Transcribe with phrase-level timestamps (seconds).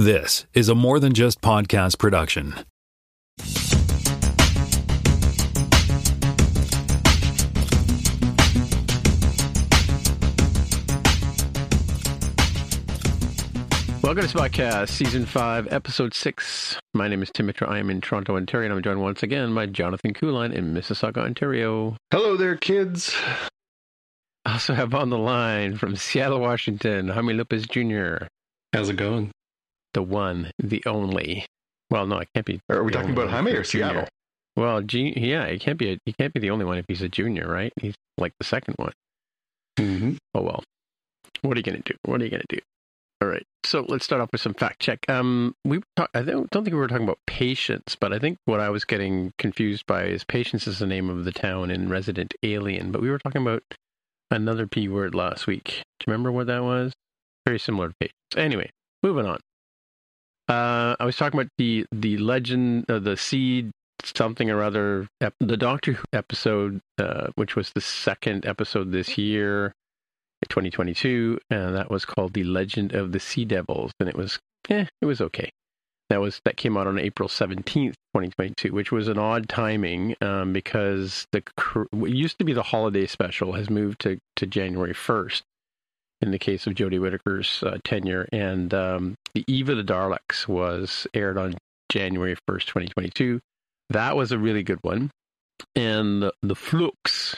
[0.00, 2.54] This is a more than just podcast production.
[14.00, 16.78] Welcome to Spotcast, Season 5, Episode 6.
[16.94, 17.68] My name is Tim Mitra.
[17.68, 21.24] I am in Toronto, Ontario, and I'm joined once again by Jonathan Kuline in Mississauga,
[21.24, 21.96] Ontario.
[22.12, 23.12] Hello there, kids.
[24.44, 28.28] I also have on the line from Seattle, Washington, Jaime Lopez Jr.,
[28.72, 29.32] How's it going?
[29.94, 31.46] The one, the only.
[31.90, 32.60] Well, no, it can't be.
[32.70, 33.64] Are we talking about Jaime or.
[33.64, 34.06] Seattle?
[34.56, 35.92] Well, G- yeah, it can't be.
[35.92, 37.72] A, he can't be the only one if he's a junior, right?
[37.80, 38.92] He's like the second one.
[39.78, 40.14] Mm-hmm.
[40.34, 40.62] Oh well.
[41.42, 41.94] What are you gonna do?
[42.04, 42.58] What are you gonna do?
[43.22, 43.44] All right.
[43.64, 45.04] So let's start off with some fact check.
[45.08, 48.38] Um, we talk- I don't, don't think we were talking about patience, but I think
[48.44, 51.88] what I was getting confused by is patience is the name of the town in
[51.88, 53.62] Resident Alien, but we were talking about
[54.30, 55.64] another p word last week.
[56.00, 56.92] Do you remember what that was?
[57.46, 58.14] Very similar to patience.
[58.36, 58.70] Anyway,
[59.02, 59.38] moving on.
[60.48, 63.70] Uh, I was talking about the the legend, uh, the seed
[64.02, 69.18] something or other, ep- the Doctor Who episode, uh, which was the second episode this
[69.18, 69.72] year.
[70.48, 74.38] 2022, and that was called "The Legend of the Sea Devils," and it was,
[74.70, 75.50] eh, it was okay.
[76.10, 80.52] That was that came out on April 17th, 2022, which was an odd timing um,
[80.52, 81.42] because the
[81.90, 85.42] what used to be the holiday special has moved to to January 1st.
[86.20, 90.48] In the case of Jodie Whittaker's uh, tenure, and um, the Eve of the Daleks
[90.48, 91.56] was aired on
[91.90, 93.40] January 1st, 2022.
[93.90, 95.10] That was a really good one,
[95.76, 97.36] and the, the Flux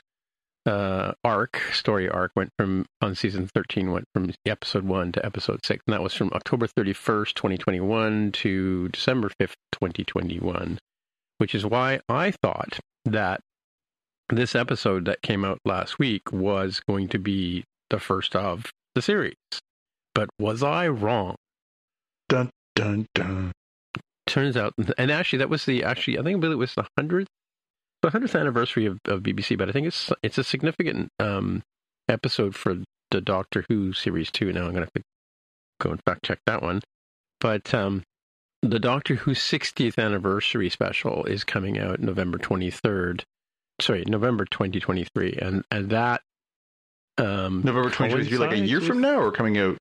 [0.66, 5.64] uh, arc, story arc, went from on season 13, went from episode 1 to episode
[5.64, 5.82] 6.
[5.86, 10.78] And that was from October 31st, 2021 to December 5th, 2021,
[11.38, 13.40] which is why I thought that
[14.28, 19.02] this episode that came out last week was going to be the first of the
[19.02, 19.34] series.
[20.14, 21.36] But was I wrong?
[22.28, 23.52] Dun dun dun.
[24.26, 26.86] Turns out, and actually, that was the actually, I think I believe it was the
[26.96, 27.28] hundredth,
[28.02, 29.58] the hundredth anniversary of, of BBC.
[29.58, 31.62] But I think it's it's a significant um,
[32.08, 32.76] episode for
[33.10, 34.52] the Doctor Who series too.
[34.52, 35.02] Now I'm going to have to
[35.80, 36.80] go and fact check that one.
[37.40, 38.04] But um,
[38.62, 43.22] the Doctor Who 60th anniversary special is coming out November 23rd.
[43.80, 46.20] Sorry, November 2023, and and that
[47.20, 49.76] um, November 2023, like a year from now, or coming out?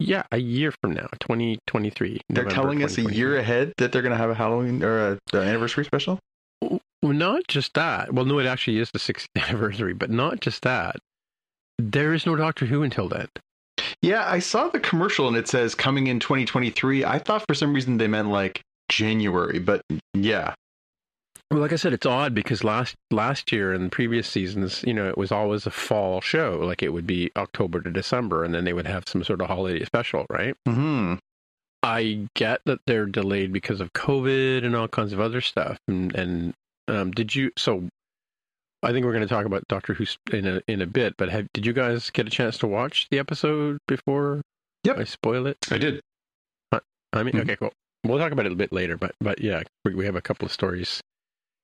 [0.00, 2.20] Yeah, a year from now, 2023.
[2.28, 5.18] They're November telling us a year ahead that they're going to have a Halloween or
[5.32, 6.18] a, anniversary special.
[6.60, 6.80] Well,
[7.12, 8.12] not just that.
[8.12, 10.96] Well, no, it actually is the 60th anniversary, but not just that.
[11.78, 13.28] There is no Doctor Who until then.
[14.02, 17.04] Yeah, I saw the commercial and it says coming in 2023.
[17.04, 19.82] I thought for some reason they meant like January, but
[20.14, 20.54] yeah,
[21.50, 25.08] Well, like I said, it's odd because last last year and previous seasons, you know,
[25.08, 26.60] it was always a fall show.
[26.62, 29.46] Like it would be October to December, and then they would have some sort of
[29.48, 30.54] holiday special, right?
[30.66, 31.14] hmm
[31.82, 35.78] I get that they're delayed because of COVID and all kinds of other stuff.
[35.86, 36.54] And, and
[36.88, 37.52] um, did you?
[37.56, 37.88] So,
[38.82, 41.14] I think we're going to talk about Doctor Who in a in a bit.
[41.16, 44.42] But have, did you guys get a chance to watch the episode before?
[44.84, 44.98] Yep.
[44.98, 45.56] I spoil it.
[45.70, 46.00] I did.
[46.72, 47.40] I mean, Mhm.
[47.40, 47.72] okay, cool.
[48.04, 48.96] We'll talk about it a bit later.
[48.98, 51.00] But but yeah, we, we have a couple of stories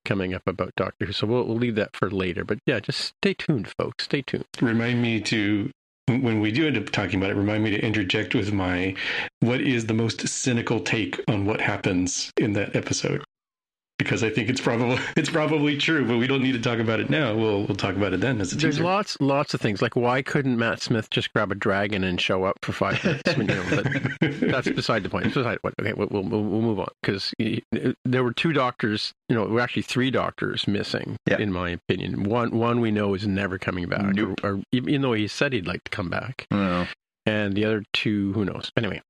[0.05, 2.45] coming up about Doctor Who, so we'll, we'll leave that for later.
[2.45, 4.05] But yeah, just stay tuned, folks.
[4.05, 4.47] Stay tuned.
[4.61, 5.71] Remind me to
[6.07, 8.95] when we do end up talking about it, remind me to interject with my
[9.41, 13.25] what is the most cynical take on what happens in that episode
[13.99, 17.01] because I think it's probably it's probably true, but we don't need to talk about
[17.01, 17.35] it now.
[17.35, 18.85] We'll we'll talk about it then as a There's teaser.
[18.85, 22.45] lots lots of things like why couldn't Matt Smith just grab a dragon and show
[22.45, 23.37] up for five minutes?
[23.37, 25.27] You know, but that's beside the point.
[25.27, 25.73] It's beside the.
[25.81, 27.33] Okay, we'll we'll, we'll move on because
[28.05, 29.13] there were two doctors.
[29.29, 31.17] You know, there were actually three doctors missing.
[31.27, 31.39] Yeah.
[31.39, 34.41] In my opinion, one one we know is never coming back, Nope.
[34.43, 36.87] or, or even though he said he'd like to come back, No.
[37.27, 38.71] and the other two, who knows?
[38.77, 39.01] Anyway.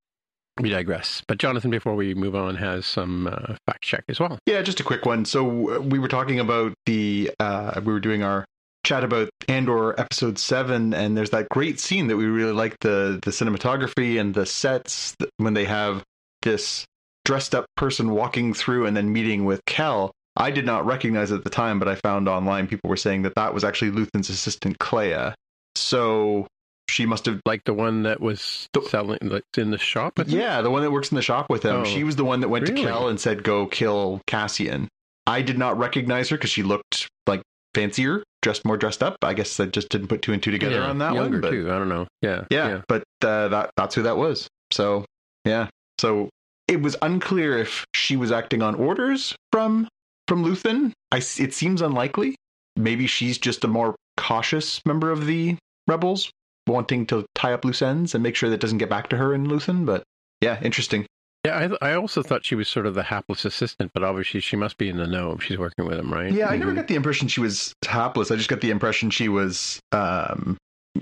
[0.60, 1.22] We digress.
[1.26, 4.38] But Jonathan, before we move on, has some uh, fact check as well.
[4.46, 5.24] Yeah, just a quick one.
[5.24, 8.44] So uh, we were talking about the uh, we were doing our
[8.84, 13.18] chat about Andor episode seven, and there's that great scene that we really like the
[13.22, 16.04] the cinematography and the sets when they have
[16.42, 16.84] this
[17.24, 20.12] dressed up person walking through and then meeting with Kel.
[20.36, 23.34] I did not recognize at the time, but I found online people were saying that
[23.36, 25.34] that was actually Luthen's assistant Kleya.
[25.74, 26.46] So
[26.88, 30.12] she must have Like the one that was The- selling, that's in the shop.
[30.26, 31.76] Yeah, the one that works in the shop with him.
[31.76, 32.82] Oh, she was the one that went really?
[32.82, 34.88] to Kel and said, "Go kill Cassian."
[35.26, 37.42] I did not recognize her because she looked like
[37.74, 39.16] fancier, dressed more dressed up.
[39.22, 41.40] I guess I just didn't put two and two together Yeah, on that younger one.
[41.40, 41.70] But too.
[41.72, 42.06] I don't know.
[42.20, 44.46] Yeah, yeah, but uh, that that's who that was.
[44.70, 45.04] So
[45.44, 46.28] yeah, so
[46.68, 49.88] it was unclear if she was acting on orders from
[50.28, 50.92] from Luthen.
[51.10, 52.36] I it seems unlikely.
[52.76, 55.56] Maybe she's just a more cautious member of the
[55.88, 56.30] rebels,
[56.66, 59.34] wanting to tie up loose ends and make sure that doesn't get back to her
[59.34, 59.84] in Luthen.
[59.86, 60.02] But
[60.40, 61.06] yeah, interesting.
[61.44, 64.56] Yeah, I, I also thought she was sort of the hapless assistant, but obviously she
[64.56, 66.32] must be in the know if she's working with him, right?
[66.32, 66.76] Yeah, I never Mhm.
[66.76, 68.30] got the impression she was hapless.
[68.30, 70.56] I just got the impression she was um,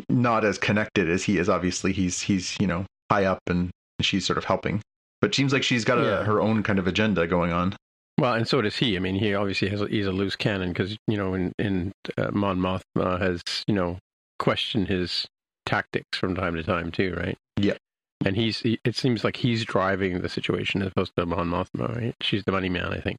[0.09, 1.49] not as connected as he is.
[1.49, 3.71] Obviously, he's he's you know high up and
[4.01, 4.81] she's sort of helping.
[5.21, 6.25] But seems like she's got a, Yeah.
[6.25, 7.77] her own kind of agenda going on.
[8.19, 8.97] Well, and so does he.
[8.97, 11.93] I mean, he obviously has a, he's a loose cannon because you know, in in
[12.19, 13.99] uh, Mon Mothma has you know
[14.41, 15.25] questioned his
[15.67, 17.37] tactics from time to time too, right?
[17.57, 17.77] Yeah.
[18.25, 21.97] And he's he, it seems like he's driving the situation as opposed to Mon Mothma,
[21.97, 22.15] right?
[22.21, 23.19] She's the money man, I think.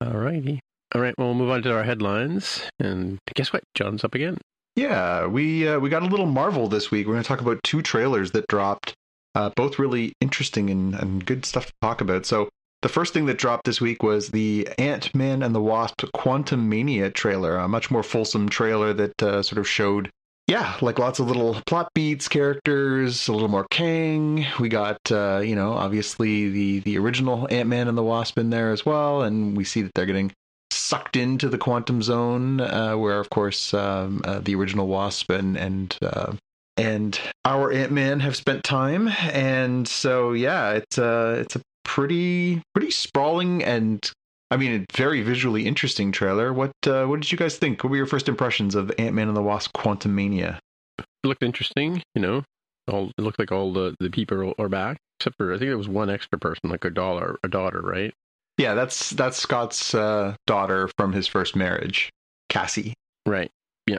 [0.00, 0.60] All righty.
[0.94, 2.62] All right, well, we'll move on to our headlines.
[2.78, 3.62] And guess what?
[3.74, 4.38] John's up again.
[4.76, 7.06] Yeah, we uh, we got a little Marvel this week.
[7.06, 8.94] We're going to talk about two trailers that dropped,
[9.34, 12.26] uh, both really interesting and, and good stuff to talk about.
[12.26, 12.48] So
[12.82, 17.12] the first thing that dropped this week was the Ant Man and the Wasp Quantumania
[17.12, 20.10] trailer, a much more fulsome trailer that uh, sort of showed,
[20.46, 24.46] yeah, like lots of little plot beats, characters, a little more Kang.
[24.60, 28.50] We got, uh, you know, obviously the the original Ant Man and the Wasp in
[28.50, 30.32] there as well, and we see that they're getting
[30.70, 35.56] sucked into the quantum zone, uh, where of course um, uh, the original Wasp and
[35.56, 36.32] and uh,
[36.76, 42.62] and our Ant Man have spent time, and so yeah, it's uh, it's a pretty
[42.74, 44.12] pretty sprawling and
[44.50, 46.52] I mean a very visually interesting trailer.
[46.52, 47.82] What uh, what did you guys think?
[47.82, 50.58] What were your first impressions of Ant Man and the Wasp: Quantumania?
[50.98, 52.44] It looked interesting, you know.
[52.86, 55.78] All it looked like all the, the people are back, except for I think there
[55.78, 58.12] was one extra person, like a dollar, a daughter, right?
[58.58, 62.10] Yeah, that's that's Scott's uh, daughter from his first marriage,
[62.48, 62.94] Cassie.
[63.26, 63.50] Right.
[63.86, 63.98] Yeah.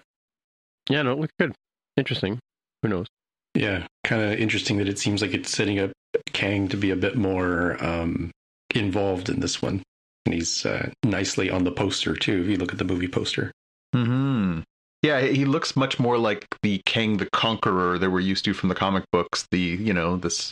[0.89, 1.01] Yeah.
[1.01, 1.53] No, it looked good.
[1.97, 2.39] Interesting.
[2.83, 3.07] Who knows?
[3.55, 5.91] Yeah, kind of interesting that it seems like it's setting up
[6.33, 8.31] Kang to be a bit more um,
[8.73, 9.83] involved in this one.
[10.25, 13.51] And he's uh, nicely on the poster, too, if you look at the movie poster.
[13.93, 14.59] Hmm.
[15.01, 18.69] Yeah, he looks much more like the Kang the Conqueror that we're used to from
[18.69, 19.47] the comic books.
[19.49, 20.51] The you know this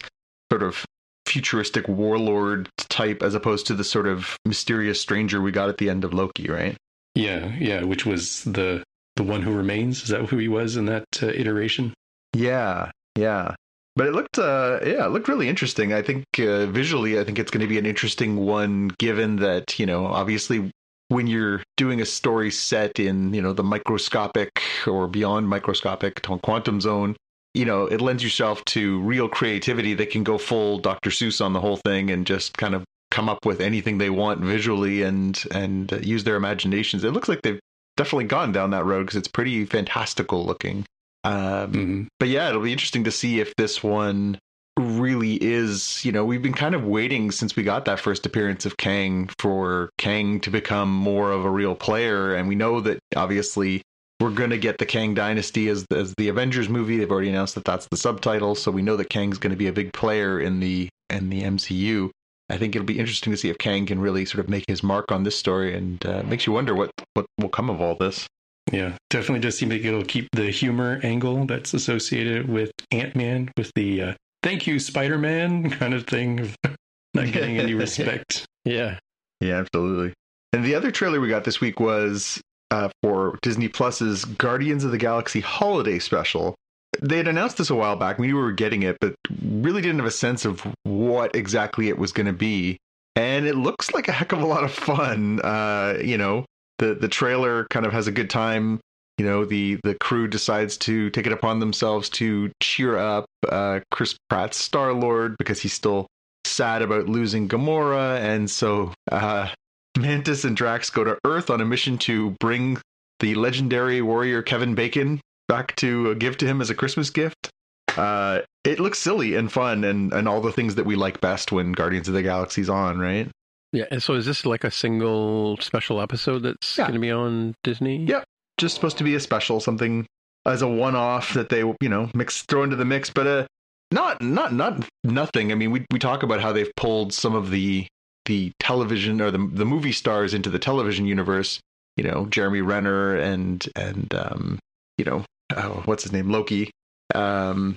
[0.49, 0.85] sort of
[1.25, 5.89] futuristic warlord type, as opposed to the sort of mysterious stranger we got at the
[5.89, 6.77] end of Loki, right?
[7.13, 8.83] Yeah, yeah, which was the
[9.17, 10.03] the one who remains.
[10.03, 11.93] Is that who he was in that uh, iteration?
[12.33, 13.55] Yeah, yeah.
[13.97, 15.91] But it looked, uh, yeah, it looked really interesting.
[15.91, 19.79] I think uh, visually, I think it's going to be an interesting one, given that
[19.79, 20.71] you know, obviously,
[21.07, 26.79] when you're doing a story set in you know the microscopic or beyond microscopic quantum
[26.79, 27.15] zone,
[27.55, 31.09] you know, it lends yourself to real creativity that can go full Dr.
[31.09, 34.41] Seuss on the whole thing and just kind of come up with anything they want
[34.41, 37.03] visually and and uh, use their imaginations.
[37.03, 37.59] It looks like they've
[37.95, 40.85] definitely gone down that road because it's pretty fantastical looking.
[41.23, 44.39] Um, hmm but yeah, it'll be interesting to see if this one
[44.77, 48.65] really is, you know, we've been kind of waiting since we got that first appearance
[48.65, 52.35] of Kang for Kang to become more of a real player.
[52.35, 53.81] And we know that obviously
[54.19, 56.97] we're going to get the Kang Dynasty as, as the Avengers movie.
[56.97, 58.55] They've already announced that that's the subtitle.
[58.55, 61.43] So we know that Kang's going to be a big player in the, in the
[61.43, 62.09] MCU.
[62.49, 64.81] I think it'll be interesting to see if Kang can really sort of make his
[64.81, 67.95] mark on this story and uh, makes you wonder what, what will come of all
[67.95, 68.27] this.
[68.71, 73.49] Yeah, definitely does seem like it'll keep the humor angle that's associated with Ant Man,
[73.55, 76.55] with the uh, "Thank you, Spider Man" kind of thing, of
[77.13, 78.45] not getting any respect.
[78.65, 78.99] Yeah.
[79.39, 80.13] Yeah, absolutely.
[80.51, 84.91] And the other trailer we got this week was uh, for Disney Plus's Guardians of
[84.91, 86.55] the Galaxy Holiday Special.
[87.01, 88.17] They had announced this a while back.
[88.17, 91.89] We knew we were getting it, but really didn't have a sense of what exactly
[91.89, 92.77] it was going to be.
[93.15, 95.39] And it looks like a heck of a lot of fun.
[95.41, 96.45] Uh, you know,
[96.79, 98.79] the the trailer kind of has a good time.
[99.17, 103.79] You know, the the crew decides to take it upon themselves to cheer up uh,
[103.91, 106.07] Chris Pratt's Star Lord because he's still
[106.45, 109.49] sad about losing Gamora, and so uh,
[109.97, 112.77] Mantis and Drax go to Earth on a mission to bring
[113.19, 117.49] the legendary warrior Kevin Bacon back to uh, give to him as a Christmas gift.
[117.95, 121.51] Uh, it looks silly and fun, and and all the things that we like best
[121.51, 123.31] when Guardians of the Galaxy's on, right?
[123.73, 126.85] Yeah, and so is this like a single special episode that's Yeah.
[126.85, 128.05] going to be on Disney?
[128.05, 128.23] Yep.
[128.57, 130.05] Just supposed to be a special, something
[130.45, 133.45] as a one-off that they you know mix throw into the mix, but uh,
[133.91, 135.51] not not not nothing.
[135.51, 137.85] I mean, we we talk about how they've pulled some of the
[138.25, 141.59] the television or the the movie stars into the television universe.
[141.97, 144.59] You know, Jeremy Renner and and um,
[144.97, 145.23] you know,
[145.55, 146.71] oh, what's his name, Loki.
[147.13, 147.75] Um,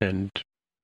[0.00, 0.30] And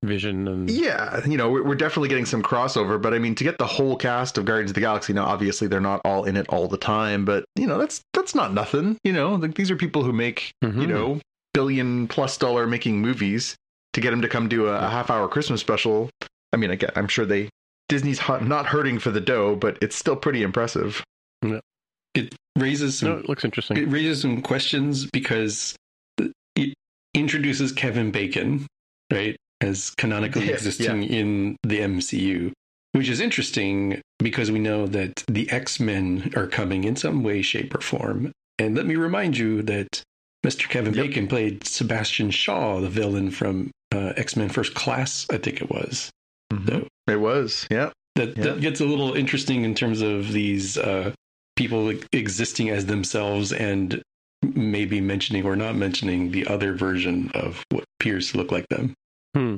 [0.03, 3.43] Vision and yeah, you know, we're, we're definitely getting some crossover, but I mean, to
[3.43, 6.37] get the whole cast of Guardians of the Galaxy, now obviously they're not all in
[6.37, 8.97] it all the time, but you know, that's that's not nothing.
[9.03, 10.87] You know, like these are people who make you Mhm.
[10.87, 11.21] know
[11.53, 13.55] billion plus dollar making movies.
[13.93, 16.11] To get them to come do a, a half hour Christmas special,
[16.53, 17.49] I mean, again, I'm sure they
[17.89, 21.01] Disney's hot, not hurting for the dough, but it's still pretty impressive.
[22.13, 23.77] It raises some no, it looks interesting.
[23.77, 25.75] it raises some questions because
[26.55, 26.73] it
[27.15, 28.67] introduces Kevin Bacon,
[29.11, 32.51] right, as canonically Yeah, existing in the MCU,
[32.93, 37.41] which is interesting because we know that the X Men are coming in some way,
[37.41, 38.31] shape, or form.
[38.59, 40.01] And let me remind you that
[40.45, 40.67] Mr.
[40.69, 41.05] Kevin Yep.
[41.07, 45.69] Bacon played Sebastian Shaw, the villain from uh, X Men First Class, I think it
[45.69, 46.09] was.
[46.67, 47.91] So It was, yeah.
[48.15, 48.43] that Yeah.
[48.45, 51.13] that gets a little interesting in terms of these uh,
[51.55, 54.01] people existing as themselves and
[54.43, 58.93] maybe mentioning or not mentioning the other version of what appears to look like them.
[59.35, 59.57] Hmm.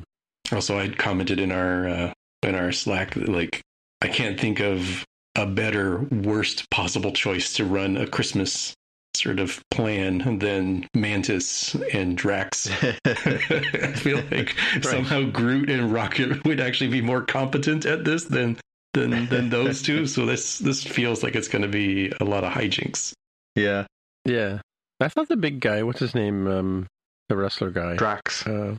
[0.52, 3.62] Also, I commented in our uh, in our Slack that like
[4.02, 8.74] I can't think of a better, worst possible choice to run a Christmas
[9.16, 12.70] sort of plan than Mantis and Drax.
[13.06, 18.58] I feel like somehow Groot and Rocket would actually be more competent at this than
[18.94, 20.08] than than those two.
[20.08, 23.14] So this this feels like it's going to be a lot of hijinks.
[23.56, 23.86] yeah,
[24.26, 24.62] Yeah.
[25.02, 26.46] I thought the big guy, what's his name?
[26.46, 26.88] Um,
[27.30, 27.96] the wrestler guy.
[27.96, 28.46] Drax.
[28.46, 28.76] Uh,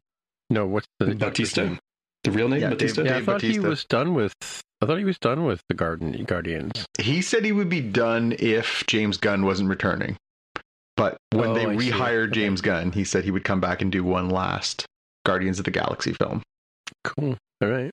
[0.51, 1.79] no, what's the Batista, name?
[2.25, 3.03] the real name Yeah, Batista.
[3.03, 4.33] Yeah, I Dave thought he was done with.
[4.83, 6.87] I thought he was done with the Garden Guardians.
[6.99, 10.17] He said he would be done if James Gunn wasn't returning.
[10.97, 11.91] But when Oh, they I see.
[11.91, 12.41] rehired Okay.
[12.41, 14.87] James Gunn, he said he would come back and do one last
[15.25, 16.43] Guardians of the Galaxy film.
[17.05, 17.37] Cool.
[17.63, 17.91] All right.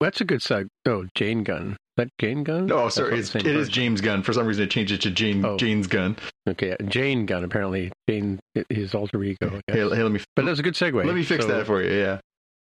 [0.00, 0.68] That's a good side.
[0.86, 1.76] Oh, Jane Gunn.
[1.98, 2.66] That Jane Gunn?
[2.66, 3.68] No, That's sorry, it's, it same is.
[3.68, 4.22] James Gunn.
[4.22, 5.58] For some reason, it changed it to Jane Oh.
[5.58, 6.16] Jane's Gunn.
[6.48, 7.44] Okay, Jane Gunn.
[7.44, 8.38] Apparently, Jane
[8.70, 9.60] his alter ego.
[9.66, 11.04] Hey, hey, let me but that's a good segue.
[11.04, 11.92] let me fix So- that for you.
[11.92, 12.20] Yeah.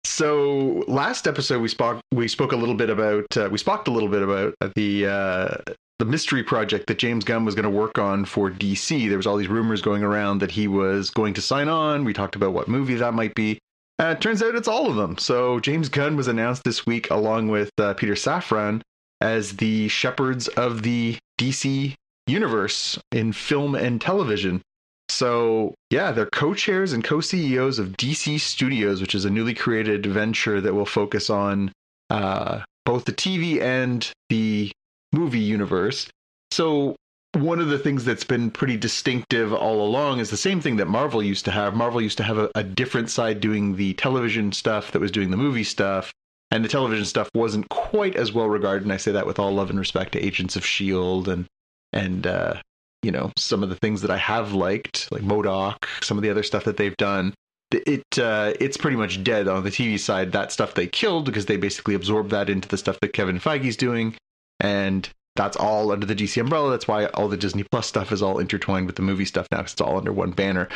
[0.06, 3.92] So last episode we spoke we spoke a little bit about uh, we spoke a
[3.92, 7.98] little bit about the uh, the mystery project that James Gunn was going to work
[8.00, 9.08] on for DC.
[9.10, 12.06] There was all these rumors going around that he was going to sign on.
[12.06, 13.60] We talked about what movie that might be.
[14.02, 15.18] Uh, it turns out it's all of them.
[15.18, 18.82] So James Gunn was announced this week along with uh, Peter Safran
[19.22, 21.96] as the shepherds of the DC
[22.28, 24.62] universe in film and television.
[25.10, 29.56] So, yeah, they're co chairs and co CEOs of DC Studios, which is a newly
[29.56, 31.72] created venture that will focus on
[32.10, 34.72] uh, both the TV and the
[35.12, 36.10] movie universe.
[36.52, 36.96] So,
[37.34, 40.88] one of the things that's been pretty distinctive all along is the same thing that
[40.88, 41.76] Marvel used to have.
[41.76, 45.32] Marvel used to have a, a different side doing the television stuff that was doing
[45.32, 46.12] the movie stuff.
[46.52, 48.84] And the television stuff wasn't quite as well regarded.
[48.84, 51.32] And I say that with all love and respect to Agents of S.H.I.E.L.D.
[51.32, 51.46] and,
[51.94, 52.54] and, uh,
[53.02, 56.30] you know some of the things that I have liked, like M.O.D.O.K., some of the
[56.30, 57.34] other stuff that they've done.
[57.72, 60.32] It uh, it's pretty much dead on the TV side.
[60.32, 63.78] That stuff they killed because they basically absorbed that into the stuff that Kevin Feige's
[63.78, 64.16] doing,
[64.60, 66.72] and that's all under the DC umbrella.
[66.72, 69.60] That's why all the Disney Plus stuff is all intertwined with the movie stuff now.
[69.60, 70.68] 'cause it's all under one banner.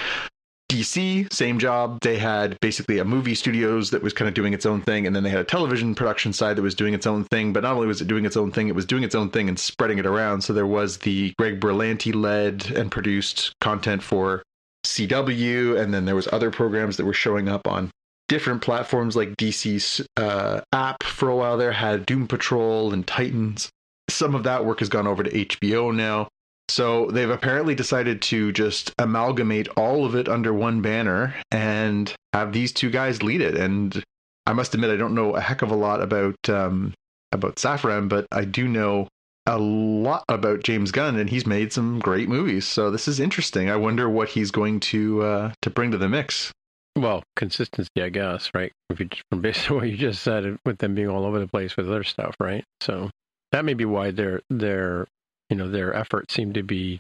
[0.70, 2.00] DC, same job.
[2.02, 5.16] They had basically a movie studios that was kind of doing its own thing, and
[5.16, 7.54] then they had a television production side that was doing its own thing.
[7.54, 9.50] But not only was it doing its own thing, it was doing its own thing
[9.50, 10.42] and spreading it around.
[10.42, 14.44] So there was the Greg Berlanti led and produced content for
[14.86, 17.92] CW, and then there was other programs that were showing up on
[18.30, 23.70] different platforms like DC's uh, app for a while there had Doom Patrol and Titans.
[24.10, 26.28] Some of that work has gone over to HBO now.
[26.70, 32.54] So they've apparently decided to just amalgamate all of it under one banner and have
[32.54, 33.56] these two guys lead it.
[33.56, 34.04] And
[34.46, 36.94] I must admit, I don't know a heck of a lot about um,
[37.32, 39.08] about Safran, but I do know
[39.46, 42.66] a lot about James Gunn, and he's made some great movies.
[42.66, 43.70] So this is interesting.
[43.70, 46.52] I wonder what he's going to uh, to bring to the mix.
[46.96, 48.72] Well, consistency, I guess, right?
[48.90, 51.48] If you from based on what you just said, with them being all over the
[51.48, 52.64] place with other stuff, right?
[52.82, 53.10] So
[53.52, 55.08] that may be why their their
[55.54, 56.98] you know their efforts seem to be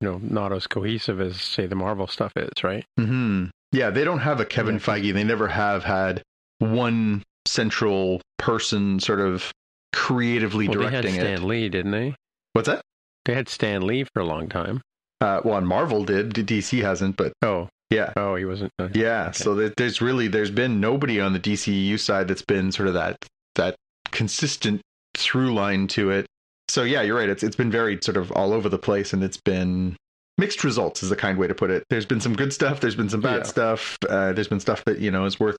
[0.00, 2.84] you know not as cohesive as say the Marvel stuff is, right?
[2.96, 4.80] hmm Yeah, they don't have a Kevin Yeah.
[4.80, 5.12] Feige.
[5.12, 6.22] They never have had
[6.60, 9.50] one central person sort of
[9.92, 11.42] creatively Well, they had Stan it.
[11.42, 12.14] Lee, didn't they?
[12.52, 12.82] What's that?
[13.24, 14.80] They had Stan Lee for a long time.
[15.20, 16.30] Uh, well, and Marvel did.
[16.34, 18.12] DC hasn't, but Oh, yeah.
[18.16, 18.70] oh, he wasn't.
[18.78, 19.32] Uh, Yeah, Okay.
[19.42, 22.94] so there- there's really there's been nobody on the DCEU side that's been sort of
[22.94, 23.16] that
[23.56, 23.74] that
[24.12, 24.80] consistent
[25.16, 26.26] through line to it.
[26.68, 27.28] So yeah, you're right.
[27.28, 29.96] It's it's been very sort of all over the place, and it's been
[30.36, 31.84] mixed results is a kind way to put it.
[31.90, 32.80] There's been some good stuff.
[32.80, 33.42] There's been some bad Yeah.
[33.44, 33.98] stuff.
[34.08, 35.56] Uh, there's been stuff that you know is worth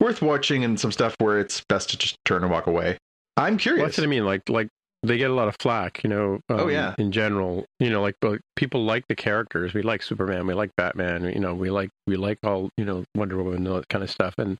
[0.00, 2.96] worth watching, and some stuff where it's best to just turn and walk away.
[3.36, 3.84] I'm Well, curious.
[3.86, 4.24] that's what I mean.
[4.24, 4.68] Like, like
[5.04, 6.34] they get a lot of flack, you know.
[6.48, 6.94] Um, Oh, yeah.
[6.98, 9.74] In general, you know, like but people like the characters.
[9.74, 10.46] We like Superman.
[10.46, 11.24] We like Batman.
[11.24, 14.04] You know, we like we like all you know Wonder Woman and all that kind
[14.04, 14.34] of stuff.
[14.38, 14.58] And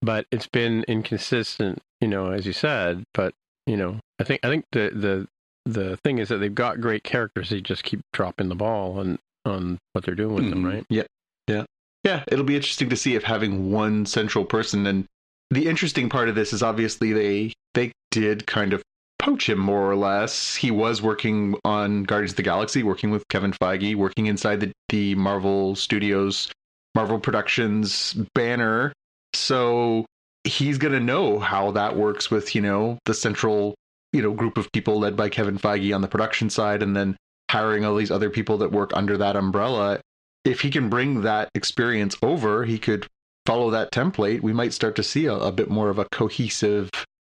[0.00, 3.04] but it's been inconsistent, you know, as you said.
[3.14, 3.34] But
[3.66, 5.26] you know, I think I think the the
[5.64, 7.50] the thing is that they've got great characters.
[7.50, 10.72] They just keep dropping the ball on on what they're doing with them, Mhm.
[10.72, 10.84] right?
[10.88, 11.02] Yeah,
[11.48, 11.64] yeah,
[12.02, 15.04] yeah, it'll be interesting to see if having one central person and
[15.50, 18.82] the interesting part of this is obviously they they did kind of
[19.18, 20.54] poach him more or less.
[20.56, 24.72] He was working on Guardians of the Galaxy, working with Kevin Feige, working inside the,
[24.90, 26.50] the Marvel Studios,
[26.94, 28.92] Marvel Productions banner.
[29.34, 30.04] So
[30.44, 33.74] he's gonna know how that works with, you know, the central,
[34.14, 37.16] you know, group of people led by Kevin Feige on the production side and then
[37.50, 40.00] hiring all these other people that work under that umbrella
[40.44, 43.06] if he can bring that experience over, he could
[43.46, 44.42] follow that template.
[44.42, 46.90] We might start to see a, a bit more of a cohesive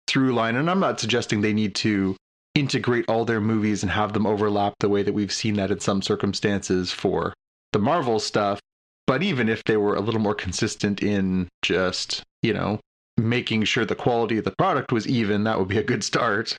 [0.06, 0.56] through line.
[0.56, 2.16] And I'm not suggesting they need to
[2.54, 5.80] integrate all their movies and have them overlap the way that we've seen that in
[5.80, 7.34] some circumstances for
[7.72, 8.60] the Marvel stuff.
[9.06, 12.78] But even if they were a little more consistent in just, you know,
[13.16, 16.56] making sure the quality of the product was even, that would be a good start.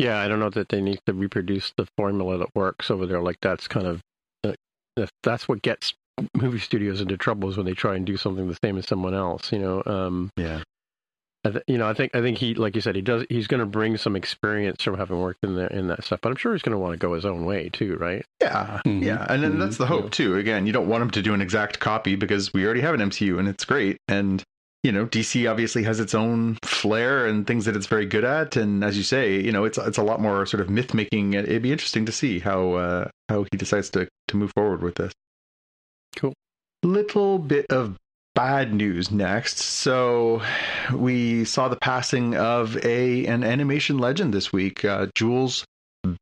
[0.00, 3.20] Yeah, I don't know that they need to reproduce the formula that works over there.
[3.20, 4.00] Like that's kind of
[4.44, 5.94] uh, that's what gets
[6.34, 9.14] movie studios into trouble is when they try and do something the same as someone
[9.14, 9.52] else.
[9.52, 10.62] You know, um, Yeah.
[11.42, 13.24] I th- you know, I think I think he, like you said, he does.
[13.30, 16.20] He's going to bring some experience from having worked in there in that stuff.
[16.20, 18.22] But I'm sure he's going to want to go his own way too, right?
[18.42, 19.02] Yeah, Mhm.
[19.02, 19.58] yeah, and then Mhm.
[19.60, 20.10] that's the hope Yeah.
[20.10, 20.36] too.
[20.36, 23.00] Again, you don't want him to do an exact copy because we already have an
[23.00, 23.96] MCU and it's great.
[24.06, 24.42] And
[24.82, 28.56] you know, DC obviously has its own flair and things that it's very good at.
[28.56, 31.34] And as you say, you know, it's it's a lot more sort of myth making.
[31.34, 34.94] It'd be interesting to see how uh, how he decides to to move forward with
[34.94, 35.12] this.
[36.16, 36.32] Cool.
[36.82, 37.96] Little bit of
[38.34, 39.58] bad news next.
[39.58, 40.42] So
[40.94, 45.64] we saw the passing of a an animation legend this week, uh, Jules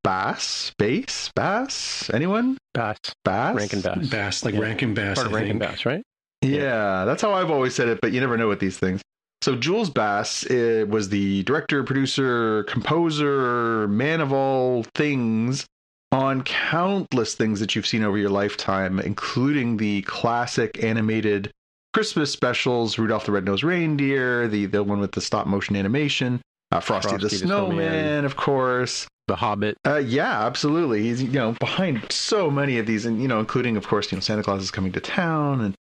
[0.03, 2.11] Bass, Bass, Bass.
[2.13, 2.59] Anyone?
[2.75, 3.55] Bass, Bass?
[3.55, 4.61] Rankin Bass, Bass, like Yeah.
[4.61, 5.15] Rankin Bass.
[5.17, 5.59] part of Rankin.
[5.59, 6.03] Bass, right?
[6.43, 9.03] Yeah, that's how I've always said it, but you never know with these things.
[9.43, 15.67] So Jules Bass uh, was the director, producer, composer, man of all things
[16.11, 21.51] on countless things that you've seen over your lifetime, including the classic animated
[21.93, 26.41] Christmas specials, Rudolph the Red-Nosed Reindeer, the the one with the stop motion animation,
[26.73, 28.25] uh, Frosty, the, the Snowman, Snowman.
[28.25, 29.07] of course.
[29.29, 29.77] The Hobbit.
[29.87, 31.03] Uh, yeah, absolutely.
[31.03, 34.17] He's you know behind so many of these, and you know, including of course, you
[34.17, 35.75] know, Santa Claus is coming to town, and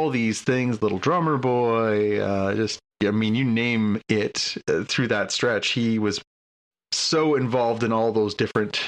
[0.00, 0.82] all these things.
[0.82, 4.56] Little Drummer Boy, uh, just I mean, you name it.
[4.68, 6.20] Uh, through that stretch, he was
[6.92, 8.80] so involved in all those different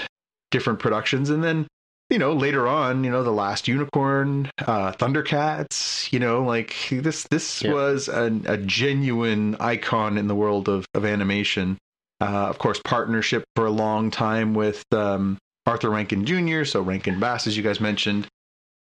[0.51, 1.67] different productions, and then
[2.11, 6.13] you know later on, you know, the Last Unicorn, uh, Thundercats.
[6.13, 7.73] You know, like this this Yeah.
[7.73, 11.79] was an, a genuine icon in the world of of animation.
[12.21, 16.65] Uh, of course, partnership for a long time with um, Arthur Rankin Jr.
[16.65, 18.27] So Rankin Bass, as you guys mentioned.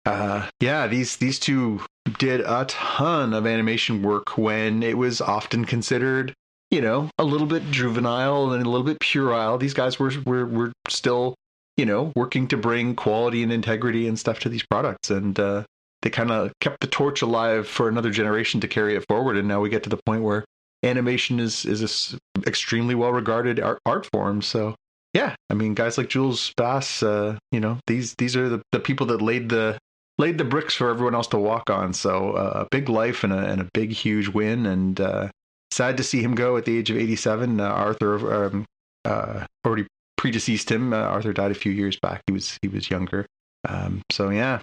[0.05, 1.81] Uh, yeah, these these two
[2.17, 6.33] did a ton of animation work when it was often considered,
[6.71, 9.57] you know, a little bit juvenile and a little bit puerile.
[9.57, 11.35] These guys were were were still,
[11.77, 15.63] you know, working to bring quality and integrity and stuff to these products, and uh,
[16.01, 19.37] they kind of kept the torch alive for another generation to carry it forward.
[19.37, 20.45] And now we get to the point where
[20.83, 22.15] animation is is this
[22.47, 24.41] extremely well regarded art, art form.
[24.41, 24.75] So
[25.13, 28.79] yeah, I mean, guys like Jules Bass, uh, you know, these these are the, the
[28.79, 29.77] people that laid the
[30.21, 31.93] laid the bricks for everyone else to walk on.
[31.93, 35.29] So uh, a big life and a and a big huge win, and uh,
[35.71, 37.59] sad to see him go at the age of eighty seven.
[37.59, 38.65] Uh, Arthur um,
[39.05, 39.85] uh, already
[40.17, 40.93] predeceased him.
[40.93, 42.21] Uh, Arthur died a few years back.
[42.27, 43.25] He was he was younger.
[43.67, 44.59] Um, so yeah,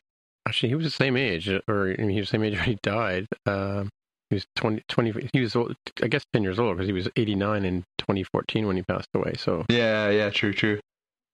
[0.49, 2.65] Actually, he was the same age, or I mean, he was the same age when
[2.65, 3.27] he died.
[3.47, 3.91] Um,
[4.31, 7.09] he was 20, 20 He was, old- I guess, ten years old because he was
[7.17, 9.35] eighty nine in twenty fourteen when he passed away.
[9.39, 10.81] So yeah, yeah, true, true.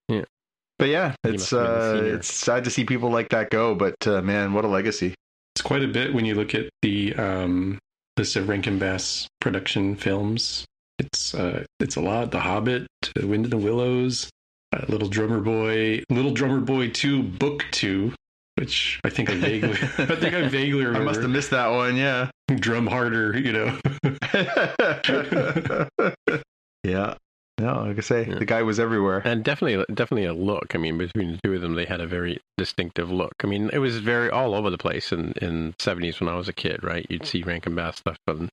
[0.08, 0.24] Yeah.
[0.78, 3.50] But yeah, it's must have been the uh, it's sad to see people like that
[3.50, 3.74] go.
[3.74, 5.14] But uh, man, what a legacy!
[5.54, 7.78] It's quite a bit when you look at the um,
[8.16, 10.64] list of Rankin Bass production films.
[10.98, 12.30] It's uh, it's a lot.
[12.30, 14.30] The Hobbit, uh, Wind in the Willows,
[14.72, 18.12] uh, Little Drummer Boy, Little Drummer Boy Two, Book Two,
[18.56, 21.96] which I think I vaguely, I think I vaguely I must have missed that one.
[21.96, 22.30] Yeah.
[22.56, 23.78] Drum harder, you know.
[26.84, 27.14] yeah.
[27.58, 28.38] No, like I say, Yeah.
[28.40, 29.22] the guy was everywhere.
[29.24, 30.74] And definitely, definitely a look.
[30.74, 33.32] I mean, between the two of them, they had a very distinctive look.
[33.44, 36.48] I mean, it was very all over the place in in seventies when I was
[36.48, 36.82] a kid.
[36.82, 38.48] Right, you'd see Rankin Bass stuff on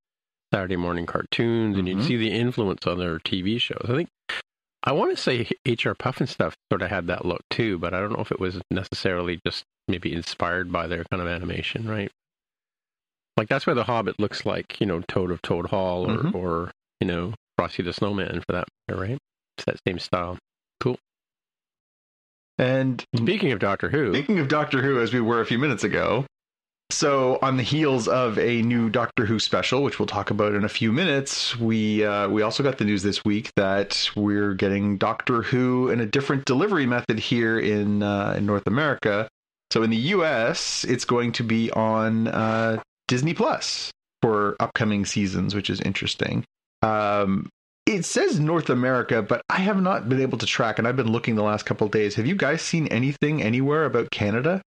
[0.54, 1.96] Saturday morning cartoons, and Mhm.
[1.96, 3.86] you'd see the influence on their TV shows.
[3.90, 4.10] I think
[4.84, 5.96] I want to say H.R.
[5.96, 9.40] Pufnstuf sort of had that look too, but I don't know if it was necessarily
[9.46, 12.12] just maybe inspired by their kind of animation, right?
[13.38, 16.36] Like that's where the Hobbit looks like, you know, Toad of Toad Hall, or Mhm.
[16.36, 19.18] or you know, Frosty the Snowman for that matter, right?
[19.56, 20.40] It's that same style.
[20.80, 20.98] Cool.
[22.58, 25.84] And Speaking of Doctor Who, Speaking of Doctor Who, as we were a few minutes
[25.84, 26.26] ago,
[26.90, 30.64] so on the heels of a new Doctor Who special, which we'll talk about in
[30.64, 34.98] a few minutes, we uh, we also got the news this week that we're getting
[34.98, 39.28] Doctor Who in a different delivery method here in uh, in North America.
[39.70, 43.92] So in the U.S., it's going to be on uh, Disney Plus
[44.24, 46.44] for upcoming seasons, which is interesting.
[46.82, 47.50] Um,
[47.86, 51.12] it says North America, but I have not been able to track, and I've been
[51.12, 52.16] looking the last couple of days.
[52.16, 54.62] Have you guys seen anything anywhere about Canada?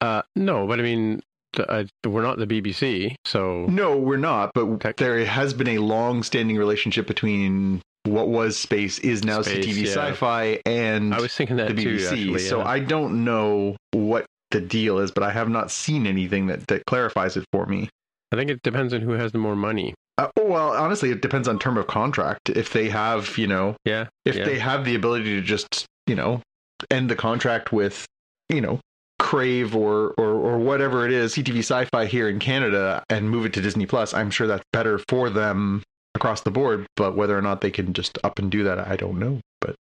[0.00, 1.20] uh, no, but I mean,
[1.52, 5.68] the, uh, we're not the BBC, so No, we're not, but Tech- there has been
[5.68, 9.92] a long-standing relationship between what was Space is now Space, CTV yeah.
[9.92, 11.96] Sci-Fi and I was thinking that the too.
[11.98, 12.06] BBC.
[12.06, 12.62] Actually, So.
[12.62, 16.86] I don't know what the deal is, but I have not seen anything that, that
[16.86, 17.90] clarifies it for me.
[18.32, 19.92] I think it depends on who has the more money.
[20.20, 22.50] Uh, oh, well, honestly, it depends on term of contract.
[22.50, 24.44] If they have, you know, Yeah, if yeah.
[24.44, 26.42] they have the ability to just you know
[26.90, 28.06] end the contract with
[28.48, 28.80] you know
[29.18, 33.52] crave or or or whatever it is ctv sci-fi here in canada and move it
[33.52, 35.82] to disney plus i'm sure that's better for them
[36.14, 38.96] across the board but whether or not they can just up and do that i
[38.96, 39.76] don't know but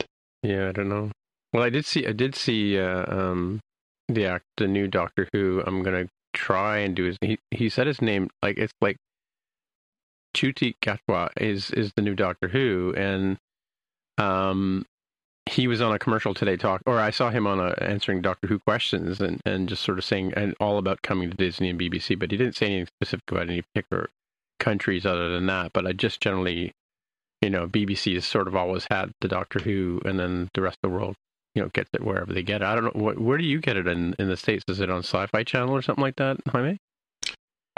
[0.42, 1.12] Yeah, I don't know.
[1.52, 2.08] Well, I did see.
[2.08, 3.60] I did see uh, um,
[4.08, 5.62] the act, the new Doctor Who.
[5.66, 7.18] I'm gonna try and do his.
[7.22, 8.96] He he said his name like it's like
[10.36, 13.38] Ncuti Gatwa is is the new Doctor Who, and
[14.18, 14.86] um,
[15.50, 18.48] he was on a commercial today talk, or I saw him on a answering Doctor
[18.48, 21.80] Who questions and and just sort of saying and all about coming to Disney and
[21.80, 24.10] BBC, but he didn't say anything specific about any particular
[24.60, 25.72] countries other than that.
[25.74, 26.74] But I just generally
[27.42, 30.80] you know, BBC has sort of always had the Doctor Who, and then the rest
[30.82, 31.16] of the world,
[31.54, 32.66] you know, gets it wherever they get it.
[32.66, 33.02] I don't know.
[33.02, 34.64] What, where do you get it in, in the States?
[34.68, 36.80] Is it on Sci Fi Channel or something like that, Jaime?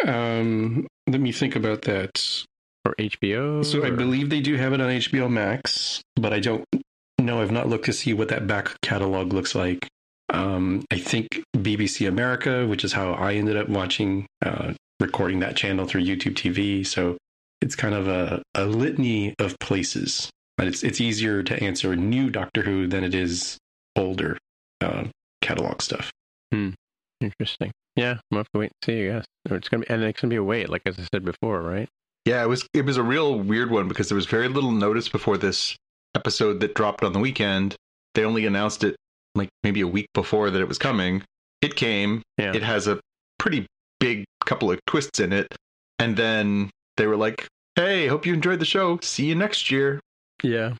[0.05, 2.43] Um, let me think about that.
[2.85, 3.65] Or HBO?
[3.65, 6.63] So I believe they do have it on HBO Max, but I don't
[7.19, 7.41] know.
[7.41, 9.87] I've not looked to see what that back catalog looks like.
[10.29, 15.55] Um, I think BBC America, which is how I ended up watching, uh, recording that
[15.55, 16.85] channel through YouTube TV.
[16.85, 17.17] So
[17.61, 20.29] it's kind of a, a litany of places.
[20.57, 23.57] But it's it's easier to answer new Doctor Who than it is
[23.95, 24.37] older
[24.81, 25.05] uh,
[25.41, 26.09] catalog stuff.
[27.21, 27.71] Interesting.
[27.95, 29.25] Yeah, we'll have to wait and see, I guess.
[29.49, 31.87] It's gonna be, and it's gonna be a wait, like as I said before, right?
[32.25, 35.07] yeah it was it was a real weird one because there was very little notice
[35.07, 35.77] before this
[36.13, 37.73] episode that dropped on the weekend
[38.15, 38.97] they only announced it
[39.33, 41.23] like maybe a week before that it was coming
[41.61, 42.51] it came Yeah.
[42.53, 42.99] it has a
[43.39, 43.65] pretty
[44.01, 45.47] big couple of twists in it
[45.99, 50.01] and then they were like hey hope you enjoyed the show see you next year
[50.43, 50.73] yeah.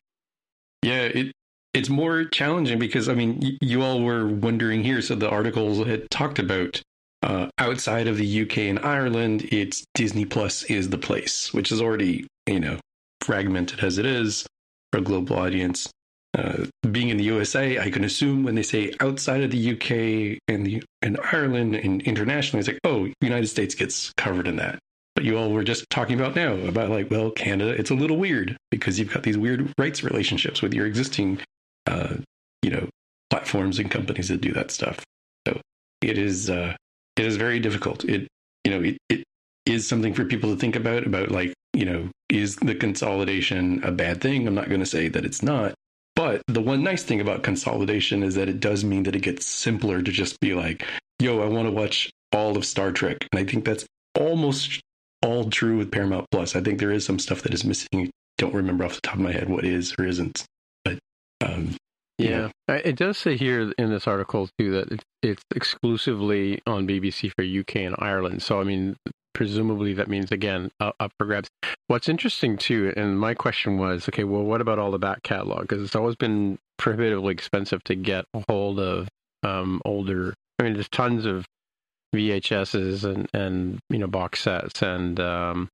[0.82, 1.32] Yeah, it
[1.78, 5.00] it's more challenging because I mean y- you all were wondering here.
[5.00, 6.82] So the articles had talked about
[7.22, 11.80] uh, outside of the UK and Ireland, it's Disney Plus is the place, which is
[11.80, 12.78] already you know
[13.20, 14.46] fragmented as it is
[14.92, 15.90] for a global audience.
[16.36, 20.38] Uh, being in the USA, I can assume when they say outside of the UK
[20.46, 24.78] and the and Ireland and internationally, it's like oh, United States gets covered in that.
[25.14, 28.18] But you all were just talking about now about like, well, Canada, it's a little
[28.18, 31.40] weird because you've got these weird rights relationships with your existing,
[31.88, 32.16] uh,
[32.62, 32.88] you know,
[33.30, 35.02] platforms and companies that do that stuff.
[35.46, 35.60] So
[36.02, 36.76] it is, uh,
[37.16, 38.04] it is very difficult.
[38.04, 38.28] It,
[38.64, 39.24] you know, it, it
[39.66, 41.06] is something for people to think about.
[41.06, 44.46] About like, you know, is the consolidation a bad thing?
[44.46, 45.74] I'm not going to say that it's not.
[46.14, 49.46] But the one nice thing about consolidation is that it does mean that it gets
[49.46, 50.84] simpler to just be like,
[51.20, 53.18] yo, I want to watch all of Star Trek.
[53.30, 53.86] And I think that's
[54.18, 54.80] almost
[55.22, 56.56] all true with Paramount Plus.
[56.56, 58.10] I think there is some stuff that is missing.
[58.36, 60.44] Don't remember off the top of my head what is or isn't.
[61.40, 61.76] Um,
[62.18, 62.50] Yeah.
[62.68, 67.44] Uh, It does say here in this article too that it's, exclusively on BBC for
[67.44, 68.42] UK and Ireland.
[68.42, 68.96] So I mean,
[69.34, 71.48] presumably that means again up for grabs.
[71.86, 75.62] What's interesting too, and my question was, okay, well, what about all the back catalog?
[75.62, 79.08] Because it's always been prohibitively expensive to get hold of
[79.44, 80.34] um, older.
[80.58, 81.44] I mean, there's tons of
[82.14, 85.68] VHSs and and you know box sets and um,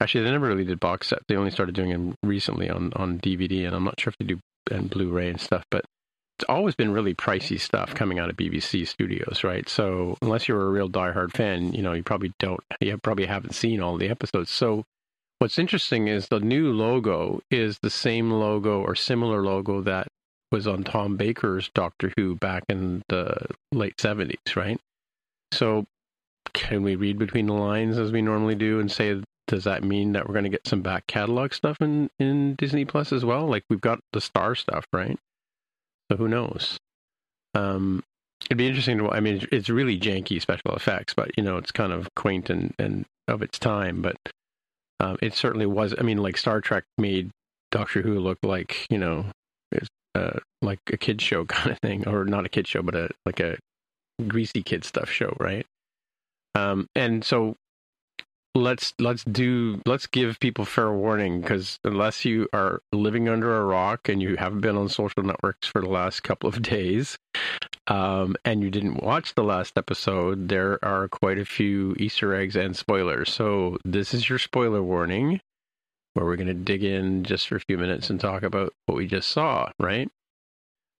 [0.00, 1.24] actually they never really did box sets.
[1.28, 4.26] They only started doing them recently on on DVD, and I'm not sure if they
[4.26, 4.38] do
[4.70, 5.84] and Blu-ray and stuff, but
[6.38, 9.68] it's always been really pricey stuff coming out of BBC studios, right?
[9.68, 13.54] So unless you're a real diehard fan, you know you probably don't, you probably haven't
[13.54, 14.50] seen all the episodes.
[14.50, 14.84] So
[15.38, 20.08] what's interesting is the new logo is the same logo or similar logo that
[20.50, 24.80] was on Tom Baker's Doctor Who back in the late 70s, right?
[25.52, 25.84] So
[26.54, 29.20] can we read between the lines as we normally do and say
[29.50, 32.84] does that mean that we're going to get some back catalog stuff in in Disney
[32.84, 33.48] Plus as well?
[33.48, 35.18] Like we've got the Star stuff, right?
[36.08, 36.78] So who knows?
[37.56, 38.04] Um,
[38.44, 39.10] it'd be interesting to.
[39.10, 42.72] I mean, it's really janky special effects, but you know, it's kind of quaint and,
[42.78, 44.02] and of its time.
[44.02, 44.16] But
[45.00, 45.96] um, it certainly was.
[45.98, 47.30] I mean, like Star Trek made
[47.72, 49.26] Doctor Who look like you know,
[50.14, 53.10] uh, like a kid show kind of thing, or not a kid show, but a
[53.26, 53.58] like a
[54.28, 55.66] greasy kid stuff show, right?
[56.54, 57.56] Um, and so
[58.54, 63.64] let's let's do let's give people fair warning because unless you are living under a
[63.64, 67.16] rock and you haven't been on social networks for the last couple of days
[67.86, 72.54] um, and you didn't watch the last episode there are quite a few easter eggs
[72.56, 73.32] and spoilers.
[73.32, 75.40] So this is your spoiler warning
[76.14, 78.96] where we're going to dig in just for a few minutes and talk about what
[78.96, 80.08] we just saw right?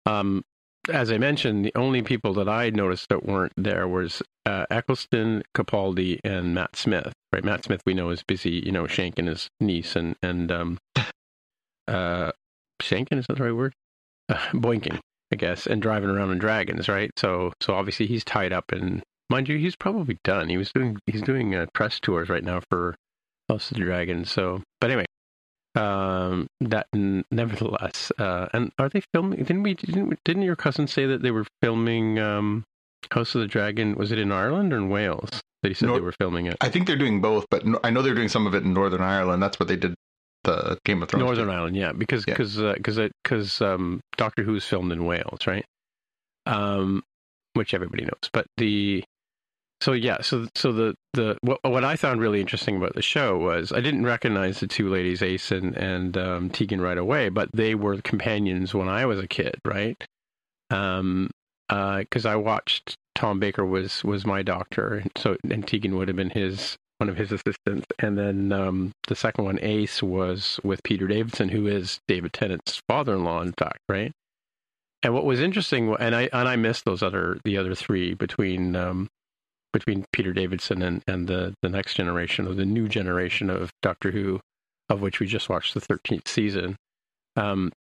[0.07, 0.45] Um,
[0.91, 5.43] as I mentioned, the only people that I noticed that weren't there was uh, Eccleston,
[5.55, 7.13] Capaldi, and Matt Smith.
[7.33, 10.79] Right, Matt Smith we know is busy, you know, shanking his niece and and um,
[11.89, 12.33] uh,
[12.83, 13.73] shanking is that the right word?
[14.29, 14.99] Uh, boinking,
[15.33, 16.89] I guess, and driving around in dragons.
[16.89, 20.49] Right, so so obviously he's tied up, and mind you, he's probably done.
[20.49, 22.95] He was doing he's doing uh, press tours right now for
[23.49, 24.25] House of the Dragon.
[24.25, 25.07] So, but anyway,
[25.81, 29.39] um, that nevertheless, uh, and are they filming?
[29.39, 29.75] Didn't we?
[29.75, 32.65] Didn't, didn't your cousin say that they were filming um,
[33.11, 33.95] House of the Dragon?
[33.95, 35.31] Was it in Ireland or in Wales?
[35.63, 36.57] That he said Nor- they were filming it.
[36.61, 38.75] I think they're doing both, but no, I know they're doing some of it in
[38.75, 39.43] Northern Ireland.
[39.43, 39.95] That's what they did
[40.45, 41.25] the Game of Thrones.
[41.25, 41.55] Northern did.
[41.55, 42.75] Ireland, yeah, because because yeah.
[42.75, 45.65] because uh, because um, Doctor Who is filmed in Wales, right?
[46.47, 47.03] Um,
[47.55, 49.03] which everybody knows, but the
[49.81, 53.39] so yeah, so so the the what, what I found really interesting about the show
[53.39, 57.49] was I didn't recognize the two ladies, Ace and and um, Tegan, right away, but
[57.53, 59.97] they were companions when I was a kid, right?
[60.71, 61.31] Um,
[61.69, 66.17] because uh, I watched Tom Baker was was my doctor, so and Tegan would have
[66.17, 70.83] been his one of his assistants, and then um, the second one, Ace, was with
[70.83, 74.13] Peter Davidson, who is David Tennant's father-in-law, in fact, right?
[75.03, 78.77] And what was interesting, and I and I missed those other the other three between
[78.77, 79.09] um,
[79.73, 84.11] between Peter Davidson and, and the, the next generation or the new generation of Doctor
[84.11, 84.41] Who,
[84.89, 86.77] of which we just watched the 13th season.
[87.37, 87.73] Um,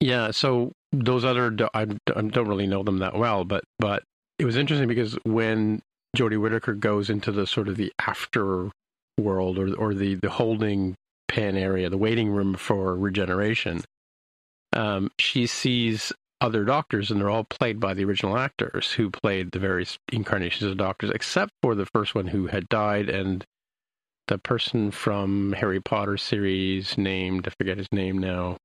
[0.00, 4.02] yeah, so those other, I don't really know them that well, but, but
[4.38, 5.82] it was interesting because when
[6.16, 8.70] Jodie Whittaker goes into the sort of the after
[9.18, 10.94] world or, or the, the holding
[11.28, 13.82] pen area, the waiting room for regeneration,
[14.72, 19.52] um, she sees other doctors, and they're all played by the original actors who played
[19.52, 23.44] the various incarnations of doctors, except for the first one who had died, and
[24.28, 28.56] the person from Harry Potter series named I forget his name now.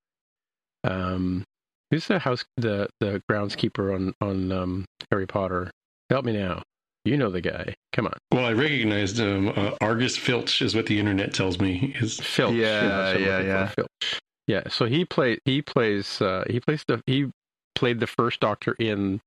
[0.84, 1.44] Um,
[1.92, 5.72] who's the house the the groundskeeper on on um, Harry Potter?
[6.10, 6.62] Help me now.
[7.04, 7.76] You know the guy.
[7.94, 8.18] Come on.
[8.32, 9.50] Well, I recognized him.
[9.50, 11.96] Uh, Argus Filch is what the internet tells me.
[12.00, 12.56] Is Filch?
[12.56, 13.42] Yeah, yeah, yeah.
[13.42, 13.68] yeah.
[13.68, 14.20] Filch.
[14.48, 14.64] Yeah.
[14.70, 17.32] So he play he plays uh, he plays the he
[17.76, 19.22] played the first Doctor in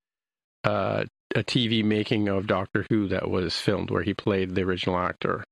[0.65, 4.99] uh, a TV making of Doctor Who that was filmed, where he played the original
[4.99, 5.45] actor.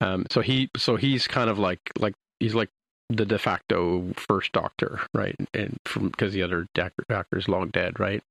[0.00, 2.70] Um, so he, so he's kind of like like he's like
[3.08, 5.36] the de facto first Doctor, right?
[5.52, 8.22] And from because the other actor is long dead, right?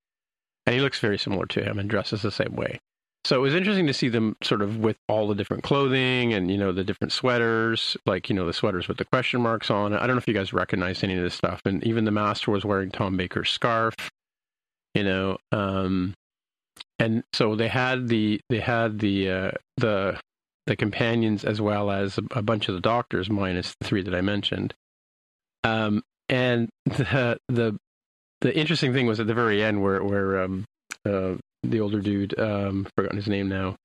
[0.66, 2.80] And he looks very similar to him and dresses the same way.
[3.26, 6.50] So it was interesting to see them sort of with all the different clothing and
[6.50, 9.94] you know the different sweaters, like you know the sweaters with the question marks on.
[9.94, 12.52] I don't know if you guys recognize any of this stuff, and even the master
[12.52, 13.94] was wearing Tom Baker's scarf,
[14.96, 15.38] you know.
[15.52, 16.14] Um,
[16.98, 20.20] and so they had the they had the uh, the
[20.66, 24.14] the companions as well as a, a, bunch of the doctors, minus the three that
[24.14, 24.74] I mentioned.
[25.64, 27.78] Um, and the the
[28.42, 30.66] the interesting thing was at the very end where where um,
[31.06, 32.38] uh, the older dude.
[32.40, 33.76] Um, forgotten his name now.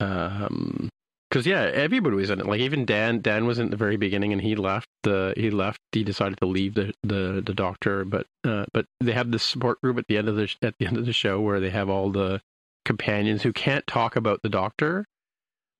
[0.00, 0.90] Um,
[1.30, 2.46] because yeah, everybody was in it.
[2.46, 4.88] Like even Dan, Dan was in the very beginning, and he left.
[5.02, 5.80] The he left.
[5.92, 8.04] He decided to leave the the the doctor.
[8.04, 10.86] But uh, but they have this support group at the end of the at the
[10.86, 12.40] end of the show where they have all the
[12.84, 15.04] companions who can't talk about the doctor.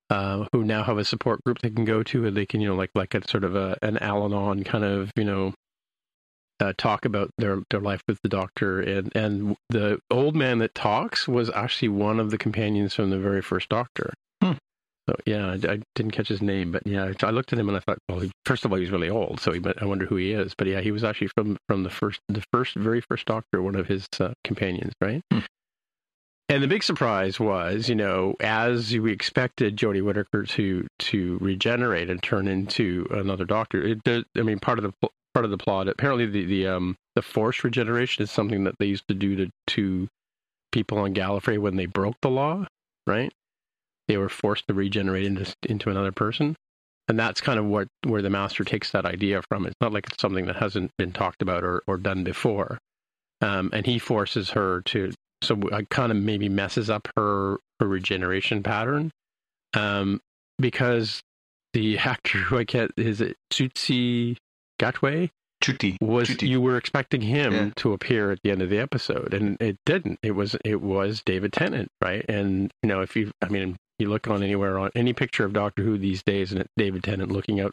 [0.09, 2.69] Uh, who now have a support group they can go to, and they can, you
[2.69, 5.53] know, like like a sort of a an Al-Anon kind of, you know,
[6.61, 10.75] uh, talk about their their life with the Doctor, and and the old man that
[10.75, 14.13] talks was actually one of the companions from the very first Doctor.
[14.43, 14.53] Hmm.
[15.09, 17.77] So yeah, I, I, didn't catch his name, but yeah, I looked at him and
[17.77, 20.17] I thought, well, he, first of all, he's really old, so he, I wonder who
[20.17, 20.53] he is.
[20.57, 23.77] But yeah, he was actually from from the first the first very first Doctor, one
[23.77, 25.23] of his uh, companions, right?
[25.33, 25.41] Hmm.
[26.49, 32.09] And the big surprise was, you know, as we expected Jodie Whittaker to to regenerate
[32.09, 33.83] and turn into another Doctor.
[33.83, 35.87] It does, I mean, part of the part of the plot.
[35.87, 39.51] Apparently, the the um the force regeneration is something that they used to do to
[39.67, 40.09] to
[40.73, 42.65] people on Gallifrey when they broke the law,
[43.07, 43.31] right?
[44.09, 46.57] They were forced to regenerate into into another person,
[47.07, 49.67] and that's kind of what where the Master takes that idea from.
[49.67, 52.79] It's not like it's something that hasn't been talked about or or done before.
[53.43, 57.87] Um, and he forces her to so I kind of maybe messes up her her
[57.87, 59.11] regeneration pattern,
[59.75, 60.23] um,
[60.59, 61.21] because
[61.75, 64.39] the actor who I can't is it Tutsi
[64.79, 65.31] Gatway
[65.63, 66.49] Chuti was Chuti.
[66.49, 67.71] you were expecting him Yeah.
[67.77, 70.19] to appear at the end of the episode, and it didn't.
[70.23, 72.25] It was it was David Tennant, right?
[72.29, 75.55] And you know if you I mean you look on anywhere on any picture of
[75.55, 77.73] Doctor Who these days, and it's David Tennant looking out,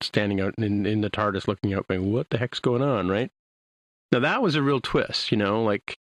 [0.00, 3.30] standing out in in the TARDIS, looking out, going, "What the heck's going on?" Right?
[4.10, 5.96] Now that was a real twist, you know, like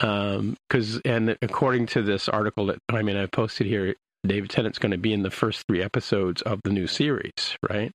[0.00, 3.94] um because and according to this article that I mean I posted here,
[4.26, 7.92] David Tennant's going to be in the first three episodes of the new series, right?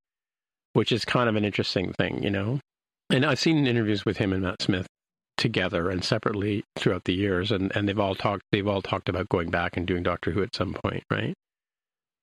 [0.77, 2.59] Which is kind of an interesting thing, you know.
[3.09, 4.85] And I've seen interviews with him and Matt Smith
[5.35, 9.27] together and separately throughout the years, and, and they've all talked they've all talked about
[9.27, 11.33] going back and doing Doctor Who at some point, right?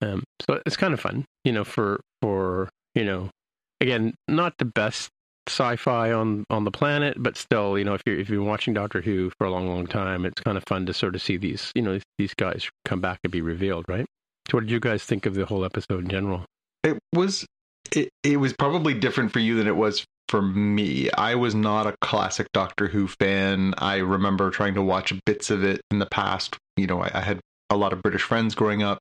[0.03, 3.29] Um, so it's kind of fun, you know, for for you know,
[3.81, 5.09] again, not the best
[5.49, 9.01] sci-fi on on the planet, but still, you know, if you're if you're watching Doctor
[9.01, 11.73] Who for a long, long time, it's kind of fun to sort of see these,
[11.75, 14.07] you know, these guys come back and be revealed, right?
[14.49, 16.45] So, what did you guys think of the whole episode in general?
[16.85, 17.47] it was
[17.97, 21.11] it, it was probably different for you than it was for me.
[21.11, 23.75] I was not a classic Doctor Who fan.
[23.79, 26.57] I remember trying to watch bits of it in the past.
[26.77, 28.99] You know, I, I had a lot of British friends growing up.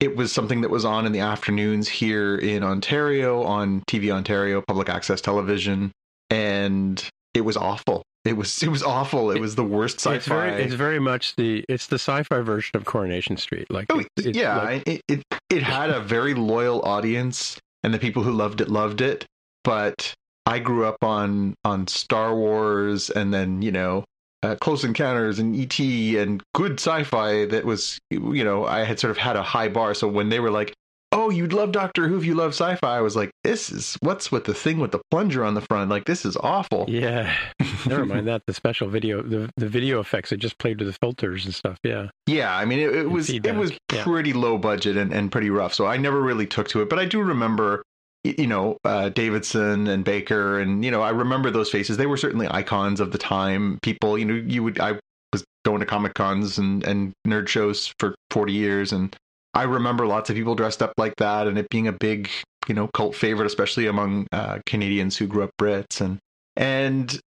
[0.00, 4.62] It was something that was on in the afternoons here in Ontario on TV Ontario,
[4.66, 5.92] public access television,
[6.30, 7.02] and
[7.34, 8.02] it was awful.
[8.24, 9.30] It was it was awful.
[9.32, 10.14] It was the worst sci-fi.
[10.16, 13.68] It's very, it's very much the it's the sci-fi version of Coronation Street.
[13.70, 17.98] Like, Oh, it's yeah, like- it, it it had a very loyal audience, and the
[17.98, 19.26] people who loved it loved it.
[19.64, 20.14] But
[20.46, 24.04] I grew up on on Star Wars, and then you know,
[24.42, 29.12] uh, Close Encounters and ET, and good sci-fi that was you know I had sort
[29.12, 29.94] of had a high bar.
[29.94, 30.74] So when they were like,
[31.12, 34.32] "Oh, you'd love Doctor Who if you love sci-fi," I was like, "This is what's
[34.32, 35.90] with the thing with the plunger on the front?
[35.90, 37.34] Like this is awful." yeah.
[37.86, 38.42] Never mind that.
[38.46, 41.78] The special video, the the video effects It just played with the filters and stuff.
[41.82, 42.08] Yeah.
[42.26, 44.04] Yeah, I mean it, it was feedback, it was yeah.
[44.04, 45.74] pretty low budget and, and pretty rough.
[45.74, 47.82] So I never really took to it, but I do remember
[48.24, 51.96] you know uh, Davidson and Baker and you know I remember those faces.
[51.96, 53.78] They were certainly icons of the time.
[53.82, 54.98] People, you know, you would I
[55.32, 59.14] was going to comic cons and and nerd shows for 40 years and
[59.54, 62.30] I remember lots of people dressed up like that and it being a big,
[62.68, 66.18] you know, cult favorite especially among uh, Canadians who grew up Brits and
[66.56, 67.20] and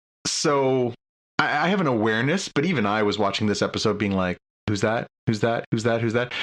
[0.46, 0.94] so
[1.40, 4.38] I, I have an awareness, but even I was watching this episode being like,
[4.70, 5.08] who's that?
[5.26, 5.66] Who's that?
[5.72, 6.02] Who's that?
[6.02, 6.34] Who's that?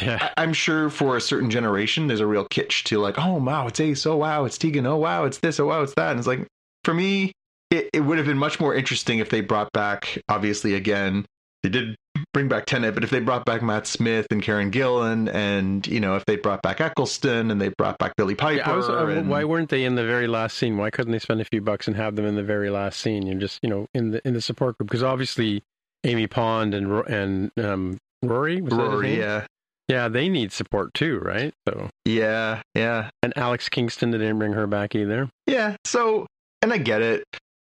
[0.00, 0.18] Yeah.
[0.20, 3.66] I, I'm sure for a certain generation, there's a real kitsch to like, oh wow,
[3.66, 6.12] it's Ace, oh wow, it's Tegan, oh wow, it's this, oh wow, it's that.
[6.12, 6.46] And it's like,
[6.84, 7.32] for me,
[7.72, 11.26] it, it would have been much more interesting if they brought back, obviously, again,
[11.64, 11.96] they did
[12.34, 16.00] bring back Tennant, but if they brought back Matt Smith and Karen Gillan, and you
[16.00, 19.06] know, if they brought back Eccleston and they brought back Billie Piper, Yeah, was, uh,
[19.06, 20.76] and- why weren't they in the very last scene?
[20.76, 23.26] Why couldn't they spend a few bucks and have them in the very last scene?
[23.28, 25.62] And just you know, in the in the support group, because obviously
[26.04, 29.46] Amy Pond and and um, Rory, was that his Rory, yeah,
[29.88, 31.52] yeah, they need support too, right?
[31.68, 33.10] So, yeah, yeah.
[33.22, 35.30] and Alex Kingston they didn't bring her back either.
[35.46, 35.76] Yeah.
[35.84, 36.26] So,
[36.62, 37.24] and I get it.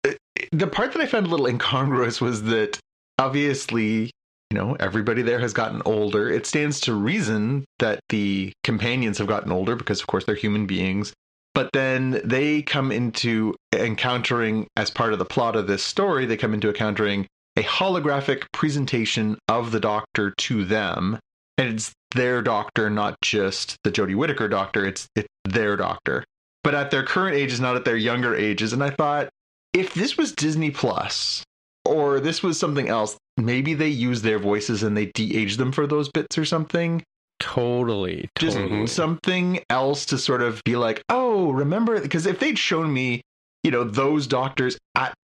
[0.07, 0.13] Uh,
[0.53, 2.79] The part that I found a little incongruous was that
[3.19, 4.11] obviously,
[4.51, 6.29] you know, everybody there has gotten older.
[6.31, 10.67] It stands to reason that the companions have gotten older because, of course, they're human
[10.67, 11.13] beings.
[11.55, 16.37] But then they come into encountering, as part of the plot of this story, they
[16.37, 21.19] come into encountering a holographic presentation of the doctor to them.
[21.57, 24.87] And it's their doctor, not just the Jodie Whittaker doctor.
[24.87, 26.25] It's it's their doctor
[26.69, 28.75] but at their current ages, not at their younger ages.
[28.75, 29.31] And I thought,
[29.73, 31.43] if this was Disney Plus
[31.87, 35.87] or this was something else, maybe they use their voices and they de-age them for
[35.87, 37.03] those bits or something.
[37.41, 38.59] Totally, Just
[38.93, 42.01] something else to sort of be like, oh, remember?
[42.01, 43.23] Because if they'd shown me,
[43.63, 45.15] you know, those doctors at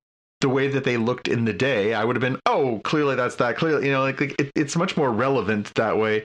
[0.40, 3.36] the way that they looked in the day, I would have been, oh, clearly that's
[3.36, 3.56] that.
[3.56, 6.22] Clearly, you know, like, like it, it's much more relevant that way.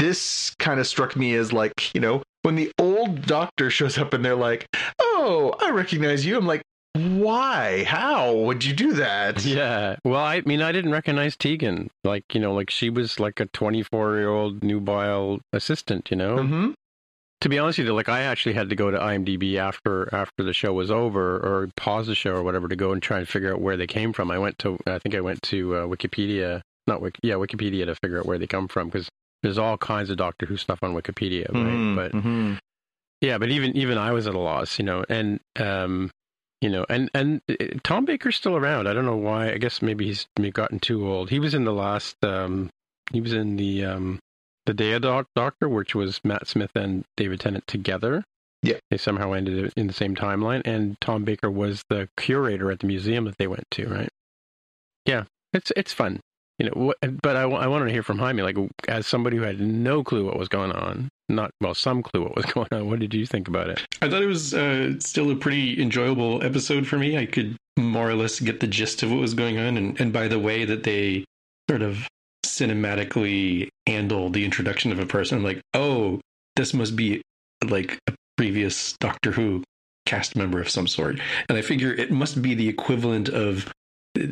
[0.00, 4.12] This kind of struck me as like, you know, when the old doctor shows up
[4.14, 4.66] and they're like,
[4.98, 6.36] oh, I recognize you.
[6.36, 6.62] I'm like,
[6.98, 7.84] why?
[7.84, 9.44] How would you do that?
[9.48, 9.96] Yeah.
[10.04, 11.90] Well, I mean, I didn't recognize Tegan.
[12.04, 16.36] Like, you know, like she was like a 24 year old nubile assistant, you know?
[16.36, 16.70] Mm-hmm.
[17.42, 20.42] To be honest with you, like I actually had to go to IMDb after after
[20.42, 23.28] the show was over, or pause the show or whatever, to go and try and
[23.28, 24.30] figure out where they came from.
[24.30, 27.94] I went to, I think I went to uh, Wikipedia, not Wiki, yeah, Wikipedia to
[27.94, 29.08] figure out where they come from because
[29.44, 31.62] there's all kinds of Doctor Who stuff on Wikipedia, right?
[31.64, 32.58] Mhm, But mhm.
[33.20, 36.10] yeah, but even even I was at a loss, you know, and um,
[36.60, 38.88] you know, and and uh, Tom Baker's still around.
[38.88, 39.50] I don't know why.
[39.52, 41.30] I guess maybe he's maybe gotten too old.
[41.30, 42.16] He was in the last.
[42.24, 42.70] Um,
[43.12, 44.18] he was in the um,
[44.66, 48.24] the Day of Doc- Doctor, which was Matt Smith and David Tennant together.
[48.60, 48.78] Yeah.
[48.90, 52.80] they somehow ended it in the same timeline, and Tom Baker was the curator at
[52.80, 53.86] the museum that they went to.
[53.88, 54.08] Right?
[55.06, 56.20] Yeah, it's it's fun.
[56.58, 58.56] You know, what, but I, I wanted to hear from Jaime, like
[58.88, 62.34] as somebody who had no clue what was going on, not well, some clue what
[62.34, 62.88] was going on.
[62.88, 63.86] What did you think about it?
[64.02, 67.16] I thought it was uh, still a pretty enjoyable episode for me.
[67.16, 70.12] I could more or less get the gist of what was going on, and, and
[70.12, 71.24] by the way that they
[71.70, 72.08] sort of
[72.44, 76.20] cinematically handle the introduction of a person, like, oh,
[76.56, 77.22] this must be
[77.68, 79.62] like a previous Doctor Who
[80.06, 83.70] cast member of some sort, and I figure it must be the equivalent of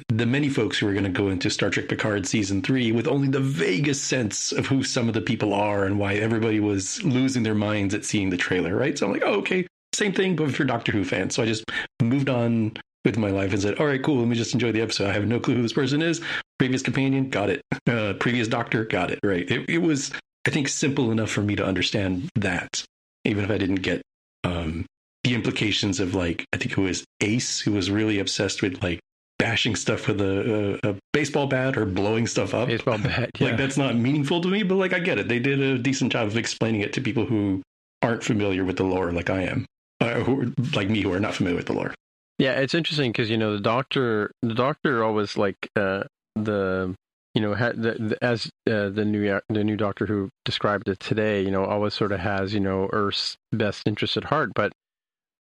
[0.08, 3.06] the many folks who are going to go into Star Trek Picard season three with
[3.06, 7.02] only the vaguest sense of who some of the people are and why everybody was
[7.02, 8.98] losing their minds at seeing the trailer, right?
[8.98, 11.34] So I'm like, oh, okay, same thing, but for Doctor Who fans.
[11.34, 11.64] So I just
[12.02, 14.82] moved on with my life and said, all right, cool, let me just enjoy the
[14.82, 15.08] episode.
[15.08, 16.20] I have no clue who this person is.
[16.58, 17.62] Previous companion, got it.
[17.88, 19.20] Uh, previous doctor, got it.
[19.22, 19.48] Right.
[19.50, 20.12] It, it was,
[20.46, 22.84] I think, simple enough for me to understand that,
[23.24, 24.02] even if I didn't get
[24.44, 24.86] um,
[25.22, 29.00] the implications of like, I think it was Ace who was really obsessed with like
[29.38, 32.68] bashing stuff with a, a, a baseball bat or blowing stuff up.
[32.68, 33.48] Baseball bat, yeah.
[33.48, 35.28] Like that's not meaningful to me, but like I get it.
[35.28, 37.62] They did a decent job of explaining it to people who
[38.02, 39.66] aren't familiar with the lore, like I am,
[40.00, 41.94] uh, who are, like me, who are not familiar with the lore.
[42.38, 46.94] Yeah, it's interesting because you know the doctor, the doctor always like uh, the
[47.34, 51.00] you know had the, the, as uh, the new the new Doctor who described it
[51.00, 51.42] today.
[51.42, 54.72] You know, always sort of has you know Earth's best interest at heart, but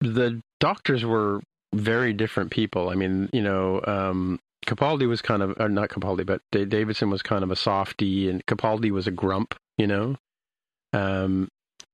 [0.01, 1.41] the doctors were
[1.75, 2.89] very different people.
[2.91, 7.11] I mean, you know, um, Capaldi was kind of or not Capaldi, but Da- Davidson
[7.11, 9.55] was kind of a softy, and Capaldi was a grump.
[9.77, 10.17] You know,
[10.93, 11.49] um,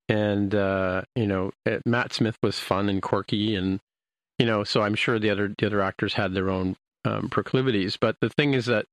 [0.09, 3.81] and uh, you know uh, Matt Smith was fun and quirky, and
[4.39, 7.97] you know, so I'm sure the other the other actors had their own um, proclivities.
[7.97, 8.87] But the thing is that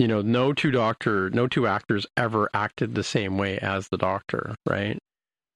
[0.00, 3.98] you know, no two doctor, no two actors ever acted the same way as the
[3.98, 4.98] Doctor, right?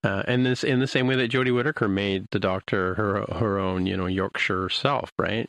[0.05, 3.59] Uh, and this in the same way that Jodie Whittaker made the Doctor her her
[3.59, 5.49] own, you know, Yorkshire self, right?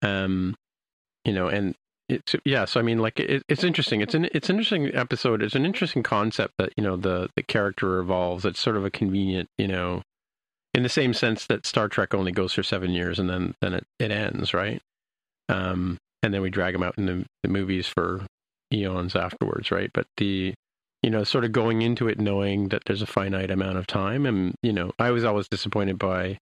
[0.00, 0.54] Um,
[1.24, 1.74] you know, and
[2.08, 2.64] it's yeah.
[2.66, 4.00] So I mean, like it, it's interesting.
[4.00, 5.42] It's an it's an interesting episode.
[5.42, 8.44] It's an interesting concept that you know the the character evolves.
[8.44, 10.02] It's sort of a convenient, you know,
[10.72, 13.74] in the same sense that Star Trek only goes for seven years and then then
[13.74, 14.80] it, it ends, right?
[15.48, 18.24] Um, and then we drag them out in the, the movies for
[18.72, 19.90] eons afterwards, right?
[19.92, 20.54] But the
[21.02, 24.26] you know, sort of going into it knowing that there's a finite amount of time,
[24.26, 26.38] and you know, I was always disappointed by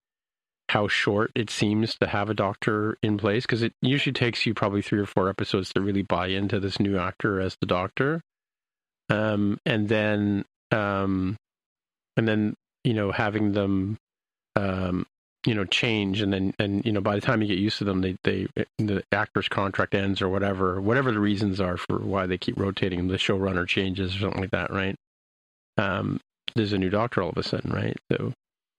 [0.70, 4.54] how short it seems to have a doctor in place because it usually takes you
[4.54, 8.20] probably three or four episodes to really buy into this new actor as the doctor.
[9.10, 11.36] Um and then um
[12.16, 13.98] and then you know having them
[14.56, 15.06] um
[15.46, 17.84] you know change and then and you know by the time you get used to
[17.84, 18.46] them they they
[18.78, 22.98] the actor's contract ends or whatever whatever the reasons are for why they keep rotating
[22.98, 24.96] them, the showrunner changes or something like that right
[25.76, 26.18] um
[26.54, 28.32] there's a new doctor all of a sudden right so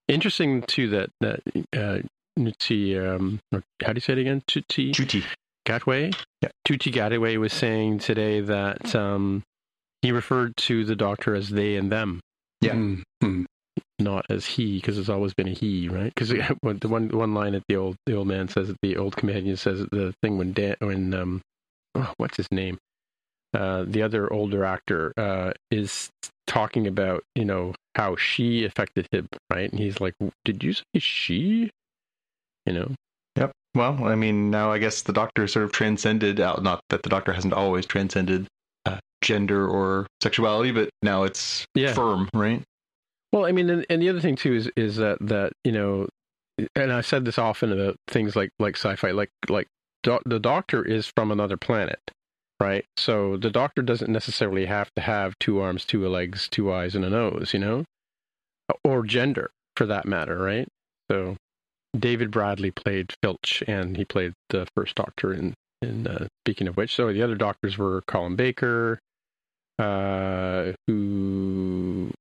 [0.08, 1.42] interesting too that that
[1.74, 2.00] uh
[2.38, 5.24] Nutsi, um or how do you say it again Tuti Chuti.
[5.66, 6.12] Gatway
[6.42, 6.50] Yeah.
[6.66, 9.44] Tuti Gatway was saying today that um
[10.02, 12.20] he referred to the doctor as they and them
[12.62, 12.74] Yeah.
[12.74, 13.46] Mm, mm.
[14.00, 17.54] Not as he because it's always been a he right because the one one line
[17.54, 20.76] that the old the old man says the old companion says the thing when Dan
[20.80, 21.42] when um
[21.96, 22.78] oh, what's his name
[23.54, 26.10] uh the other older actor uh is
[26.48, 30.14] talking about you know how she affected him right and he's like
[30.44, 31.72] did you say she
[32.66, 32.92] you know
[33.38, 33.52] Yep.
[33.76, 36.40] Well, I mean, now I guess the Doctor sort of transcended.
[36.40, 36.64] out.
[36.64, 38.48] not that the Doctor hasn't always transcended
[38.86, 41.94] uh, gender or sexuality, but now it's Yeah.
[41.94, 42.62] firm, right?
[43.36, 46.08] Well, I mean, and, and the other thing too is is that that you know,
[46.74, 49.68] and I said this often about things like like sci-fi, like like
[50.04, 52.00] the Doctor is from another planet,
[52.62, 52.86] right?
[52.96, 57.04] So the Doctor doesn't necessarily have to have two arms, two legs, two eyes, and
[57.04, 57.84] a nose, you know,
[58.86, 60.70] or gender for that matter, right?
[61.12, 61.36] So
[62.00, 66.78] David Bradley played Filch, and he played the first Doctor in in uh, Speaking of
[66.78, 68.98] which, so the other Doctors were Colin Baker,
[69.78, 72.12] uh, who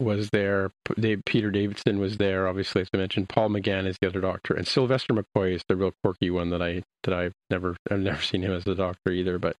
[0.00, 0.70] was there.
[0.84, 2.48] P- Peter Davidson was there.
[2.48, 5.76] Obviously, as I mentioned, Paul McGann is the other doctor, and Sylvester McCoy is the
[5.76, 9.12] real quirky one that I that I've never I've never seen him as a doctor
[9.12, 9.38] either.
[9.38, 9.56] But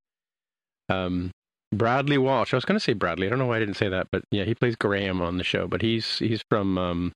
[0.88, 1.30] um,
[1.72, 2.52] Bradley Walsh.
[2.52, 3.26] I was going to say Bradley.
[3.26, 5.44] I don't know why I didn't say that, but yeah, he plays Graham on the
[5.44, 5.66] show.
[5.66, 7.12] But he's he's from um,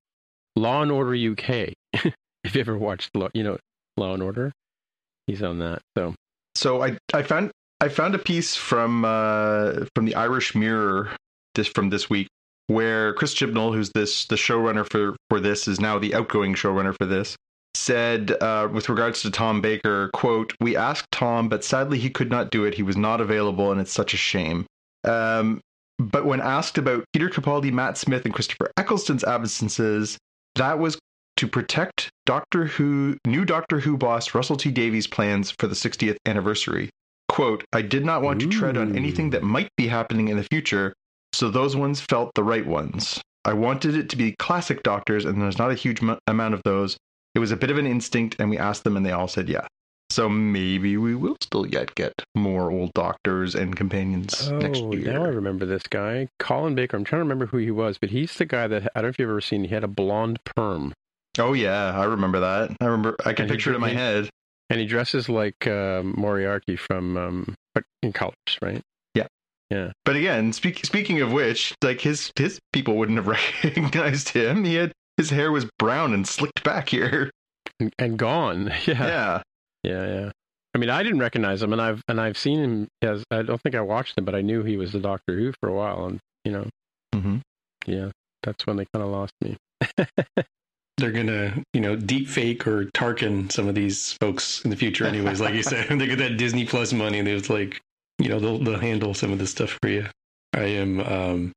[0.55, 1.72] Law and Order UK.
[1.93, 3.59] if you ever watched Law, you know
[3.97, 4.53] Law and Order,
[5.27, 5.81] he's on that.
[5.97, 6.14] So
[6.55, 7.51] so I I found
[7.81, 11.11] I found a piece from uh, from the Irish Mirror
[11.55, 12.29] this from this week
[12.66, 16.94] where Chris Chibnall, who's this the showrunner for for this, is now the outgoing showrunner
[16.96, 17.36] for this
[17.74, 22.30] said uh, with regards to Tom Baker, quote, we asked Tom, but sadly he could
[22.30, 22.74] not do it.
[22.74, 24.64] He was not available, and it's such a shame.
[25.04, 25.60] Um,
[25.98, 30.18] but when asked about Peter Capaldi, Matt Smith, and Christopher Eccleston's absences,
[30.54, 30.98] that was
[31.36, 36.16] to protect Doctor Who, new Doctor Who boss Russell T Davies' plans for the 60th
[36.26, 36.90] anniversary.
[37.28, 38.48] Quote, I did not want Ooh.
[38.48, 40.94] to tread on anything that might be happening in the future,
[41.35, 43.20] so those ones felt the right ones.
[43.45, 46.62] I wanted it to be classic doctors, and there's not a huge m- amount of
[46.64, 46.97] those,
[47.35, 49.49] it was a bit of an instinct, and we asked them, and they all said
[49.49, 49.66] yeah.
[50.11, 55.12] So maybe we will still yet get more old doctors and companions oh, next year.
[55.12, 56.97] Now I remember this guy, Colin Baker.
[56.97, 59.09] I'm trying to remember who he was, but he's the guy that I don't know
[59.09, 59.64] if you've ever seen.
[59.64, 60.93] He had a blonde perm.
[61.39, 62.76] Oh yeah, I remember that.
[62.80, 63.16] I remember.
[63.24, 64.30] I can and picture he, it in my head.
[64.70, 67.55] And he dresses like uh, Moriarty from um,
[68.03, 68.82] in Colors, right?
[69.70, 69.92] Yeah, yeah.
[70.04, 73.26] But again, speak, speaking of which, like his his people wouldn't have
[73.64, 74.64] recognized him.
[74.64, 77.30] He had his hair was brown and slicked back here
[77.80, 78.72] and, and gone.
[78.86, 79.06] Yeah.
[79.06, 79.42] Yeah.
[79.82, 80.30] Yeah, yeah.
[80.74, 83.60] I mean, I didn't recognize him, and I've and I've seen him as I don't
[83.60, 86.06] think I watched him, but I knew he was the Doctor Who for a while,
[86.06, 86.68] and you know,
[87.14, 87.36] mm-hmm.
[87.86, 88.10] yeah,
[88.42, 89.56] that's when they kind of lost me.
[90.96, 95.04] They're gonna, you know, deep fake or Tarkin some of these folks in the future,
[95.06, 95.40] anyways.
[95.40, 97.80] like you said, they get that Disney Plus money, and there's like,
[98.18, 100.06] you know, they'll they'll handle some of this stuff for you.
[100.52, 101.52] I am um,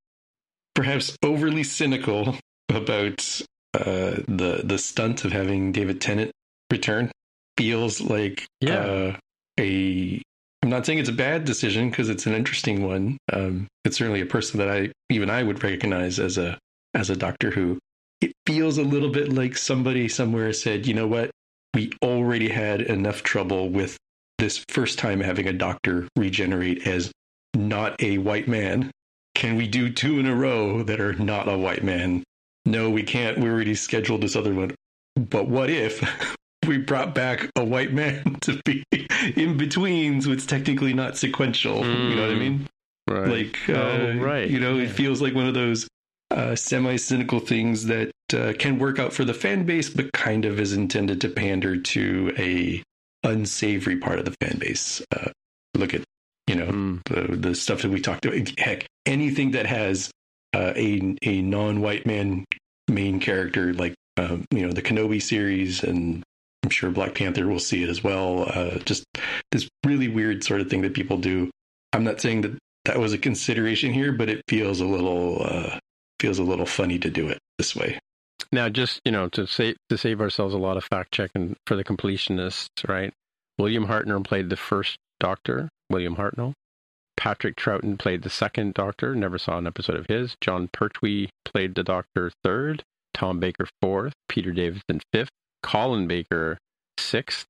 [0.73, 2.35] perhaps overly cynical
[2.69, 3.41] about
[3.73, 6.31] uh, the the stunt of having David Tennant
[6.71, 7.11] return
[7.57, 8.79] feels like yeah.
[8.79, 9.17] uh,
[9.59, 10.21] a.
[10.63, 13.17] I'm not saying it's a bad decision because it's an interesting one.
[13.31, 16.57] Um, it's certainly a person that I even I would recognize as a
[16.93, 17.79] as a Doctor Who.
[18.19, 21.29] It feels a little bit like somebody somewhere said, you know what,
[21.75, 23.95] we already had enough trouble with
[24.38, 27.11] this first time having a doctor regenerate as
[27.55, 28.91] not a white man.
[29.35, 32.23] Can we do two in a row that are not a white man?
[32.67, 33.39] no, we can't.
[33.39, 34.75] We already scheduled this other one.
[35.15, 36.03] But what if
[36.67, 38.83] we brought back a white man to be
[39.35, 41.81] in between so it's technically not sequential?
[41.81, 42.39] Mm, you know what I hmm.
[42.39, 42.67] mean?
[43.09, 43.27] Right.
[43.27, 44.49] Like, uh, oh, right.
[44.49, 44.83] You know, yeah.
[44.83, 45.88] it feels like one of those
[46.29, 50.43] uh, semi cynical things that uh, can work out for the fan base, but kind
[50.43, 52.83] of is intended to pander to a
[53.24, 55.01] unsavory part of the fan base.
[55.15, 55.32] Uh,
[55.76, 56.03] look at,
[56.47, 57.03] you know, mm.
[57.05, 58.49] the, the stuff that we talked about.
[58.57, 60.11] Heck, anything that has
[60.53, 62.45] uh, a a non-white man
[62.88, 66.24] main character like um, you know the Kenobi series, and
[66.63, 68.49] I'm sure Black Panther will see it as well.
[68.49, 69.03] Uh, just
[69.51, 71.49] this really weird sort of thing that people do.
[71.93, 75.80] I'm not saying that that was a consideration here, but it feels a little uh,
[76.20, 77.99] feels a little funny to do it this way.
[78.51, 81.75] Now, just you know, to save to save ourselves a lot of fact checking for
[81.75, 83.13] the completionists, right?
[83.57, 86.53] William Hartnell played the first Doctor, William Hartnell.
[87.17, 89.15] Patrick Troughton played the second Doctor.
[89.15, 90.35] Never saw an episode of his.
[90.39, 92.83] Jon Pertwee played the Doctor third.
[93.13, 94.13] Tom Baker fourth.
[94.29, 95.31] Peter Davison fifth.
[95.63, 96.57] Colin Baker
[96.99, 97.45] sixth.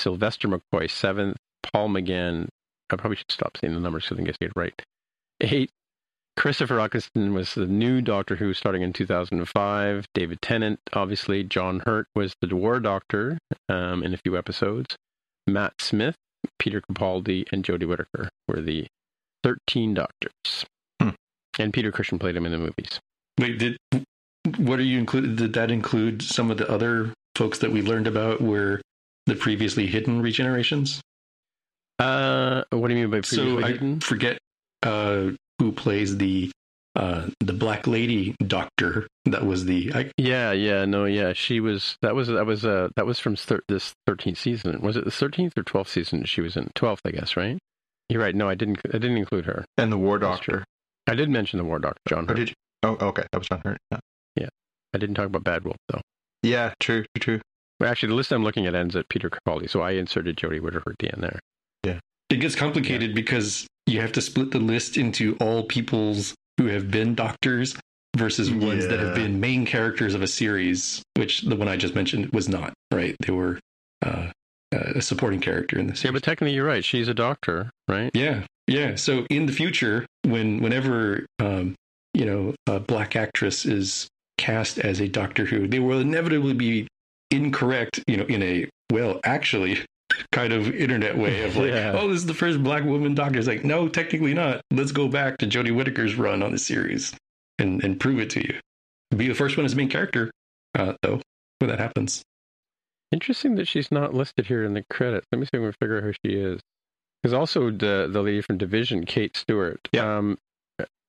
[0.00, 1.38] Sylvester McCoy seventh.
[1.62, 2.48] Paul McGann.
[2.90, 4.82] I probably should stop saying the numbers because I I get it right.
[5.40, 5.70] Eight.
[6.36, 10.06] Christopher Eccleston was the new Doctor Who starting in 2005.
[10.12, 11.42] David Tennant, obviously.
[11.42, 14.96] John Hurt was the War Doctor um, in a few episodes.
[15.46, 16.16] Matt Smith,
[16.58, 18.86] Peter Capaldi, and Jodie Whittaker were the
[19.44, 20.66] 13 Doctors.
[21.00, 21.10] Hmm.
[21.58, 23.00] And Peter Cushing played him in the movies.
[23.38, 23.76] Wait, did
[24.58, 25.36] what are you included?
[25.36, 28.80] Did that include some of the other folks that we learned about were
[29.26, 31.00] the previously hidden regenerations?
[31.98, 34.00] Uh, what do you mean by previously so hidden?
[34.02, 34.38] I forget
[34.82, 36.50] uh, who plays the
[36.94, 39.06] uh, the black lady doctor.
[39.26, 41.32] That was the I, yeah, yeah, no, yeah.
[41.34, 44.80] She was that was that was uh that was from thir- this thirteenth season.
[44.80, 46.24] Was it the thirteenth or twelfth season?
[46.24, 47.58] She was in twelfth, I guess, right?
[48.08, 48.34] You're right.
[48.34, 48.80] No, I didn't.
[48.86, 49.64] I didn't include her.
[49.76, 50.64] And the War Doctor.
[51.06, 52.26] I did mention the War Doctor, John.
[52.26, 52.36] Hurt.
[52.36, 52.54] did you?
[52.82, 53.24] Oh, okay.
[53.32, 53.78] That was John Hurt.
[53.90, 53.98] Yeah.
[54.36, 54.48] yeah.
[54.94, 56.00] I didn't talk about Bad Wolf though.
[56.42, 57.40] Yeah, true, true.
[57.80, 60.60] Well, actually, the list I'm looking at ends at Peter Capaldi, so I inserted Jodie
[60.60, 61.40] Whittaker at the end there.
[61.84, 61.98] Yeah.
[62.30, 63.14] It gets complicated yeah.
[63.14, 67.76] because you have to split the list into all people's who have been doctors
[68.16, 68.90] versus ones yeah.
[68.90, 72.48] that have been main characters of a series, which the one I just mentioned was
[72.48, 72.72] not.
[72.90, 73.14] Right?
[73.20, 73.60] They were
[74.02, 74.28] uh,
[74.72, 76.04] a supporting character in this.
[76.04, 76.84] Yeah, but technically, you're right.
[76.84, 78.10] She's a doctor, right?
[78.14, 78.96] Yeah, yeah.
[78.96, 81.74] So in the future, when whenever um,
[82.14, 84.08] you know a black actress is
[84.38, 86.88] cast as a Doctor Who, they will inevitably be
[87.30, 89.78] incorrect, you know, in a well, actually
[90.36, 91.96] kind of internet way of like, Yeah.
[91.98, 93.38] oh, this is the first black woman doctor.
[93.38, 94.60] It's like, no, technically not.
[94.70, 97.14] Let's go back to Jodie Whittaker's run on the series
[97.58, 98.60] and and prove it to you.
[99.16, 100.30] Be the first one as main character,
[100.78, 101.20] uh, though,
[101.58, 102.22] when that happens.
[103.12, 105.26] Interesting that she's not listed here in the credits.
[105.32, 106.60] Let me see if we can figure out who she is.
[107.22, 110.18] Because also the the lady from Division, Kate Stewart, Yeah.
[110.18, 110.36] um,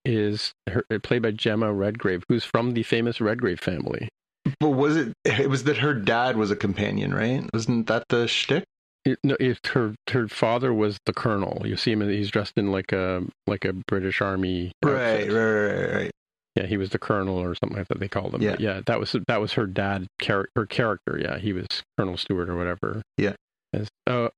[0.06, 4.08] is her, played by Gemma Redgrave, who's from the famous Redgrave family.
[4.62, 5.14] But was it?
[5.26, 7.44] It was that her dad was a companion, right?
[7.54, 8.64] Wasn't that the shtick?
[9.08, 11.66] It, no, it, her her father was the colonel.
[11.66, 14.74] You see him; he's dressed in like a like a British Army.
[14.84, 16.12] Right, right, right, right.
[16.56, 18.02] Yeah, he was the colonel or something like that.
[18.02, 18.42] They called him.
[18.42, 18.52] Yeah.
[18.52, 20.08] But yeah, that was that was her dad.
[20.22, 21.18] Char- her character.
[21.18, 23.02] Yeah, he was Colonel Stewart or whatever.
[23.18, 23.36] Yeah.
[23.74, 24.30] As, uh,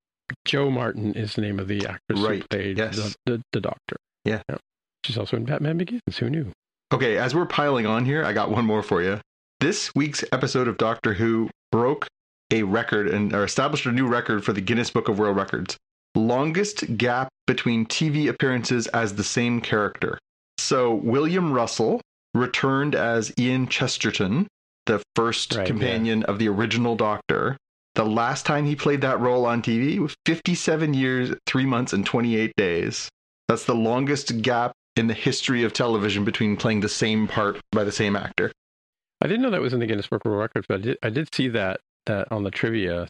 [0.45, 2.95] Jo Martin is the name of the actress Right, who played yes.
[2.95, 3.97] the, the the Doctor.
[4.23, 4.43] Yeah.
[5.03, 6.17] She's also in Batman Begins.
[6.19, 6.51] Who knew?
[6.93, 9.19] Okay, as we're piling on here, I got one more for you.
[9.59, 12.07] This week's episode of Doctor Who broke
[12.51, 15.77] a record and or established a new record for the Guinness Book of World Records.
[16.15, 20.17] Longest gap between TV appearances as the same character.
[20.57, 22.01] So William Russell
[22.33, 24.47] returned as Ian Chesterton,
[24.85, 27.57] the first Right, companion of the original Doctor.
[27.95, 32.05] The last time he played that role on TV was 57 years, 3 months and
[32.05, 33.09] 28 days.
[33.47, 37.83] That's the longest gap in the history of television between playing the same part by
[37.83, 38.51] the same actor.
[39.21, 40.97] I didn't know that was in the Guinness Book of World Records, but I did
[41.03, 41.79] I did see that
[42.09, 43.07] that on the trivia.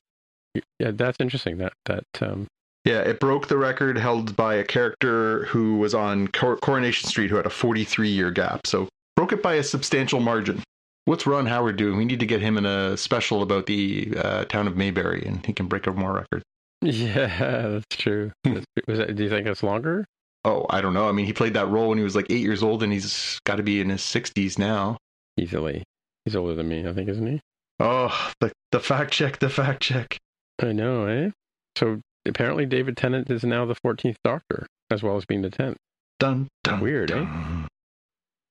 [0.80, 1.58] Yeah, that's interesting.
[1.58, 2.48] That that um,
[2.86, 7.30] Yeah, it broke the record held by a character who was on Cor- Coronation Street
[7.30, 8.66] who had a 43 year gap.
[8.68, 10.62] So broke it by a substantial margin.
[11.06, 11.98] What's Ron Howard doing?
[11.98, 15.44] We need to get him in a special about the uh, town of Mayberry, and
[15.46, 16.44] he can break a more record.
[16.82, 18.32] yeah, that's true.
[18.44, 20.06] That's- was that, do you think it's longer?
[20.46, 21.10] Oh, I don't know.
[21.10, 23.40] I mean, he played that role when he was like eight years old, and he's
[23.46, 24.98] got to be in his 60s now.
[25.38, 25.84] Easily,
[26.26, 26.88] he's older than me.
[26.88, 27.40] I think, isn't he?
[27.80, 30.18] Oh, the the fact check, the fact check.
[30.62, 31.30] I know, eh?
[31.78, 35.76] So apparently, David Tennant is now the 14th Doctor, as well as being the 10th.
[36.20, 37.16] Dun, dun, Weird, eh?
[37.16, 37.68] dun.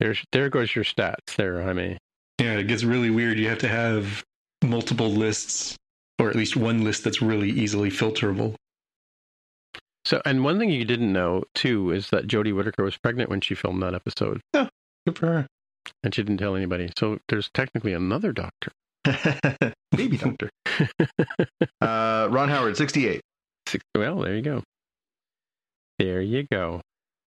[0.00, 1.98] There's, there goes your stats there, Jaime.
[2.40, 3.38] Yeah, it gets really weird.
[3.38, 4.24] You have to have
[4.64, 5.76] multiple lists,
[6.18, 8.54] or at least one list that's really easily filterable.
[10.04, 13.40] So, and one thing you didn't know, too, is that Jodie Whittaker was pregnant when
[13.42, 15.46] she filmed that episode, Good for her.
[16.02, 16.90] and she didn't tell anybody.
[16.96, 18.70] So there's technically another Doctor.
[19.92, 20.50] Baby doctor.
[21.80, 23.20] Uh, Ron Howard, 68.
[23.66, 24.62] Six, well, there you go.
[25.98, 26.80] There you go.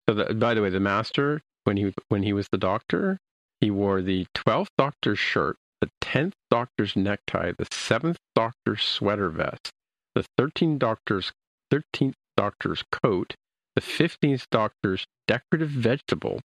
[0.08, 3.18] So, the, by the way, the Master, when he when he was the Doctor,
[3.60, 9.70] he wore the twelfth Doctor's shirt, the tenth Doctor's necktie, the seventh Doctor's sweater vest,
[10.14, 11.32] the thirteenth Doctor's
[11.70, 13.34] thirteenth Doctor's coat,
[13.74, 16.40] the fifteenth Doctor's decorative vegetable,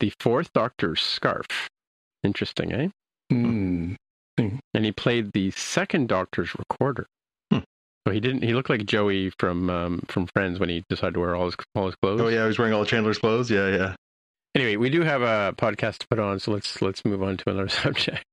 [0.00, 1.46] the fourth Doctor's scarf.
[2.22, 2.88] Interesting, eh?
[3.30, 3.94] Hmm.
[4.38, 7.06] And he played the second Doctor's recorder.
[7.52, 7.60] Hmm.
[8.06, 8.42] So he didn't.
[8.42, 11.56] He looked like Joey from um, from Friends when he decided to wear all his
[11.74, 12.20] all his clothes.
[12.20, 13.50] Oh, yeah, he was wearing all Chandler's clothes.
[13.50, 13.94] Yeah, yeah.
[14.54, 17.50] Anyway, we do have a podcast to put on, so let's let's move on to
[17.50, 18.24] another subject.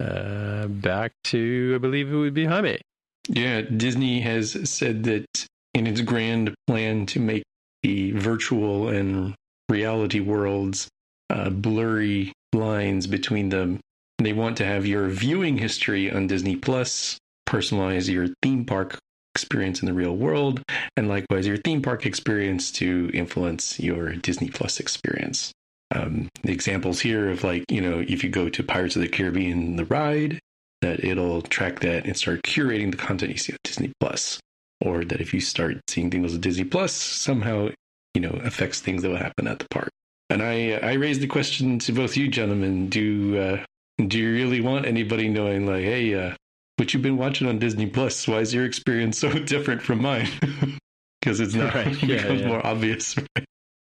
[0.00, 2.80] Uh, back to I believe it would be Jaime.
[3.28, 5.26] Yeah, Disney has said that
[5.74, 7.44] in its grand plan to make
[7.82, 9.34] the virtual and
[9.68, 10.88] reality worlds
[11.30, 13.80] uh, blurry lines between them,
[14.22, 17.18] they want to have your viewing history on Disney Plus
[17.48, 18.98] personalize your theme park
[19.34, 20.62] experience in the real world,
[20.96, 25.52] and likewise your theme park experience to influence your Disney Plus experience.
[25.94, 29.08] Um, the examples here of like, you know, if you go to Pirates of the
[29.08, 30.38] Caribbean, the ride,
[30.80, 34.40] that it'll track that and start curating the content you see on Disney Plus.
[34.80, 37.68] Or that if you start seeing things on Disney Plus, somehow,
[38.14, 39.90] you know, affects things that will happen at the park.
[40.28, 43.64] And I I raised the question to both you gentlemen, do uh,
[43.98, 46.34] do you really want anybody knowing like, hey, uh,
[46.76, 50.28] what you've been watching on Disney Plus, why is your experience so different from mine?
[51.20, 52.48] Because it's not Right, it yeah, becomes yeah.
[52.48, 53.14] more obvious.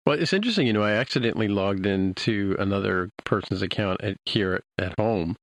[0.05, 0.67] Well, it's interesting.
[0.67, 5.37] You know, I accidentally logged into another person's account at, here at, at home,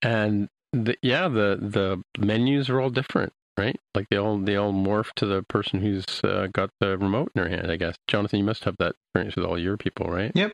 [0.00, 3.76] and the, yeah, the the menus are all different, right?
[3.94, 7.42] Like they all they all morph to the person who's uh, got the remote in
[7.42, 7.70] their hand.
[7.70, 10.32] I guess, Jonathan, you must have that experience with all your people, right?
[10.34, 10.50] Yep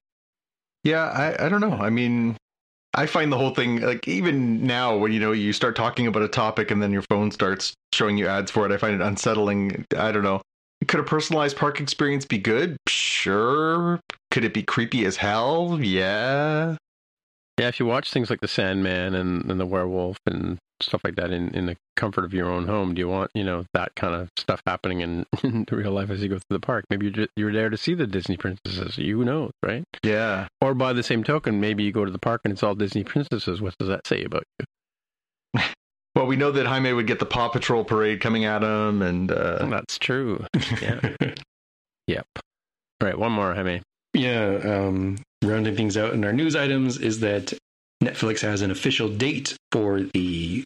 [0.85, 1.73] yeah, I, I don't know.
[1.73, 2.37] I mean,
[2.95, 6.23] I find the whole thing like even now when you know you start talking about
[6.23, 9.05] a topic and then your phone starts showing you ads for it, I find it
[9.05, 9.85] unsettling.
[9.97, 10.43] I don't know.
[10.89, 12.77] Could a personalized park experience be good?
[12.89, 14.01] Sure.
[14.31, 15.79] Could it be creepy as hell?
[15.81, 16.77] Yeah.
[17.59, 21.17] Yeah, if you watch things like The Sandman and, and The Werewolf and stuff like
[21.17, 22.95] that in, in the comfort of your own home?
[22.95, 26.23] Do you want, you know, that kind of stuff happening in, in real life as
[26.23, 26.85] you go through the park?
[26.91, 28.99] Maybe you're, just, you're there to see the Disney princesses.
[28.99, 29.85] You know, right?
[30.03, 30.49] Yeah.
[30.61, 33.05] Or by the same token, maybe you go to the park and it's all Disney
[33.05, 33.61] princesses.
[33.61, 35.63] What does that say about you?
[36.17, 39.31] Well, we know that Jaime would get the Paw Patrol parade coming at him, and
[39.31, 40.45] uh, That's true.
[40.83, 41.01] Yeah.
[42.09, 42.27] yep.
[42.37, 42.43] All
[43.01, 43.81] right, one more, Jaime.
[44.13, 47.53] Yeah, um, rounding things out in our news items is that
[48.03, 50.65] Netflix has an official date for the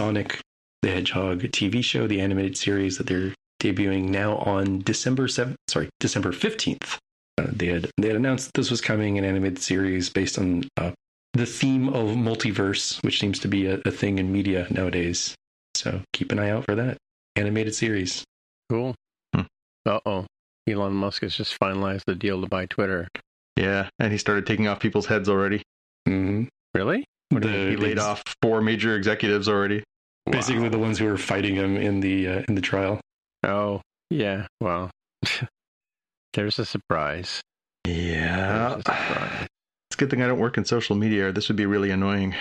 [0.00, 0.40] Sonic
[0.80, 5.90] the Hedgehog TV show, the animated series that they're debuting now on December 7th, sorry,
[6.00, 6.96] December 15th.
[7.36, 10.92] Uh, they had they had announced this was coming an animated series based on uh,
[11.34, 15.34] the theme of multiverse, which seems to be a, a thing in media nowadays.
[15.74, 16.96] So keep an eye out for that
[17.36, 18.24] animated series.
[18.70, 18.94] Cool.
[19.34, 19.42] Hmm.
[19.84, 20.26] Uh oh.
[20.66, 23.06] Elon Musk has just finalized the deal to buy Twitter.
[23.54, 25.60] yeah, and he started taking off people's heads already.
[26.08, 26.44] Mm-hmm.
[26.74, 27.04] Really?
[27.30, 29.84] The, He laid off four major executives already.
[30.30, 33.00] Basically the ones who were fighting him in the uh, in the trial.
[33.44, 34.46] Oh, yeah.
[34.60, 34.90] Well,
[36.34, 37.40] there's a surprise.
[37.86, 39.46] Yeah, a surprise.
[39.90, 41.28] it's a good thing I don't work in social media.
[41.28, 42.34] Or this would be really annoying.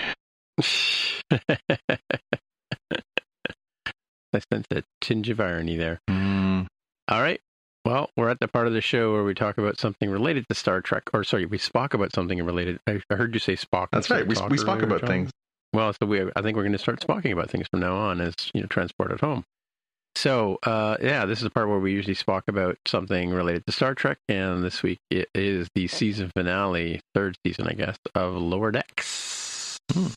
[4.32, 6.00] I sense a tinge of irony there.
[6.10, 6.68] Mm.
[7.08, 7.40] All right.
[7.86, 10.56] Well, we're at the part of the show where we talk about something related to
[10.56, 11.04] Star Trek.
[11.14, 12.80] Or, sorry, we spoke about something related.
[12.86, 13.88] I I heard you say Spock.
[13.92, 14.28] That's right.
[14.28, 15.10] We talk we spoke about John.
[15.10, 15.32] things.
[15.74, 18.22] Well, so we, I think we're going to start talking about things from now on
[18.22, 19.44] as, you know, transport at home.
[20.16, 23.72] So, uh, yeah, this is the part where we usually talk about something related to
[23.72, 24.18] Star Trek.
[24.28, 29.78] And this week it is the season finale, third season, I guess, of Lower Decks.
[29.92, 30.08] Hmm.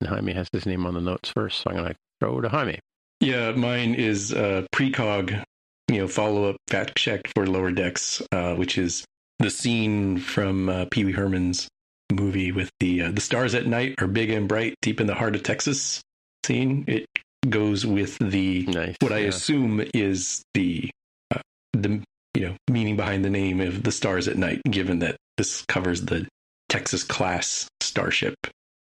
[0.00, 1.62] And Jaime has his name on the notes first.
[1.62, 2.78] So I'm going to throw to Jaime.
[3.20, 5.42] Yeah, mine is uh, precog,
[5.88, 9.04] you know, follow up fact check for Lower Decks, uh, which is
[9.40, 11.68] the scene from uh, Pee Wee Herman's
[12.12, 15.14] movie with the uh, the stars at night are big and bright deep in the
[15.14, 16.00] heart of Texas
[16.44, 16.84] scene.
[16.86, 17.06] It
[17.48, 18.96] goes with the Nice.
[19.00, 19.28] what I Yeah.
[19.28, 20.90] assume is the
[21.34, 21.40] uh,
[21.72, 22.02] the
[22.34, 26.02] you know meaning behind the name of the stars at night, given that this covers
[26.06, 26.26] the
[26.68, 28.34] Texas class starship.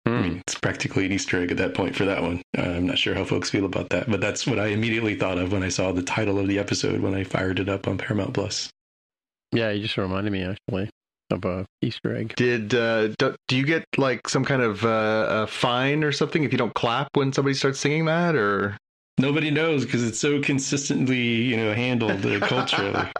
[0.06, 0.22] I Hmm.
[0.22, 2.42] mean, it's practically an Easter egg at that point for that one.
[2.56, 5.38] Uh, I'm not sure how folks feel about that, but that's what I immediately thought
[5.38, 7.96] of when I saw the title of the episode when I fired it up on
[7.96, 8.68] Paramount Plus.
[9.52, 10.90] Yeah, you just reminded me actually
[11.34, 12.34] of a Easter egg.
[12.36, 16.44] Did uh, do, do you get like some kind of uh, a fine or something
[16.44, 18.76] if you don't clap when somebody starts singing that, or
[19.18, 23.06] Nobody knows because it's so consistently, you know, handled uh, culturally.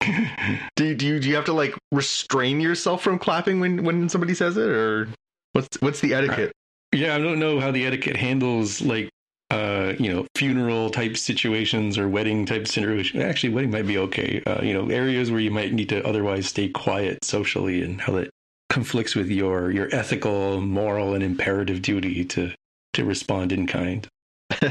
[0.76, 4.32] do do you do you have to like restrain yourself from clapping when when somebody
[4.32, 5.08] says it, or
[5.52, 6.52] what's what's the etiquette?
[6.94, 9.10] yeah, I don't know how the etiquette handles like
[9.50, 13.22] uh, you know, funeral type situations or wedding type situations.
[13.22, 14.42] Actually, wedding might be okay.
[14.46, 18.12] Uh, you know, areas where you might need to otherwise stay quiet socially and how
[18.12, 18.30] that
[18.68, 22.52] conflicts with your your ethical, moral, and imperative duty to
[22.92, 24.06] to respond in kind.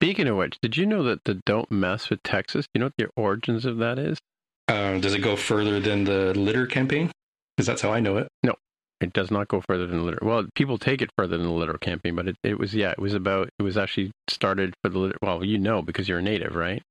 [0.00, 2.66] Speaking of which, did you know that the "Don't Mess with Texas"?
[2.74, 4.18] You know what the origins of that is?
[4.68, 7.10] Uh, does it go further than the litter campaign?
[7.56, 8.28] Because that's how I know it.
[9.00, 10.20] It does not go further than the litter.
[10.22, 12.98] Well, people take it further than the literal campaign, but it, it was yeah, it
[12.98, 15.18] was about it was actually started for the litter.
[15.20, 16.82] Well, you know because you're a native, right?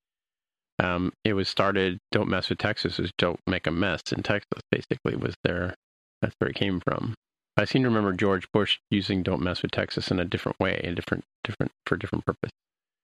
[0.79, 1.99] Um, it was started.
[2.11, 2.99] Don't mess with Texas.
[2.99, 4.61] Is don't make a mess in Texas.
[4.71, 5.75] Basically, was there.
[6.21, 7.13] that's where it came from.
[7.55, 10.81] I seem to remember George Bush using "Don't mess with Texas" in a different way,
[10.83, 12.51] a different different for a different purpose.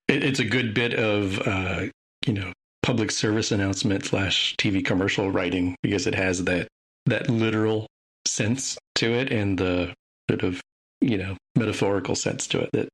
[0.07, 1.85] it it's a good bit of uh,
[2.25, 6.67] you know public service announcement slash TV commercial writing because it has that
[7.05, 7.87] that literal
[8.29, 9.93] sense to it and the
[10.29, 10.61] sort of
[11.01, 12.89] you know metaphorical sense to it that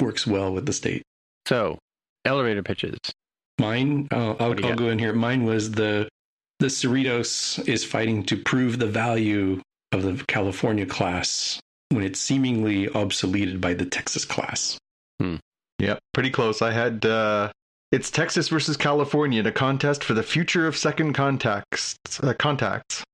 [0.00, 1.02] works well with the state.
[1.46, 1.78] So,
[2.24, 2.98] elevator pitches.
[3.58, 5.12] Mine, uh, I'll, What do you I'll go in here.
[5.12, 6.08] Mine was the
[6.58, 9.60] the Cerritos is fighting to prove the value
[9.92, 11.60] of the California class
[11.90, 14.78] when it's seemingly obsoleted by the Texas class.
[15.78, 16.62] Yep, pretty close.
[16.62, 17.52] I had uh,
[17.92, 21.96] it's Texas versus California in a contest for the future of second contacts.
[22.22, 23.04] Uh, contacts.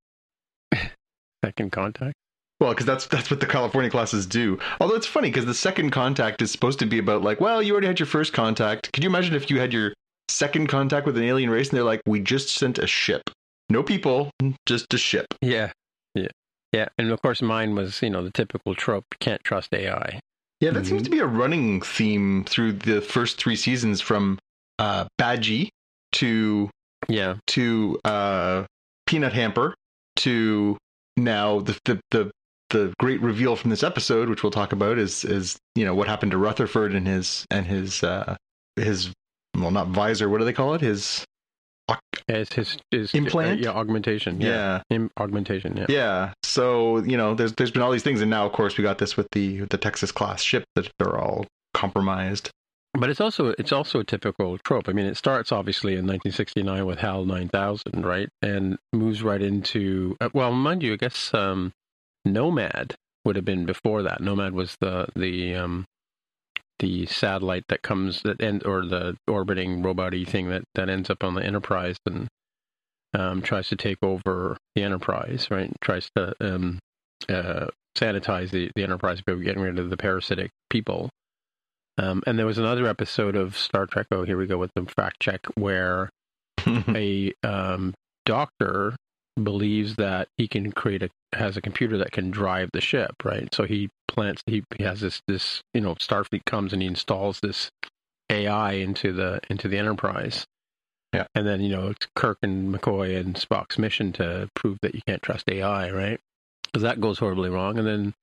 [1.45, 2.15] Second contact.
[2.61, 4.59] Well, because that's that's what the California classes do.
[4.81, 7.73] Although it's funny because the second contact is supposed to be about like, well, you
[7.73, 8.93] already had your first contact.
[8.93, 9.93] Could you imagine if you had your
[10.29, 13.23] second contact with an alien race and they're like, we just sent a ship,
[13.69, 14.31] no people,
[14.67, 15.27] just a ship.
[15.41, 15.73] Yeah,
[16.15, 16.29] yeah,
[16.73, 16.87] yeah.
[16.99, 20.21] And of course, mine was you know the typical trope: can't trust AI.
[20.61, 21.05] Yeah, that seems Mhm.
[21.07, 24.39] to be a running theme through the first three seasons, from
[24.79, 25.71] uh, Badgie
[26.13, 26.71] to
[27.09, 28.65] Yeah, to uh,
[29.09, 29.75] Peanut Hamper
[30.17, 30.79] to
[31.17, 32.31] now the, the the
[32.71, 36.09] the great reveal from this episode, which we'll talk about, is is you know what
[36.09, 38.37] happened to Rutherford and his and his uh,
[38.77, 39.13] his
[39.57, 40.29] well not visor.
[40.29, 40.81] What do they call it?
[40.81, 41.25] His
[42.29, 43.61] As his, his Implant?
[43.61, 44.41] uh, yeah, augmentation.
[44.41, 44.83] Yeah.
[44.89, 45.77] Im- augmentation.
[45.77, 45.87] Yeah.
[45.89, 46.33] Yeah.
[46.43, 48.99] So, you know, there's there's been all these things and now of course we got
[48.99, 52.51] this with the the Texas class ship that they're all compromised.
[52.95, 54.89] But it's also it's also a typical trope.
[54.89, 60.17] I mean, it starts obviously in 1969 with HAL 9000, right, and moves right into
[60.21, 61.73] uh, well, mind you, I guess um,
[62.27, 64.21] Nomad would have been before that.
[64.21, 65.87] Nomad was the the um,
[66.81, 71.25] the satellite that comes that end or the orbiting robot-y thing that that ends up
[71.25, 72.29] on the Enterprise and
[73.15, 75.73] um, tries to take over the Enterprise, right?
[75.81, 76.79] Tries to um,
[77.27, 81.09] uh, sanitize the the Enterprise by getting rid of the parasitic people.
[81.99, 84.07] Um, and there was another episode of Star Trek.
[84.11, 86.11] Oh, here we go with the fact check, where
[86.67, 88.97] a um, doctor
[89.43, 93.53] believes that he can create a has a computer that can drive the ship, right?
[93.55, 97.41] So he plants he, he has this this you know Starfleet comes and he installs
[97.41, 97.71] this
[98.31, 100.47] AI into the into the Enterprise.
[101.13, 101.27] Yeah.
[101.35, 105.03] And then, you know, it's Kirk and McCoy and Spock's mission to prove that you
[105.07, 106.19] can't trust AI, right?
[106.65, 107.79] Because that goes horribly wrong.
[107.79, 108.15] And then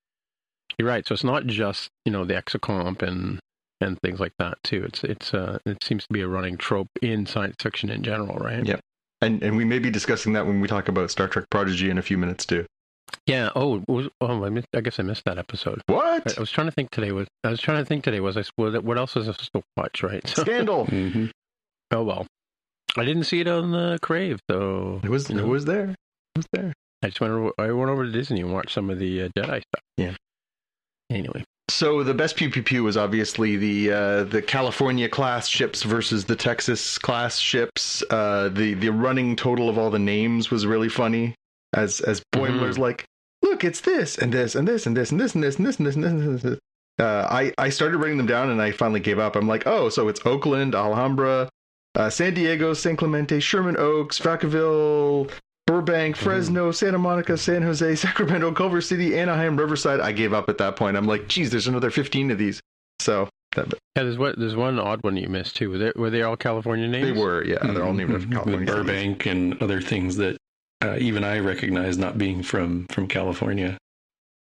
[0.77, 1.05] you're right.
[1.05, 3.39] So it's not just, you know, the exocomp and
[3.81, 4.83] and things like that too.
[4.85, 8.37] It's it's uh it seems to be a running trope in science fiction in general,
[8.37, 8.65] right?
[8.65, 8.79] Yeah.
[9.21, 11.97] And and we may be discussing that when we talk about Star Trek Prodigy in
[11.97, 12.65] a few minutes too.
[13.25, 13.49] Yeah.
[13.55, 15.81] Oh, was, oh, I, missed, I guess I missed that episode.
[15.87, 16.27] What?
[16.27, 17.11] I, I was trying to think today.
[17.11, 18.19] Was I was trying to think today?
[18.19, 20.03] Was I what, what else was I supposed to watch?
[20.03, 20.23] Right.
[20.35, 20.85] So, Scandal.
[20.85, 21.25] hmm
[21.91, 22.27] oh well,
[22.97, 25.89] I didn't see it on the Crave, so It was you it know, was there.
[25.89, 26.73] It was there.
[27.03, 27.33] I just went.
[27.33, 29.83] Over, I went over to Disney and watched some of the uh, Jedi stuff.
[29.97, 30.15] Yeah.
[31.09, 35.83] Anyway, So the best pew pew pew was obviously the uh, the California class ships
[35.83, 38.03] versus the Texas class ships.
[38.09, 41.35] Uh, the the running total of all the names was really funny.
[41.73, 43.05] As as Boimler's like,
[43.43, 45.77] look, it's this and this and this and this and this and this and this
[45.77, 46.11] and this and this.
[46.11, 46.59] And this, and this.
[46.99, 49.35] Uh, I I started writing them down and I finally gave up.
[49.35, 51.49] I'm like, oh, so it's Oakland, Alhambra,
[51.95, 55.31] uh, San Diego, San Clemente, Sherman Oaks, Vacaville,
[55.69, 59.99] Burbank, Fresno, Santa Monica, San Jose, Sacramento, Culver City, Anaheim, Riverside.
[59.99, 60.97] I gave up at that point.
[60.97, 62.59] I'm like, geez, there's another 15 of these.
[62.99, 65.69] So that, yeah, there's what there's one odd one you missed too.
[65.69, 67.05] Were they, were they all California names?
[67.15, 68.31] they were, yeah, they're all named after Mhm.
[68.31, 68.59] California.
[68.59, 68.85] With cities.
[68.87, 70.37] Burbank and other things that
[70.83, 73.77] uh, even I recognize not being from from California.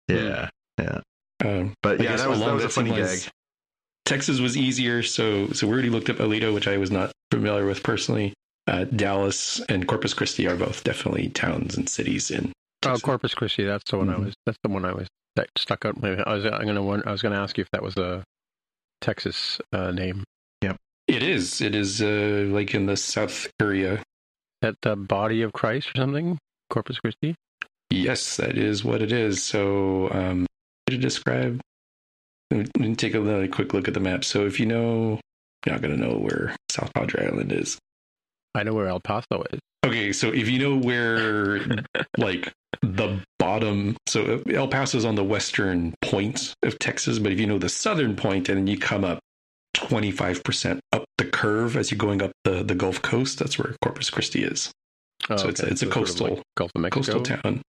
[0.08, 0.50] Yeah,
[0.80, 1.02] yeah.
[1.44, 3.20] Um, But I yeah, that was, that was a funny gag.
[4.06, 7.66] Texas was easier, so so we already looked up Aledo, which I was not familiar
[7.66, 8.34] with personally.
[8.68, 12.52] Uh, Dallas and Corpus Christi are both definitely towns and cities in.
[12.86, 13.64] Oh, Corpus Christi.
[13.64, 14.22] That's the one I Mm-hmm.
[14.22, 14.26] Mhm.
[14.26, 14.34] was.
[14.46, 16.02] That's the one I was that stuck out.
[16.02, 16.46] Maybe I was.
[16.46, 16.84] I'm gonna.
[16.84, 18.24] wonder- I was gonna ask you if that was a
[19.02, 20.24] Texas uh, name.
[20.62, 20.76] Yeah.
[21.08, 21.62] It is.
[21.62, 24.02] It is uh, like in the South area.
[24.62, 26.38] That the body of Christ or something.
[26.70, 27.36] Corpus Christi.
[27.90, 29.42] Yes, that is what it is.
[29.42, 30.46] So, um,
[30.88, 31.62] to describe,
[32.52, 34.26] let me take a really quick look at the map.
[34.26, 35.22] So, if you know,
[35.66, 37.78] you're not going to know where South Padre Island is.
[38.58, 39.60] I know where El Paso is.
[39.86, 41.62] Okay, so if you know where,
[42.18, 42.52] like,
[42.82, 47.48] the bottom, so El Paso is on the western point of Texas, but if you
[47.48, 49.20] know the southern point and then you come up
[49.78, 54.10] 25% up the curve as you're going up the, the Gulf Coast, that's where Corpus
[54.10, 54.72] Christi is.
[55.30, 57.18] Oh, So it's a- it's a sort of coastal- like Gulf of Mexico.
[57.20, 57.62] coastal town.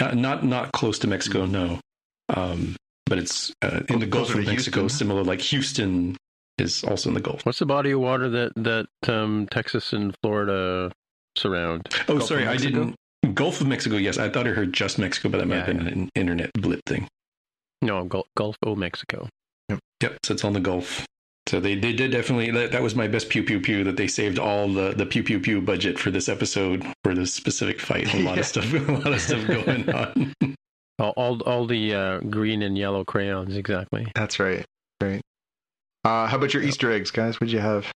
[0.00, 1.78] Uh, not not close to Mexico, no.
[2.28, 2.76] Um,
[3.06, 4.88] but it's uh, in the Gulf of Mexico, Houston.
[4.88, 6.16] similar like Houston
[6.58, 7.44] is also in the Gulf.
[7.46, 10.92] What's the body of water that that um, Texas and Florida
[11.36, 11.88] surround?
[12.08, 12.94] Oh, Gulf sorry, I didn't.
[13.34, 14.18] Gulf of Mexico, yes.
[14.18, 16.80] I thought I heard just Mexico, but that might Yeah, have been an internet blip
[16.86, 17.06] thing.
[17.80, 19.28] No, Gulf, Gulf of Mexico.
[19.68, 21.06] Yep, so it's on the Gulf.
[21.48, 24.06] So they, they did definitely that, that was my best pew pew pew that they
[24.08, 28.12] saved all the, the pew pew pew budget for this episode for this specific fight.
[28.14, 28.40] A lot Yeah.
[28.40, 30.34] of stuff a lot of stuff going on.
[30.98, 34.06] All all, all the uh, green and yellow crayons, exactly.
[34.14, 34.64] That's right.
[35.00, 35.20] Right.
[36.04, 37.40] Uh, how about your Easter eggs, guys?
[37.40, 37.90] What'd you have?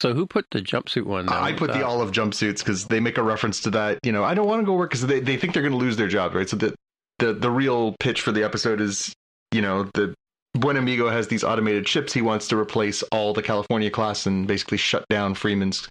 [0.00, 1.26] So who put the jumpsuit one?
[1.26, 1.42] down?
[1.42, 3.98] I put the olive jumpsuits because they make a reference to that.
[4.02, 5.78] You know, I don't want to go work because they, they think they're going to
[5.78, 6.48] lose their job, right?
[6.48, 6.74] So the,
[7.18, 9.12] the the real pitch for the episode is,
[9.52, 10.14] you know, the
[10.56, 12.14] Buenamigo has these automated ships.
[12.14, 15.86] He wants to replace all the California class and basically shut down Freeman's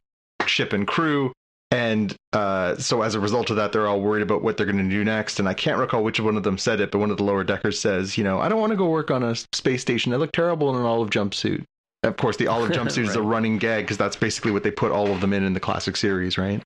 [0.48, 1.32] ship and crew.
[1.72, 4.84] And uh, so as a result of that, they're all worried about what they're going
[4.84, 5.40] to do next.
[5.40, 7.44] And I can't recall which one of them said it, but one of the lower
[7.44, 10.12] deckers says, you know, I don't want to go work on a space station.
[10.12, 11.64] I look terrible in an olive jumpsuit.
[12.02, 14.92] Of course, the olive jumpsuit is a running gag because that's basically what they put
[14.92, 16.64] all of them in in the classic series, right?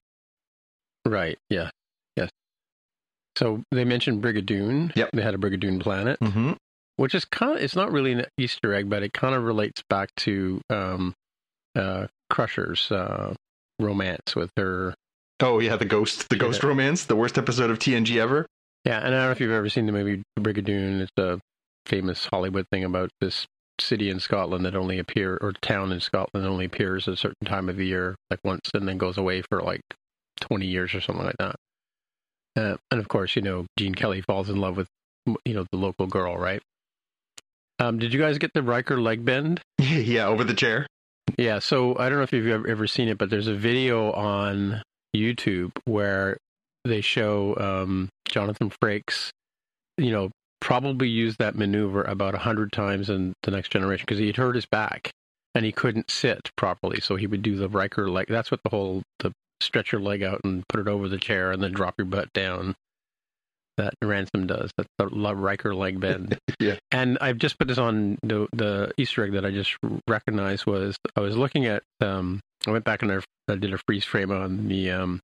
[1.04, 1.36] Right.
[1.50, 1.68] Yeah.
[2.16, 2.30] Yes.
[3.36, 4.96] So they mentioned Brigadoon.
[4.96, 5.10] Yep.
[5.12, 6.52] They had a Brigadoon planet, Mm-hmm.
[6.96, 9.82] which is kind of, it's not really an Easter egg, but it kind of relates
[9.90, 11.12] back to um,
[11.76, 13.34] uh, Crusher's uh,
[13.78, 14.94] romance with her.
[15.40, 16.68] Oh yeah, the ghost, the ghost Yeah.
[16.68, 18.46] romance, the worst episode of TNG ever.
[18.84, 18.98] Yeah.
[18.98, 21.00] And I don't know if you've ever seen the movie Brigadoon.
[21.00, 21.40] It's a
[21.86, 23.46] famous Hollywood thing about this
[23.80, 27.46] city in Scotland that only appear or town in Scotland only appears at a certain
[27.46, 29.80] time of the year, like once, and then goes away for like
[30.40, 31.56] twenty years or something like that.
[32.56, 34.86] Uh, and of course, you know, Gene Kelly falls in love with
[35.44, 36.62] you know the local girl, right?
[37.80, 39.60] Um, did you guys get the Riker leg bend?
[39.78, 40.86] yeah, over the chair.
[41.36, 44.82] Yeah, so I don't know if you've ever, seen it, but there's a video on
[45.14, 46.36] YouTube where
[46.84, 49.30] they show um, Jonathan Frakes,
[49.98, 50.30] you know,
[50.60, 54.36] probably used that maneuver about a hundred times in the next generation because he had
[54.36, 55.10] hurt his back
[55.54, 58.26] and he couldn't sit properly, so he would do the Riker leg.
[58.28, 61.52] That's what the whole the stretch your leg out and put it over the chair
[61.52, 62.74] and then drop your butt down.
[63.76, 64.70] That ransom does.
[64.76, 66.38] That's the Riker leg bend.
[66.60, 66.76] yeah.
[66.92, 69.76] And I've just put this on the the Easter egg that I just
[70.08, 74.04] recognized was I was looking at um I went back and I did a freeze
[74.04, 75.20] frame on the um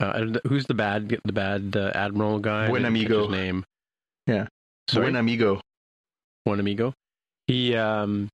[0.00, 2.68] uh, who's the bad the bad uh, admiral guy?
[2.68, 3.22] Buen amigo.
[3.28, 3.64] His name.
[4.26, 4.46] Yeah.
[4.88, 5.06] Sorry?
[5.06, 5.60] Buen amigo.
[6.44, 6.92] Buen amigo.
[7.46, 8.28] He um,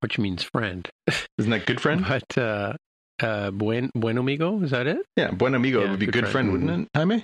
[0.00, 0.88] which means friend.
[1.38, 2.04] Isn't that good friend?
[2.06, 2.74] but uh,
[3.22, 4.98] uh, buen buen amigo is that it?
[5.16, 6.50] Yeah, buen amigo Yeah, would be good good, friend.
[6.50, 7.22] friend, wouldn't it, Jaime?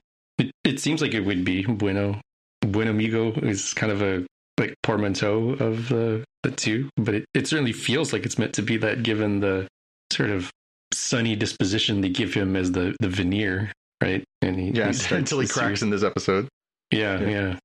[0.65, 2.21] It, it seems like it would be bueno.
[2.65, 4.25] Buenamigo is kind of a
[4.59, 8.63] like portmanteau of the the two, but it, it certainly feels like it's meant to
[8.63, 9.67] be that given the
[10.13, 10.51] sort of
[10.93, 14.23] sunny disposition they give him as the the veneer, right?
[14.43, 16.49] And he, Yeah, he until he cracks see- in this episode.
[16.93, 17.29] Yeah, Yeah.
[17.29, 17.59] yeah.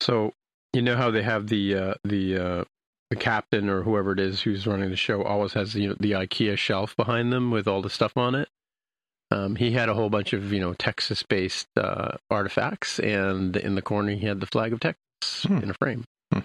[0.00, 0.32] So
[0.72, 2.64] you know how they have the uh, the uh,
[3.10, 6.12] the captain or whoever it is who's running the show always has you know the
[6.12, 8.48] IKEA shelf behind them with all the stuff on it.
[9.32, 13.74] Um, he had a whole bunch of you know Texas based uh, artifacts, and in
[13.76, 14.96] the corner he had the flag of Texas
[15.44, 15.58] Hmm.
[15.58, 16.04] in a frame.
[16.32, 16.40] Hmm.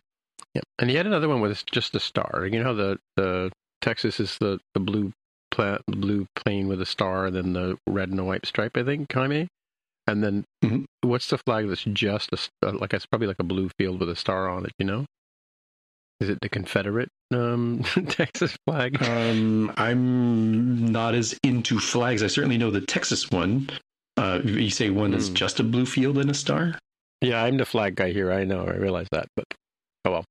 [0.53, 2.47] Yeah, and he had another one with just a star.
[2.51, 5.13] You know how the the Texas is the the blue
[5.51, 8.77] pla- blue plane with a star, and then the red and the white stripe.
[8.77, 9.47] I think Jaime,
[10.07, 10.85] and then Mhm.
[11.01, 12.29] what's the flag that's just
[12.61, 14.71] a like it's probably like a blue field with a star on it?
[14.79, 15.05] You know,
[16.19, 19.01] is it the Confederate um, Texas flag?
[19.03, 22.23] Um, I'm not as into flags.
[22.23, 23.69] I certainly know the Texas one.
[24.17, 25.33] Uh, you say one that's Hmm.
[25.35, 26.79] just a blue field and a star.
[27.21, 28.31] Yeah, I'm the flag guy here.
[28.31, 28.65] I know.
[28.65, 29.45] I realize that, but
[30.05, 30.25] oh well.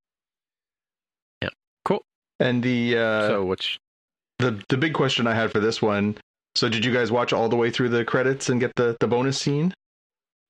[1.43, 1.51] Yeah,
[1.85, 2.03] cool.
[2.41, 3.79] And the uh, so which
[4.39, 6.17] the the big question I had for this one.
[6.57, 9.07] So, did you guys watch all the way through the credits and get the the
[9.09, 9.75] bonus scene?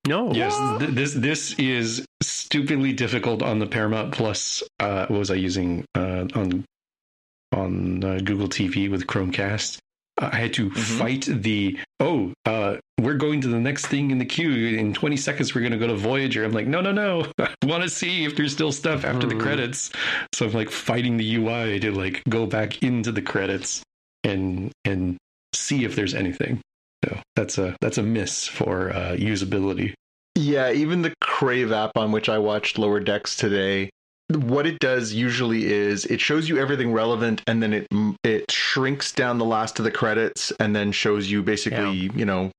[0.06, 0.30] no?
[0.32, 4.62] Yes, th- this this is stupidly difficult on the Paramount Plus.
[4.78, 6.64] Uh, what was I using uh, on
[7.52, 9.78] on uh, Google TV with Chromecast?
[10.18, 10.98] I had to Mhm.
[10.98, 15.16] fight the oh, uh, we're going to the next thing in the queue in 20
[15.16, 15.54] seconds.
[15.54, 16.44] We're going to go to Voyager.
[16.44, 17.26] I'm like, no, no, no.
[17.38, 19.40] I want to see if there's still stuff after the Mhm.
[19.40, 19.90] credits.
[20.34, 23.82] So I'm like fighting the UI to like go back into the credits
[24.22, 25.16] and and
[25.54, 26.60] see if there's anything.
[27.04, 29.94] So that's a that's a miss for uh, usability.
[30.36, 33.90] Yeah, even the Crave app on which I watched Lower Decks today,
[34.28, 37.86] what it does usually is it shows you everything relevant and then it
[38.22, 42.50] it shrinks down the last of the credits and then shows you basically, you know,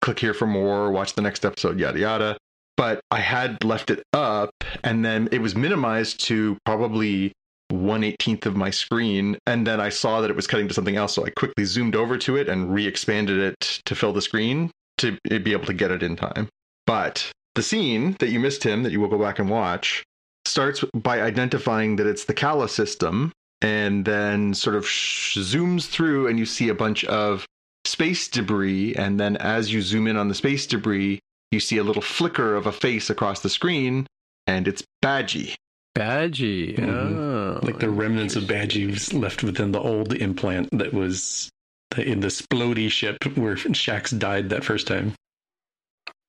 [0.00, 2.38] click here for more, watch the next episode, yada yada.
[2.76, 4.50] But I had left it up
[4.84, 7.32] and then it was minimized to probably
[7.68, 10.96] one eighteenth of my screen, and then I saw that it was cutting to something
[10.96, 14.70] else, so I quickly zoomed over to it and re-expanded it to fill the screen
[14.98, 16.48] to be able to get it in time.
[16.86, 20.04] But the scene that you missed him, that you will go back and watch,
[20.46, 23.32] starts by identifying that it's the Kala system,
[23.62, 27.44] and then sort of sh- zooms through, and you see a bunch of
[27.84, 28.94] space debris.
[28.94, 31.20] And then as you zoom in on the space debris,
[31.52, 34.06] you see a little flicker of a face across the screen,
[34.46, 35.54] and it's Badgie.
[35.96, 36.76] Badgie.
[36.76, 37.16] Mhm.
[37.16, 41.48] Oh, like the remnants of Badgie was left within the old implant that was
[41.96, 45.14] in the Splody ship where Shax died that first time.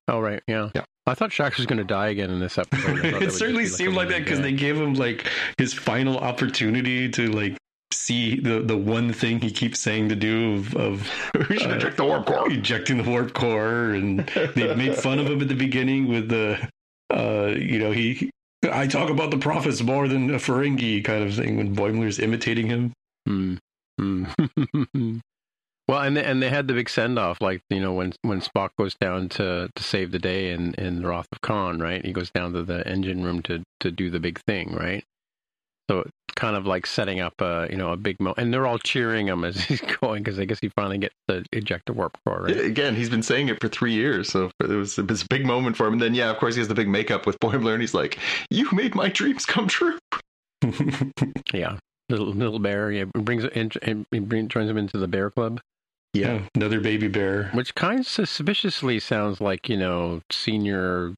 [0.08, 0.70] Oh right, yeah.
[0.74, 0.84] Yeah.
[1.08, 2.84] I thought Shax was going to die again in this episode.
[2.90, 4.94] I thought that would it certainly be, like, seemed like that because they gave him
[4.94, 5.28] like
[5.58, 7.58] his final opportunity to like
[7.94, 11.12] see the the one thing he keeps saying to do of, of
[11.50, 12.52] we should Uh, eject the warp core.
[12.52, 14.20] ejecting the warp core, and
[14.56, 16.60] they made fun of him at the beginning with the
[17.14, 18.30] uh you know he.
[18.70, 22.68] I talk about the prophets more than a Ferengi kind of thing when Boimler's imitating
[22.68, 22.92] him.
[23.26, 23.56] Hmm.
[24.00, 24.26] Hmm.
[25.88, 28.42] Well, and they, and they had the big send off, like you know when when
[28.42, 32.06] Spock goes down to to save the day in in the Wrath of Khan, right?
[32.06, 35.04] He goes down to the engine room to to do the big thing, right?
[35.90, 38.68] So it's kind of like setting up a you know a big mo, and they're
[38.68, 42.18] all cheering him as he's going because I guess he finally gets the ejector warp
[42.26, 42.58] core, right?
[42.58, 45.46] Again, he's been saying it for three years, so it was, it was a big
[45.46, 45.94] moment for him.
[45.94, 48.20] And then, yeah, of course, he has the big makeup with Boimler, and he's like,
[48.50, 49.98] "You made my dreams come true."
[51.54, 51.78] Yeah,
[52.10, 52.92] little little bear.
[52.92, 55.62] Yeah, brings in, and he bring, joins him into the bear club.
[56.22, 57.50] Yeah, another baby bear.
[57.54, 61.14] Which kind of suspiciously sounds like, you know, senior,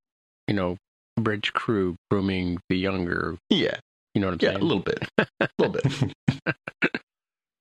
[0.47, 0.77] you know,
[1.17, 3.77] bridge crew grooming the younger Yeah,
[4.15, 4.61] You know what I'm Yeah, saying?
[4.61, 6.13] a little bit, a little bit.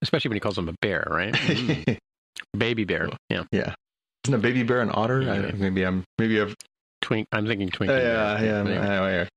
[0.02, 1.32] Especially when he calls him a bear, right?
[1.34, 1.98] Mm.
[2.56, 3.08] Baby bear.
[3.28, 3.44] Yeah.
[3.50, 3.74] Yeah.
[4.24, 5.22] Isn't a baby bear an otter?
[5.22, 6.54] I, maybe I'm maybe I've
[7.00, 7.26] Twink.
[7.32, 7.90] I'm thinking twink.
[7.90, 8.58] yeah yeah.
[8.58, 8.76] Anyway.
[8.76, 9.28] anyway,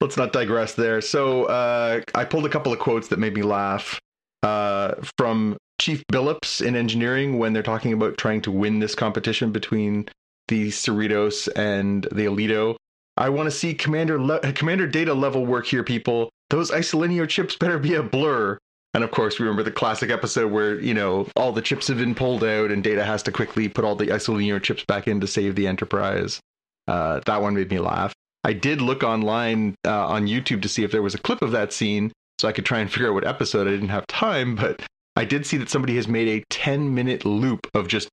[0.00, 1.00] let's not digress there.
[1.00, 3.98] So uh, I pulled a couple of quotes that made me laugh
[4.42, 9.52] uh, from Chief Billups in engineering when they're talking about trying to win this competition
[9.52, 10.08] between
[10.48, 12.76] the Cerritos and the Aledo.
[13.16, 16.30] I want to see Commander le- Commander Data level work here, people.
[16.50, 18.58] Those isolinear chips better be a blur.
[18.92, 22.14] And of course, remember the classic episode where you know all the chips have been
[22.14, 25.26] pulled out, and Data has to quickly put all the isolinear chips back in to
[25.26, 26.40] save the Enterprise.
[26.86, 28.12] Uh, that one made me laugh.
[28.44, 31.52] I did look online uh, on YouTube to see if there was a clip of
[31.52, 33.66] that scene, so I could try and figure out what episode.
[33.66, 34.80] I didn't have time, but
[35.16, 38.08] I did see that somebody has made a 10 minute loop of just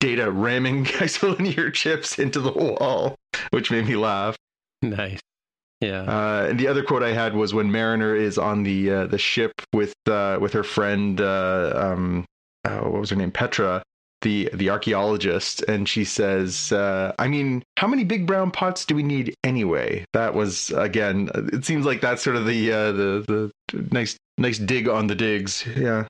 [0.00, 3.16] Data ramming isolinear chips into the wall,
[3.50, 4.36] which made me laugh.
[4.82, 5.18] Nice.
[5.80, 6.02] Yeah.
[6.02, 9.18] Uh, and the other quote I had was when Mariner is on the uh, the
[9.18, 12.26] ship with uh, with her friend, uh, um,
[12.66, 13.82] oh, what was her name, Petra,
[14.20, 18.94] the the archaeologist, and she says, uh, "I mean, how many big brown pots do
[18.94, 21.30] we need anyway?" That was again.
[21.52, 25.14] It seems like that's sort of the uh, the the nice nice dig on the
[25.14, 25.64] digs.
[25.76, 26.06] Yeah,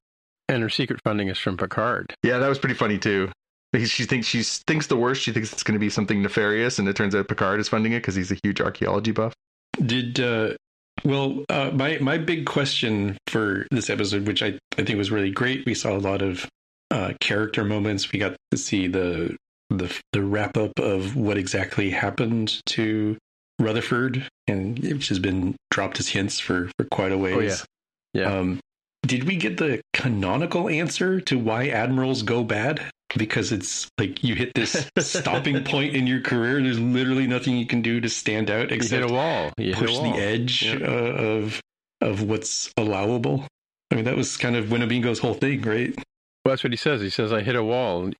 [0.48, 2.14] and her secret funding is from Picard.
[2.22, 3.30] yeah, that was pretty funny too.
[3.72, 5.22] Because she thinks she thinks the worst.
[5.22, 7.92] She thinks it's going to be something nefarious, and it turns out Picard is funding
[7.92, 9.34] it because he's a huge archaeology buff.
[9.84, 10.50] Did uh
[11.04, 15.32] well uh my my big question for this episode, which I, I think was really
[15.32, 16.46] great, we saw a lot of
[16.92, 18.12] uh character moments.
[18.12, 19.36] We got to see the
[19.70, 23.16] the the wrap up of what exactly happened to
[23.58, 27.62] Rutherford and which has been dropped as hints for for quite a ways.
[27.62, 27.64] Oh,
[28.12, 28.22] yeah.
[28.22, 28.38] Yeah.
[28.38, 28.60] Um
[29.06, 32.80] did we get the canonical answer to why admirals go bad?
[33.16, 36.60] Because it's like you hit this stopping point in your career.
[36.62, 39.52] There's literally nothing you can do to stand out you except hit a wall.
[39.56, 40.74] You hit push a the edge Yeah.
[40.86, 41.60] uh, of
[42.00, 43.46] of what's allowable.
[43.90, 45.94] I mean, that was kind of Winnebago's whole thing, right?
[45.94, 47.00] Well, that's what he says.
[47.00, 48.10] He says, "I hit a wall."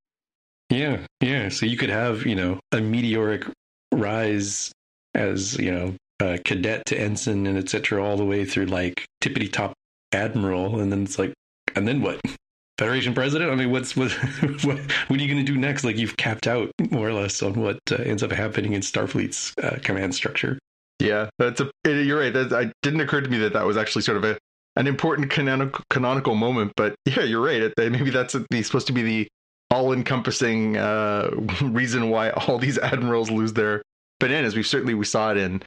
[0.71, 1.49] Yeah, yeah.
[1.49, 3.45] So you could have, you know, a meteoric
[3.93, 4.73] rise
[5.15, 8.03] as, you know, a cadet to ensign and etc.
[8.05, 9.73] all the way through like tippity top
[10.15, 11.35] admiral, and then it's like,
[11.75, 12.21] and then what?
[12.79, 13.53] Federation president?
[13.53, 14.11] I mean, what's what?
[14.65, 15.85] What, what are you going to do next?
[15.85, 19.55] Like you've capped out more or less on what uh, ends up happening in Starfleet's
[19.63, 20.59] uh, command structure.
[20.99, 21.71] Yeah, that's a.
[21.85, 22.33] You're right.
[22.33, 24.39] That I didn't occur to me that that was actually sort of a
[24.77, 26.73] an important canonical canonical moment.
[26.77, 27.73] But yeah, you're right.
[27.77, 29.29] Maybe that's supposed to be the
[29.71, 31.31] all encompassing uh,
[31.63, 33.83] reason why all these admirals lose their
[34.21, 34.55] bananas.
[34.55, 35.63] We certainly we saw it in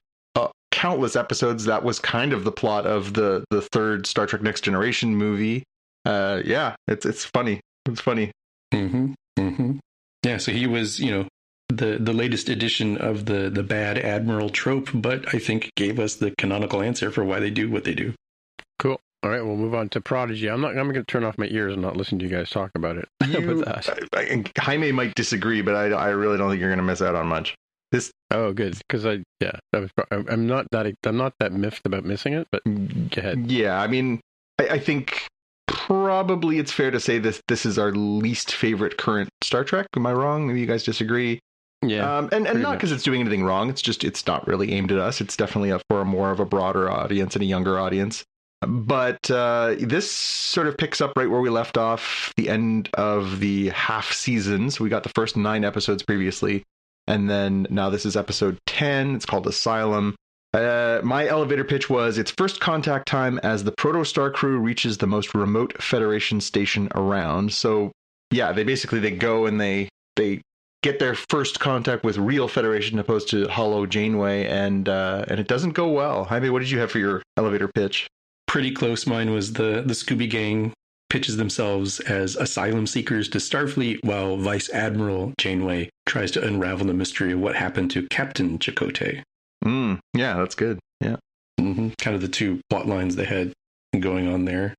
[0.78, 1.66] countless episodes.
[1.66, 5.64] That was kind of the plot of the the third Star Trek Next Generation movie.
[6.06, 7.60] Uh, yeah, it's it's funny.
[7.88, 8.32] It's funny.
[8.72, 9.14] Mm-hmm.
[9.40, 9.78] Mm-hmm.
[10.24, 11.28] Yeah, so he was, you know,
[11.70, 16.16] the the latest edition of the the bad admiral trope, but I think gave us
[16.16, 18.14] the canonical answer for why they do what they do.
[18.78, 19.00] Cool.
[19.24, 20.48] All right, we'll move on to Prodigy.
[20.48, 20.78] I'm not.
[20.78, 22.98] I'm going to turn off my ears and not listen to you guys talk about
[22.98, 23.08] it.
[23.28, 23.90] You, with that.
[24.16, 27.02] I, I, Jaime might disagree, but I I really don't think you're going to miss
[27.02, 27.56] out on much.
[27.92, 28.78] This Oh, good.
[28.78, 29.92] Because I, yeah, that was.
[30.12, 30.94] I'm I'm not that.
[31.06, 32.48] I'm not that miffed about missing it.
[32.52, 33.50] But go ahead.
[33.50, 34.20] Yeah, I mean,
[34.60, 35.28] I, I think
[35.68, 39.88] probably it's fair to say this this is our least favorite current Star Trek.
[39.96, 40.48] Am I wrong?
[40.48, 41.40] Maybe you guys disagree.
[41.86, 42.18] Yeah.
[42.18, 43.70] um, and and not because it's doing anything wrong.
[43.70, 45.22] It's just it's not really aimed at us.
[45.22, 48.26] It's definitely a, for a more of a broader audience and a younger audience.
[48.62, 53.40] But uh, this sort of picks up right where we left off, the end of
[53.40, 54.72] the half season.
[54.72, 56.64] So we got the first nine episodes previously,
[57.08, 59.16] and then now this is episode ten.
[59.16, 60.16] It's called Asylum.
[60.54, 65.08] Uh, my elevator pitch was its first contact time as the Protostar crew reaches the
[65.08, 67.54] most remote Federation station around.
[67.54, 67.92] So
[68.32, 70.42] yeah, they basically they go and they they
[70.84, 75.48] get their first contact with real Federation opposed to Holo Janeway, and uh, and it
[75.48, 76.26] doesn't go well.
[76.26, 78.08] Jaime, what did you have for your elevator pitch?
[78.48, 79.06] Pretty close.
[79.06, 80.74] Mine was the the Scooby Gang
[81.10, 86.94] pitches themselves as asylum seekers to Starfleet, while Vice Admiral Janeway tries to unravel the
[86.94, 89.22] mystery of what happened to Captain Chakotay.
[89.64, 90.80] Mm, yeah, that's good.
[91.02, 91.18] Yeah.
[91.60, 93.54] hmm Kind of the two plot lines they had
[94.00, 94.74] going on there.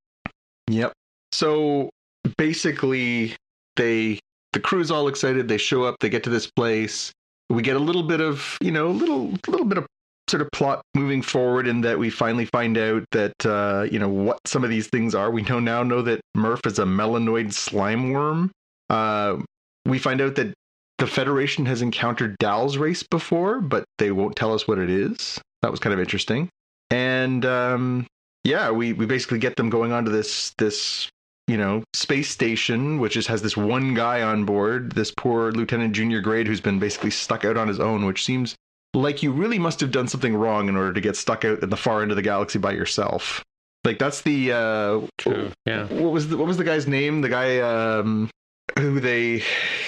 [0.69, 0.93] Yep.
[1.33, 1.91] So
[2.37, 3.37] basically,
[3.77, 4.19] they
[4.53, 5.49] the crew's all excited.
[5.49, 5.97] They show up.
[6.01, 7.13] They get to this place.
[7.51, 9.87] We get a little bit of you know, a little little bit of
[10.31, 14.09] sort of plot moving forward in that we finally find out that uh, you know
[14.09, 15.31] what some of these things are.
[15.31, 18.51] We know now know that Murf is a Mellanoid slime worm.
[18.91, 19.39] Uh,
[19.87, 20.55] we find out that
[20.99, 25.41] the Federation has encountered Dal's race before, but they won't tell us what it is.
[25.63, 26.49] That was kind of interesting.
[26.91, 28.07] And um,
[28.45, 31.09] yeah, we we basically get them going onto this this
[31.47, 35.95] you know space station, which just has this one guy on board, this poor Lieutenant
[35.95, 38.55] Junior Grade who's been basically stuck out on his own, which seems
[38.99, 41.71] like you really must have done something wrong in order to get stuck out in
[41.71, 43.45] the far end of the galaxy by yourself.
[43.85, 45.51] Like that's the uh, True.
[45.67, 45.85] Yeah.
[45.87, 47.21] what was the, what was the guy's name?
[47.21, 48.29] The guy um,
[48.77, 49.43] who they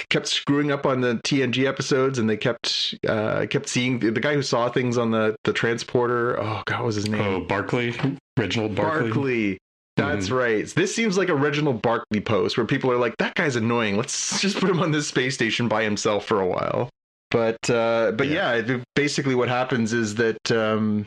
[0.08, 4.20] kept screwing up on the TNG episodes, and they kept uh, kept seeing the, the
[4.20, 6.40] guy who saw things on the the transporter.
[6.40, 7.20] Oh God, what was his name?
[7.20, 7.92] Oh, Barclay,
[8.38, 9.08] Reginald Barclay.
[9.10, 9.58] Barkley.
[9.96, 10.38] That's Mhm.
[10.38, 10.66] right.
[10.68, 13.96] This seems like a Reginald Barclay post where people are like, "That guy's annoying.
[13.98, 16.88] Let's just put him on this space station by himself for a while."
[17.30, 21.06] But uh, but yeah, it- basically what happens is that um,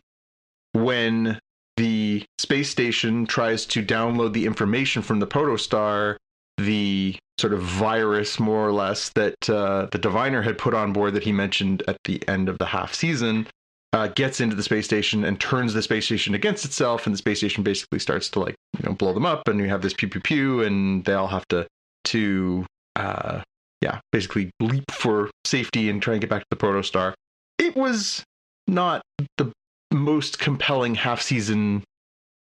[0.73, 1.39] when
[1.77, 6.17] the space station tries to download the information from the protostar,
[6.57, 11.13] the sort of virus, more or less, that uh, the diviner had put on board
[11.15, 13.47] that he mentioned at the end of the half season,
[13.91, 17.17] uh, gets into the space station and turns the space station against itself, and the
[17.17, 19.93] space station basically starts to like you know blow them up, and you have this
[19.93, 21.65] pew pew pew, and they all have to
[22.05, 23.41] to uh,
[23.83, 27.13] yeah basically leap for safety and try and get back to the protostar.
[27.59, 28.23] It was
[28.65, 29.01] not
[29.37, 29.51] the
[29.91, 31.83] most compelling half season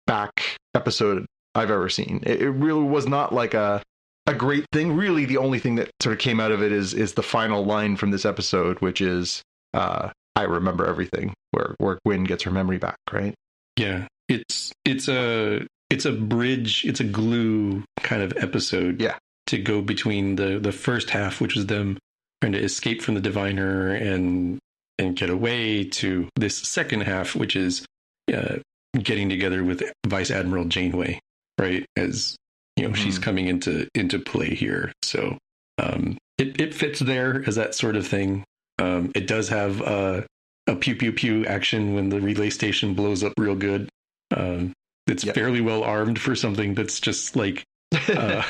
[0.06, 2.22] back episode I've ever seen.
[2.24, 3.82] It, it really was not like a
[4.26, 4.96] a great thing.
[4.96, 7.64] Really, the only thing that sort of came out of it is is the final
[7.64, 9.42] line from this episode, which is
[9.74, 12.96] uh, "I remember everything," where where Gwyn gets her memory back.
[13.10, 13.34] Right?
[13.76, 19.00] Yeah, it's it's a it's a bridge, it's a glue kind of episode.
[19.00, 19.16] Yeah.
[19.52, 21.98] To go between the the first half, which was them
[22.40, 24.58] trying to escape from the diviner and
[24.98, 27.84] and get away, to this second half, which is
[28.32, 28.56] uh,
[29.02, 31.18] getting together with Vice Admiral Janeway,
[31.58, 31.84] right?
[31.96, 32.36] As
[32.76, 33.22] you know, she's Mhm.
[33.22, 35.38] coming into into play here, so
[35.78, 38.44] um, it it fits there as that sort of thing.
[38.78, 40.22] Um, it does have uh,
[40.66, 43.88] a pew pew pew action when the relay station blows up real good.
[44.34, 44.72] Um,
[45.06, 45.34] it's Yep.
[45.34, 48.42] fairly well armed for something that's just like uh,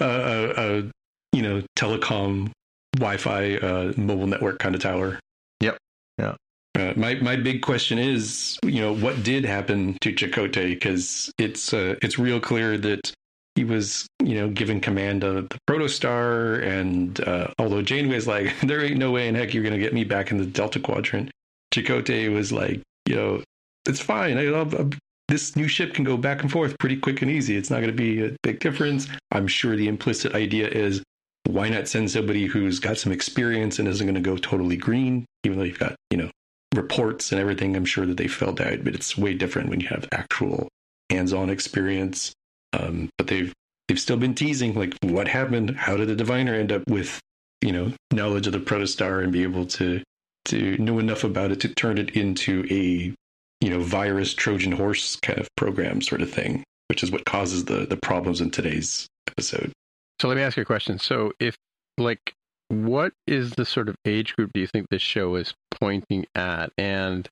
[0.00, 0.90] a, a, a
[1.32, 2.50] you know telecom
[2.96, 5.18] Wi-Fi uh, mobile network kind of tower.
[5.60, 5.76] Yep.
[6.18, 6.34] Yeah.
[6.78, 10.70] Uh, my my big question is, you know, what did happen to Chakotay?
[10.70, 13.12] Because it's uh, it's real clear that
[13.56, 18.82] he was, you know, given command of the Protostar, and uh, although Janeway's like, there
[18.84, 21.30] ain't no way in heck you're gonna get me back in the Delta Quadrant,
[21.74, 23.42] Chakotay was like, you know,
[23.86, 24.38] it's fine.
[24.38, 24.90] I, I'll, I'll-
[25.30, 27.56] this new ship can go back and forth pretty quick and easy.
[27.56, 29.08] It's not going to be a big difference.
[29.30, 31.02] I'm sure the implicit idea is
[31.46, 35.24] why not send somebody who's got some experience and isn't going to go totally green,
[35.44, 36.30] even though you've got, you know,
[36.74, 37.76] reports and everything.
[37.76, 40.68] I'm sure that they filled out, but it's way different when you have actual
[41.10, 42.32] hands-on experience.
[42.72, 43.52] Um, but they've
[43.88, 45.76] they've still been teasing like what happened?
[45.76, 47.20] How did the diviner end up with,
[47.62, 50.02] you know, knowledge of the protostar and be able to
[50.46, 53.14] to know enough about it to turn it into a
[53.60, 57.64] you know virus Trojan horse kind of program sort of thing, which is what causes
[57.66, 59.72] the the problems in today's episode.
[60.20, 60.98] So let me ask you a question.
[60.98, 61.56] So if
[61.98, 62.34] like
[62.68, 66.70] what is the sort of age group do you think this show is pointing at
[66.78, 67.28] and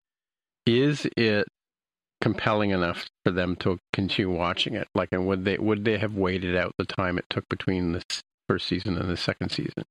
[0.67, 1.47] is it
[2.21, 6.15] compelling enough for them to continue watching it like and would they would they have
[6.15, 8.03] waited out the time it took between the
[8.49, 9.85] first season and the second season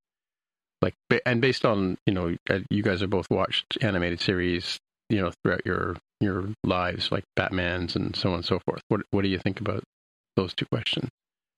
[0.81, 0.93] like
[1.26, 4.77] and based on you know uh, you guys have both watched animated series
[5.09, 9.02] you know throughout your your lives like batman's and so on and so forth what
[9.11, 9.84] what do you think about
[10.35, 11.10] those two questions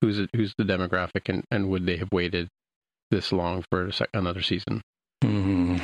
[0.02, 2.48] who's it, who's the demographic and, and would they have waited
[3.12, 4.82] this long for sec- another season
[5.22, 5.78] Hmm.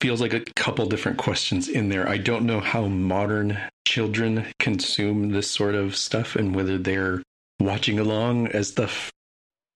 [0.00, 2.08] Feels like a couple different questions in there.
[2.08, 7.22] I don't know how modern children consume this sort of stuff and whether they're
[7.60, 9.10] watching along as stuff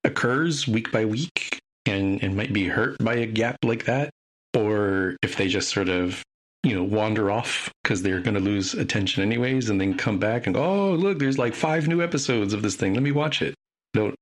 [0.04, 4.10] occurs week by week and, and might be hurt by a gap like that,
[4.54, 6.22] or if they just sort of,
[6.62, 10.46] you know, wander off because they're going to lose attention anyways and then come back
[10.46, 12.94] and go, oh, look, there's like five new episodes of this thing.
[12.94, 13.54] Let me watch it.
[13.94, 14.14] Don't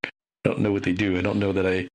[0.43, 1.17] don't know what they do.
[1.17, 1.87] I don't know that I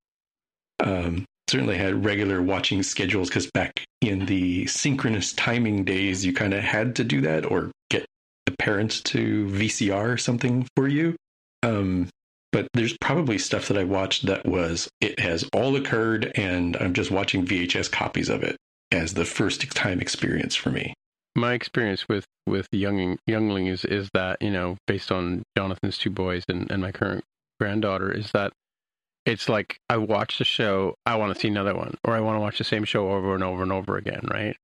[0.85, 6.53] um, certainly had regular watching schedules because back in the synchronous timing days, you kind
[6.53, 8.05] of had to do that or get
[8.45, 11.17] the parents to VCR something for you.
[11.63, 12.11] Um,
[12.51, 16.93] but there's probably stuff that I watched that was it has all occurred, and I'm
[16.93, 18.57] just watching VHS copies of it
[18.93, 20.95] as the first time experience for me.
[21.35, 26.45] my experience with with young younglings is that you know based on jonathan's two boys
[26.49, 27.25] and, and my current
[27.61, 28.53] granddaughter is that
[29.25, 32.37] it's like i watch the show i want to see another one or i want
[32.37, 34.57] to watch the same show over and over and over again right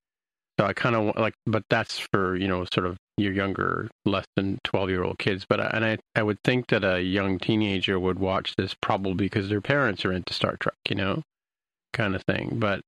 [0.58, 4.26] so i kind of like but that's for you know sort of your younger less
[4.36, 7.38] than 12 year old kids but I, and I, I would think that a young
[7.38, 11.22] teenager would watch this probably because their parents are into star trek you know
[11.92, 12.80] kind of thing but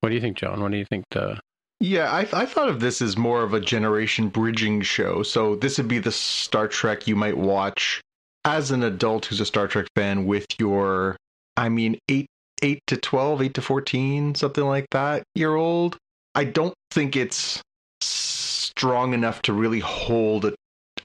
[0.00, 1.38] what do you think john what do you think the
[1.80, 5.22] Yeah, I, I thought of this as more of a generation bridging show.
[5.22, 8.00] So this would be the Star Trek you might watch
[8.44, 11.16] as an adult who's a Star Trek fan with your,
[11.56, 12.26] I mean, eight
[12.62, 15.96] eight to twelve, eight to fourteen, something like that year old.
[16.34, 17.62] I don't think it's
[18.00, 20.54] strong enough to really hold a,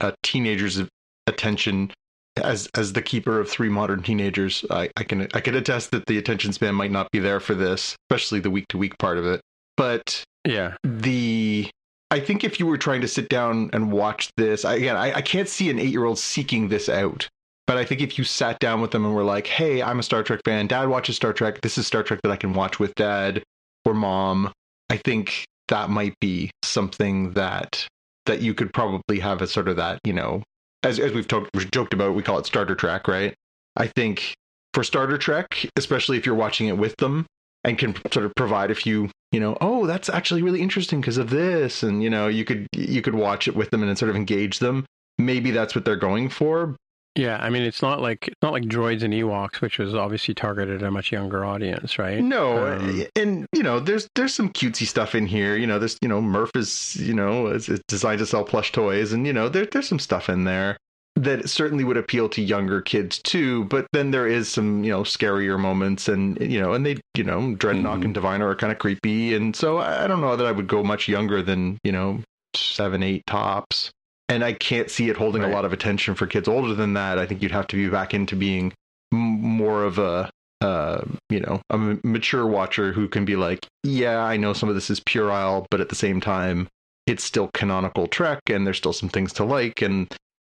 [0.02, 0.82] a teenager's
[1.28, 1.91] attention
[2.38, 6.05] as as the keeper of three modern teenagers, I, I can I can attest that
[6.07, 9.18] the attention span might not be there for this, especially the week to week part
[9.18, 9.41] of it.
[9.77, 10.76] But Yeah.
[10.84, 11.69] the
[12.11, 15.14] I think if you were trying to sit down and watch this, I, again, I,
[15.15, 17.27] I can't see an eight year old seeking this out.
[17.65, 20.03] But I think if you sat down with them and were like, "Hey, I'm a
[20.03, 20.68] Star Trek fan.
[20.68, 21.61] Dad watches Star Trek.
[21.61, 23.41] This is Star Trek that I can watch with Dad
[23.85, 24.51] or Mom,"
[24.89, 27.88] I think that might be something that
[28.26, 30.43] that you could probably have as sort of that, you know,
[30.84, 33.34] as as we've talked joked about, we call it starter track, right?
[33.76, 34.34] I think
[34.73, 37.26] for starter trek, especially if you're watching it with them
[37.64, 41.18] and can sort of provide a few, you know, oh, that's actually really interesting because
[41.18, 44.10] of this, and you know, you could you could watch it with them and sort
[44.10, 44.85] of engage them.
[45.18, 46.76] Maybe that's what they're going for.
[47.15, 50.34] Yeah, I mean, it's not like it's not like Droids and Ewoks, which was obviously
[50.34, 52.23] targeted at a much younger audience, right?
[52.23, 55.56] No, Um, and you know, there's there's some cutesy stuff in here.
[55.56, 58.72] You know, there's you know, Murf is you know it's, is designed to sell plush
[58.72, 60.76] toys, and you know, there there's some stuff in there
[61.15, 63.65] that certainly would appeal to younger kids too.
[63.65, 67.23] But then there is some you know scarier moments, and you know, and they you
[67.23, 68.06] know, Drednok Mhm.
[68.06, 70.68] and Diviner are kind of creepy, and so I I don't know that I would
[70.68, 72.22] go much younger than you know
[72.56, 73.91] seven, eight tops.
[74.30, 75.52] And I can't see it holding Right.
[75.52, 77.20] a lot of attention for kids older than that.
[77.20, 78.74] I think you'd have to be back into being
[79.14, 80.30] m- more of a
[80.62, 84.70] uh, you know, a m- mature watcher who can be like, yeah, I know some
[84.70, 86.70] of this is puerile, but at the same time,
[87.06, 90.08] it's still canonical Trek, and there's still some things to like, and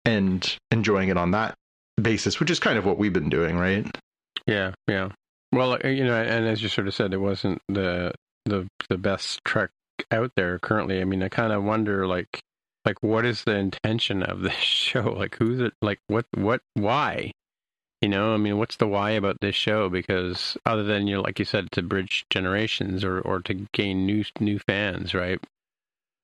[0.05, 1.55] and enjoying it on that
[2.03, 3.87] basis, which is kind of what we've been doing, right?
[4.47, 5.11] Yeah, yeah.
[5.53, 8.13] Well, uh, you know, and as you sort of said, it wasn't the
[8.47, 9.71] the the best Trek
[10.11, 11.01] out there currently.
[11.01, 12.41] I mean, I kind of wonder, like,
[12.85, 15.13] like what is the intention of this show?
[15.13, 15.75] Like, who's it?
[15.83, 17.33] Like, what, what, why?
[18.01, 19.91] You know, I mean, what's the why about this show?
[19.91, 24.07] Because other than you know, like you said, to bridge generations or or to gain
[24.07, 25.39] new new fans, right?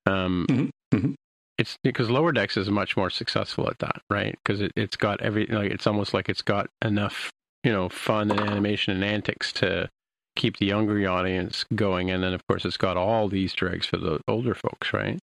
[0.07, 1.15] Um, Mhm, mhm.
[1.59, 4.39] it's because Lower Decks is much more successful at that, right?
[4.43, 7.31] Because it, it's got every like it's almost like it's got enough
[7.63, 9.91] you know fun and animation and antics to
[10.35, 13.85] keep the younger audience going, and then of course it's got all the Easter eggs
[13.87, 15.19] for the older folks, right?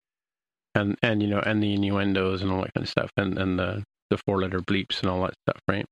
[0.75, 3.59] And and you know and the innuendos and all that kind of stuff, and and
[3.59, 5.85] the the four letter bleeps and all that stuff, right?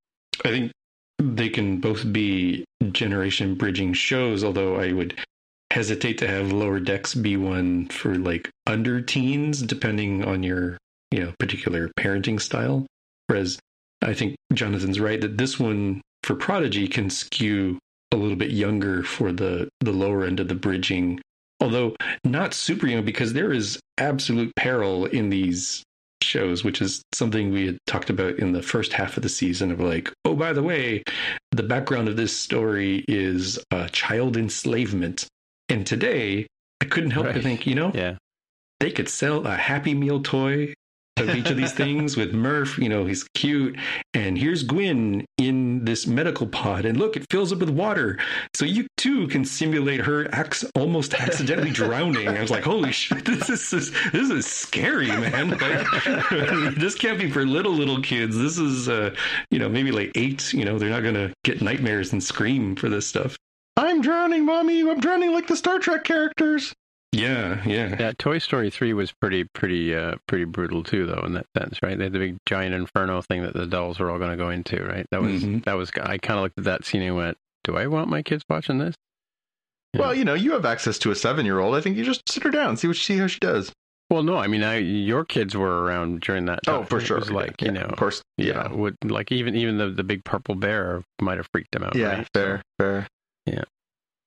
[0.44, 0.72] I think
[1.18, 5.18] they can both be generation bridging shows, although I would
[5.70, 10.78] hesitate to have lower decks be one for like under teens, depending on your
[11.10, 12.86] you know particular parenting style.
[13.26, 13.58] Whereas
[14.02, 17.78] I think Jonathan's right that this one for Prodigy can skew
[18.12, 21.20] a little bit younger for the the lower end of the bridging,
[21.60, 25.82] although not super young because there is absolute peril in these
[26.22, 29.70] shows, which is something we had talked about in the first half of the season
[29.70, 31.02] of like, oh, by the way,
[31.52, 35.26] the background of this story is uh, child enslavement.
[35.68, 36.46] And today,
[36.80, 38.16] I couldn't help but think, you know, Yeah,
[38.80, 40.74] they could sell a Happy Meal toy
[41.20, 43.76] of each of these things with Murf, you know, he's cute.
[44.14, 46.84] And here's Gwyn in this medical pod.
[46.84, 48.18] And look, it fills up with water.
[48.54, 52.28] So you too can simulate her acts almost accidentally drowning.
[52.28, 55.50] I was like, holy shit, this is this is scary, man.
[55.50, 55.86] Like,
[56.76, 58.36] this can't be for little, little kids.
[58.36, 59.14] This is, uh,
[59.50, 60.52] you know, maybe like eight.
[60.52, 63.36] You know, they're not going to get nightmares and scream for this stuff.
[63.76, 64.80] I'm drowning, mommy.
[64.80, 66.74] I'm drowning like the Star Trek characters.
[67.12, 67.96] Yeah, yeah.
[67.98, 68.12] yeah.
[68.18, 71.96] Toy Story three was pretty pretty uh pretty brutal too, though in that sense, right?
[71.96, 74.50] They had the big giant inferno thing that the dolls were all going to go
[74.50, 75.06] into, right?
[75.10, 75.64] That was Mhm.
[75.64, 75.90] that was.
[76.02, 78.78] I kind of looked at that scene and went, "Do I want my kids watching
[78.78, 78.94] this?"
[79.94, 80.00] Yeah.
[80.00, 81.74] Well, you know, you have access to a seven-year-old.
[81.74, 83.72] I think you just sit her down, see what she see how she does.
[84.10, 86.60] Well, no, I mean, I, your kids were around during that.
[86.66, 86.86] Oh, time.
[86.86, 87.18] for It sure.
[87.18, 88.20] was like Yeah, you know, of course.
[88.36, 91.94] yeah, would like even even the the big purple bear might have freaked him out.
[91.96, 92.28] yeah, right?
[92.34, 93.06] fair, So, fair.
[93.46, 93.64] Yeah.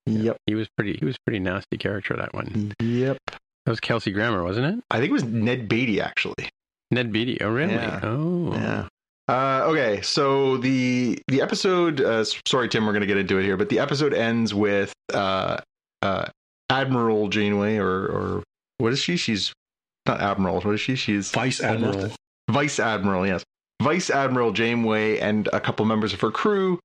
[0.06, 0.38] Yep.
[0.48, 0.98] he was pretty.
[0.98, 2.74] He was pretty nasty character that one.
[2.80, 3.18] Yep.
[3.28, 4.84] That was Kelsey Grammer, wasn't it?
[4.90, 6.50] I think it was Ned Beatty actually.
[6.90, 7.40] Ned Beatty.
[7.42, 7.74] Oh, really?
[7.74, 8.00] Yeah.
[8.04, 8.88] Oh, Yeah.
[9.28, 12.02] Uh, okay, so the the episode.
[12.02, 14.92] Uh, sorry, Tim, we're going to get into it here, but the episode ends with
[15.14, 15.58] uh,
[16.02, 16.26] uh,
[16.70, 18.44] Admiral Janeway, or or
[18.80, 19.16] what is she?
[19.16, 19.54] She's
[20.06, 20.60] not Admiral.
[20.62, 20.96] What is she?
[20.96, 22.12] She's Vice Admiral.
[22.50, 23.26] Vice Admiral.
[23.26, 23.44] Yes,
[23.82, 26.80] Vice Admiral Janeway and a couple members of her crew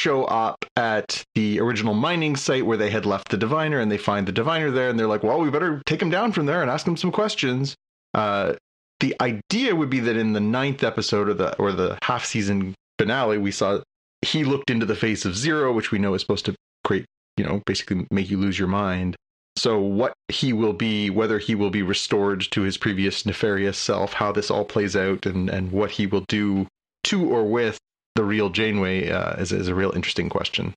[0.00, 3.98] show up at the original mining site where they had left the diviner, and they
[3.98, 6.62] find the diviner there, and they're like, "Well, we better take him down from there
[6.62, 7.74] and ask him some questions."
[8.14, 8.54] Uh,
[9.00, 12.74] the idea would be that in the ninth episode or the or the half season
[12.98, 13.80] finale, we saw
[14.22, 16.54] he looked into the face of Zero, which we know is supposed to
[16.84, 17.06] create,
[17.36, 19.16] you know, basically make you lose your mind.
[19.56, 24.14] So what he will be, whether he will be restored to his previous nefarious self,
[24.14, 26.66] how this all plays out, and and what he will do
[27.04, 27.78] to or with
[28.14, 30.74] the real Janeway uh, is is a real interesting question.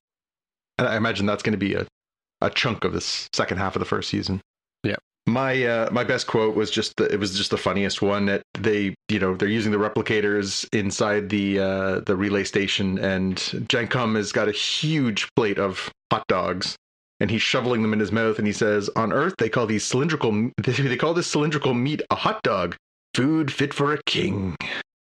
[0.78, 1.86] And I imagine that's going to be a
[2.40, 4.40] a chunk of this second half of the first season.
[4.82, 4.96] Yeah.
[5.26, 8.42] My uh, my best quote was just the, it was just the funniest one that
[8.58, 14.16] they you know they're using the replicators inside the uh, the relay station and Jankom
[14.16, 16.76] has got a huge plate of hot dogs
[17.20, 19.84] and he's shoveling them in his mouth and he says on Earth they call these
[19.84, 22.76] cylindrical they call this cylindrical meat a hot dog
[23.14, 24.56] food fit for a king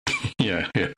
[0.39, 0.93] yeah yeah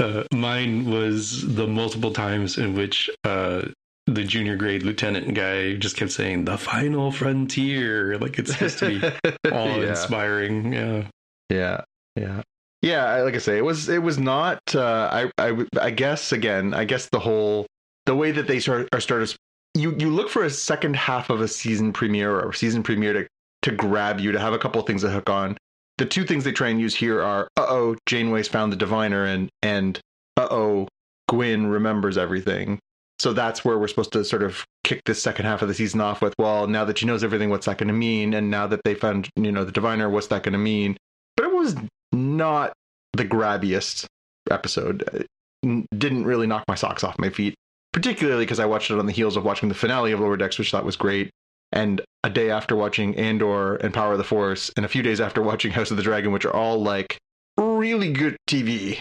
[0.00, 3.62] uh, mine was the multiple times in which uh,
[4.06, 8.88] the junior grade lieutenant guy just kept saying the final frontier like it's supposed to
[8.88, 9.90] be all Yeah.
[9.90, 11.04] inspiring yeah
[11.50, 11.80] Yeah,
[12.16, 12.42] yeah,
[12.82, 13.16] yeah.
[13.22, 14.60] Like I say, it was it was not.
[14.74, 17.66] Uh, I I I guess again, I guess the whole
[18.06, 19.34] the way that they start are started.
[19.74, 23.26] You you look for a second half of a season premiere or season premiere to
[23.62, 25.56] to grab you to have a couple of things that hook on.
[26.00, 29.26] The two things they try and use here are uh oh Janeway's found the diviner
[29.26, 30.00] and and
[30.38, 30.88] uh oh
[31.28, 32.78] Gwyn remembers everything.
[33.18, 36.00] So that's where we're supposed to sort of kick this second half of the season
[36.00, 36.32] off with.
[36.38, 38.32] Well, now that she knows everything, what's that going to mean?
[38.32, 40.96] And now that they found you know the diviner, what's that going to mean?
[41.36, 41.76] but it was
[42.12, 42.72] not
[43.12, 44.06] the grabbiest
[44.50, 45.26] episode.
[45.62, 47.54] Didn't really knock my socks off my feet,
[47.92, 50.58] particularly because I watched it on the heels of watching the finale of Lower Decks,
[50.58, 51.30] which I thought was great.
[51.72, 55.20] And a day after watching Andor and Power of the Force, and a few days
[55.20, 57.18] after watching House of the Dragon, which are all like
[57.58, 58.98] really good TV.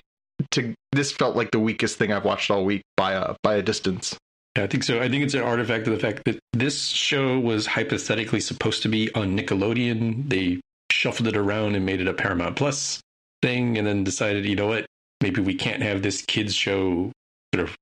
[0.51, 3.61] To this felt like the weakest thing I've watched all week by a by a
[3.61, 4.17] distance.
[4.55, 4.99] I think so.
[4.99, 8.89] I think it's an artifact of the fact that this show was hypothetically supposed to
[8.89, 10.29] be on Nickelodeon.
[10.29, 12.99] They shuffled it around and made it a Paramount Plus
[13.41, 14.85] thing, and then decided, you know what,
[15.21, 17.11] maybe we can't have this kids show
[17.53, 17.75] sort of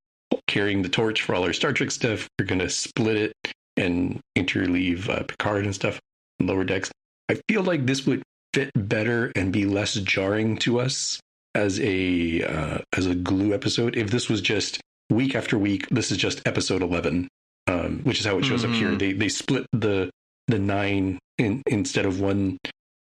[0.48, 2.28] carrying the torch for all our Star Trek stuff.
[2.40, 3.34] We're going to split it
[3.78, 6.00] and interleave uh, Picard and stuff
[6.40, 6.92] lower decks.
[7.30, 8.24] I feel like this would
[8.54, 11.20] fit better and be less jarring to us
[11.56, 14.80] as a uh, as a glue episode if this was just
[15.10, 15.88] week after week.
[15.90, 17.28] This is just episode eleven,
[17.68, 18.90] um, which is how it shows up here.
[18.90, 19.00] Mhm.
[19.00, 20.10] They they split the
[20.48, 22.58] the nine in instead of one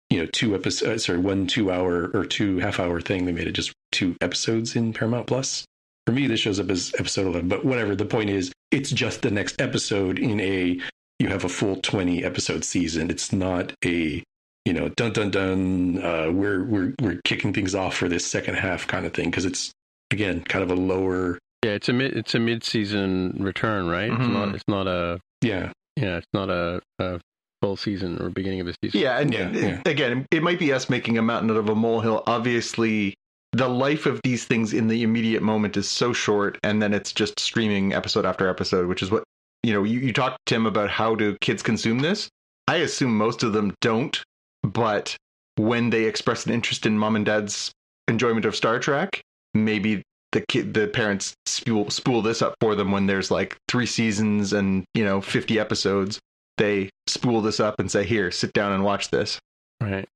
[0.09, 3.47] you know two episodes sorry one two hour or two half hour thing they made
[3.47, 5.65] it just two episodes in paramount plus
[6.05, 9.21] for me this shows up as episode 11 but whatever the point is it's just
[9.21, 10.79] the next episode in a
[11.19, 14.23] you have a full 20 episode season it's not a
[14.65, 18.55] you know dun dun dun uh we're we're we're kicking things off for this second
[18.55, 19.71] half kind of thing because it's
[20.11, 24.11] again kind of a lower Yeah, it's a mid it's a mid season return, right?
[24.11, 24.33] It's Mhm.
[24.33, 27.19] not it's not a yeah yeah, it's not a, a
[27.61, 28.99] full season or beginning of a season.
[28.99, 29.81] Yeah, and Yeah, and yeah.
[29.85, 32.21] again, it might be us making a mountain out of a molehill.
[32.27, 33.15] Obviously,
[33.55, 37.13] the life of these things in the immediate moment is so short, and then it's
[37.13, 39.23] just streaming episode after episode, which is what
[39.63, 39.83] you know.
[39.83, 42.29] You, you talked Tim about how do kids consume this.
[42.67, 44.21] I assume most of them don't,
[44.63, 45.15] but
[45.55, 47.71] when they express an interest in mom and dad's
[48.07, 49.21] enjoyment of Star Trek,
[49.53, 50.01] maybe
[50.31, 54.51] the kid, the parents spool, spool this up for them when there's like three seasons
[54.51, 56.19] and you know 50 episodes
[56.57, 59.39] they spool this up and say, "Here, sit down and watch this."
[59.81, 60.07] Right.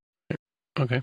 [0.78, 1.02] Okay.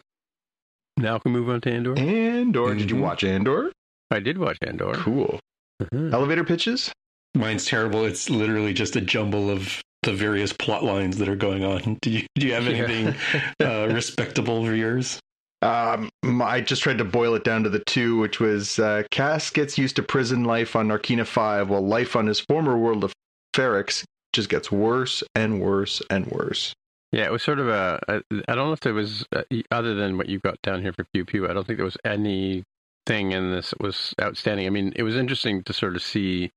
[0.97, 1.97] Now can we move on to Andor?
[1.97, 3.01] Andor, did you Mhm.
[3.01, 3.71] watch Andor?
[4.11, 4.93] I did watch Andor.
[4.95, 5.39] Cool.
[5.81, 6.11] Mhm.
[6.13, 6.91] Elevator pitches.
[7.35, 11.63] mine's terrible it's literally just a jumble of the various plot lines that are going
[11.63, 13.13] on do you do you have anything
[13.63, 15.19] uh, respectable for yours
[15.61, 16.09] Um,
[16.41, 19.77] I just tried to boil it down to the two, which was uh, Cass gets
[19.77, 23.11] used to prison life on Narkina Five, while life on his former world of
[23.55, 24.03] Ferrix
[24.33, 26.73] just gets worse and worse and worse.
[27.11, 27.99] Yeah, it was sort of a.
[28.09, 31.05] I don't know if there was uh, other than what you've got down here for
[31.13, 31.47] Pew Pew.
[31.47, 32.63] I don't think there was anything
[33.07, 34.67] in this that was outstanding.
[34.67, 36.51] I mean, it was interesting to sort of see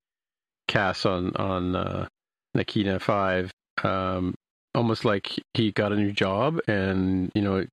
[0.66, 2.08] Cass on on uh,
[2.56, 3.52] Narkina Five,
[3.84, 4.34] um,
[4.74, 7.66] almost like he got a new job, and you know,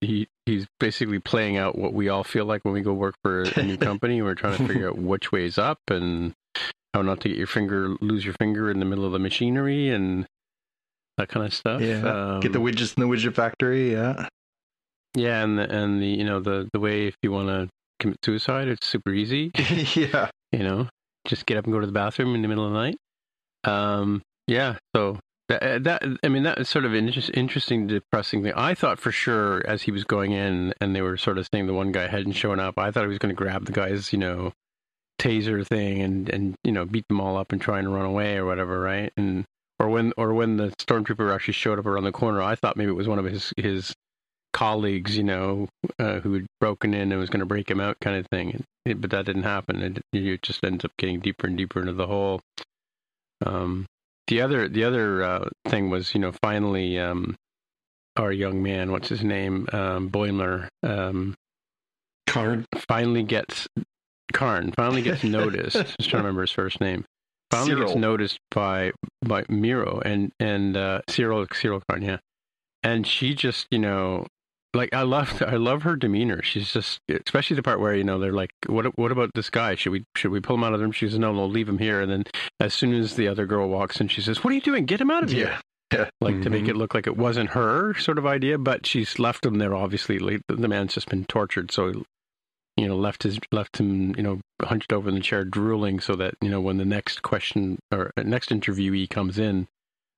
[0.00, 3.42] he he's basically playing out what we all feel like when we go work for
[3.42, 4.22] a new company.
[4.22, 6.32] We're trying to figure out which way's up and
[6.92, 9.88] how not to get your finger lose your finger in the middle of the machinery
[9.88, 10.28] and
[11.18, 11.80] that kind of stuff.
[11.80, 12.38] Yeah.
[12.40, 13.92] Get the Um, widgets in the widget factory.
[13.92, 14.28] Yeah.
[15.14, 17.68] yeah, and the, and the you know the the way if you want to
[18.00, 19.50] commit suicide, it's super easy.
[19.94, 20.30] yeah.
[20.52, 20.88] You know,
[21.26, 22.96] just get up and go to the bathroom in the middle of the night.
[23.64, 25.18] Um, yeah, so
[25.48, 28.52] that, that I mean that is sort of an interest, interesting, depressing thing.
[28.54, 31.66] I thought for sure as he was going in, and they were sort of saying
[31.66, 32.78] the one guy hadn't shown up.
[32.78, 34.52] I thought he was going to grab the guy's you know
[35.20, 38.36] taser thing and and you know beat them all up and try and run away
[38.36, 39.12] or whatever, right?
[39.16, 39.44] And
[39.78, 42.90] or when or when the stormtrooper actually showed up around the corner, I thought maybe
[42.90, 43.94] it was one of his his
[44.52, 45.68] colleagues, you know,
[45.98, 48.64] uh, who had broken in and was going to break him out, kind of thing.
[48.84, 49.82] It, but that didn't happen.
[49.82, 52.40] It, it just ends up getting deeper and deeper into the hole.
[53.44, 53.86] Um,
[54.28, 57.36] the other the other uh, thing was, you know, finally, um,
[58.16, 61.34] our young man, what's his name, um, Boimler, um,
[62.26, 62.64] Card.
[62.88, 63.66] finally gets
[64.32, 65.76] Karn finally gets noticed.
[65.76, 67.04] Just trying to remember his first name.
[67.54, 68.00] Finally gets Cyril.
[68.00, 68.92] noticed by
[69.24, 72.18] by Meero and and uh, Cyril Cyril Karn, yeah,
[72.82, 74.26] and she just you know
[74.74, 76.42] like I love I love her demeanor.
[76.42, 79.74] She's just especially the part where you know they're like, what what about this guy?
[79.76, 80.92] Should we should we pull him out of the room?
[80.92, 82.00] She says, no, no, leave him here.
[82.00, 82.24] And then
[82.60, 84.84] as soon as the other girl walks in, she says, what are you doing?
[84.86, 85.46] Get him out of here.
[85.46, 85.58] Yeah.
[85.92, 86.08] Yeah.
[86.20, 86.70] Like to make Mhm.
[86.70, 89.74] it look like it wasn't her sort of idea, but she's left him there.
[89.76, 90.18] Obviously,
[90.48, 92.02] the man's just been tortured, so
[92.76, 96.14] you know left his left him you know hunched over in the chair drooling, so
[96.16, 99.66] that you know when the next question or uh, next interviewee comes in,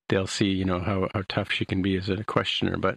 [0.08, 2.76] they'll see you know how how tough she can be as a questioner.
[2.76, 2.96] But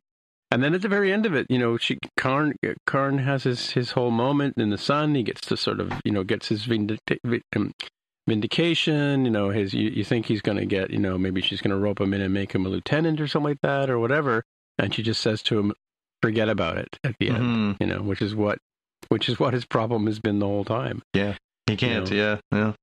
[0.51, 2.55] and then at the very end of it, you know, she Karn
[2.87, 5.13] Karn has his his whole moment in the sun.
[5.15, 6.67] He gets to sort of you know gets his
[7.55, 7.71] um,
[8.27, 9.25] vindication.
[9.25, 11.71] You know, his you, you think he's going to get you know maybe she's going
[11.71, 14.43] to rope him in and make him a lieutenant or something like that or whatever.
[14.77, 15.73] And she just says to him,
[16.21, 17.77] "Forget about it." At the end, Mhm.
[17.81, 18.59] you know, which is what
[19.09, 21.01] which is what his problem has been the whole time.
[21.13, 21.35] Yeah,
[21.67, 22.09] he can't.
[22.09, 22.37] You Yeah.
[22.51, 22.73] Yeah.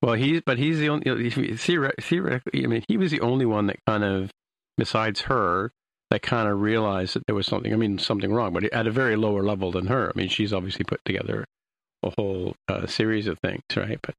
[0.00, 2.64] Well, he's but he's the only theoret- theoretically.
[2.64, 4.30] I mean, he was the only one that kind of,
[4.76, 5.70] besides her,
[6.10, 7.72] that kind of realized that there was something.
[7.72, 10.12] I mean, something wrong, but at a very lower level than her.
[10.14, 11.46] I mean, she's obviously put together
[12.02, 14.00] a whole uh, series of things, right?
[14.02, 14.14] But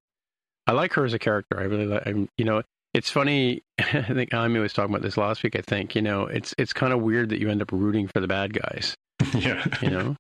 [0.66, 1.60] I like her as a character.
[1.60, 2.08] I really like.
[2.08, 2.64] I'm, you know,
[2.94, 3.62] it's funny.
[3.80, 5.58] I think Amy was talking about this last week.
[5.58, 8.22] I think you know, it's it's kind of weird that you end up rooting for
[8.22, 8.96] the bad guys.
[9.36, 9.66] yeah.
[9.82, 10.16] You know.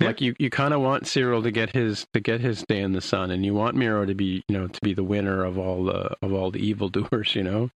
[0.00, 0.08] Yeah.
[0.08, 2.92] Like you, you kind of want Cyril to get his to get his day in
[2.92, 5.56] the sun, and you want Meero to be, you know, to be the winner of
[5.56, 7.70] all the of all the evildoers, you know.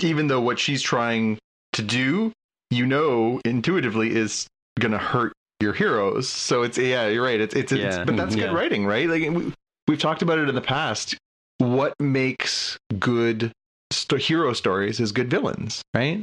[0.00, 1.38] Even though what she's trying
[1.74, 2.32] to do,
[2.70, 4.46] you know, intuitively is
[4.78, 6.28] going to hurt your heroes.
[6.28, 7.40] So it's yeah, you're right.
[7.40, 8.54] It's it's, it's but that's good Yeah.
[8.54, 9.08] writing, right?
[9.08, 9.52] Like we,
[9.88, 11.16] we've talked about it in the past.
[11.58, 13.52] What makes good
[13.90, 16.22] st- hero stories is good villains, right?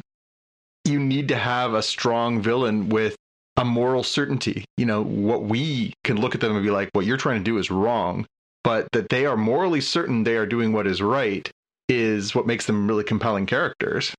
[0.86, 3.16] You need to have a strong villain with
[3.58, 4.66] a moral certainty.
[4.78, 7.44] You know, what we can look at them and be like, what you're trying to
[7.44, 8.26] do is wrong,
[8.64, 11.50] but that they are morally certain they are doing what is right
[11.90, 14.14] is what makes them really compelling characters.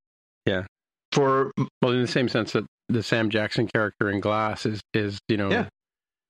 [0.45, 0.65] Yeah.
[1.11, 1.51] For
[1.81, 5.37] Well, in the same sense that the Sam Jackson character in Glass is is you
[5.37, 5.67] know Yeah.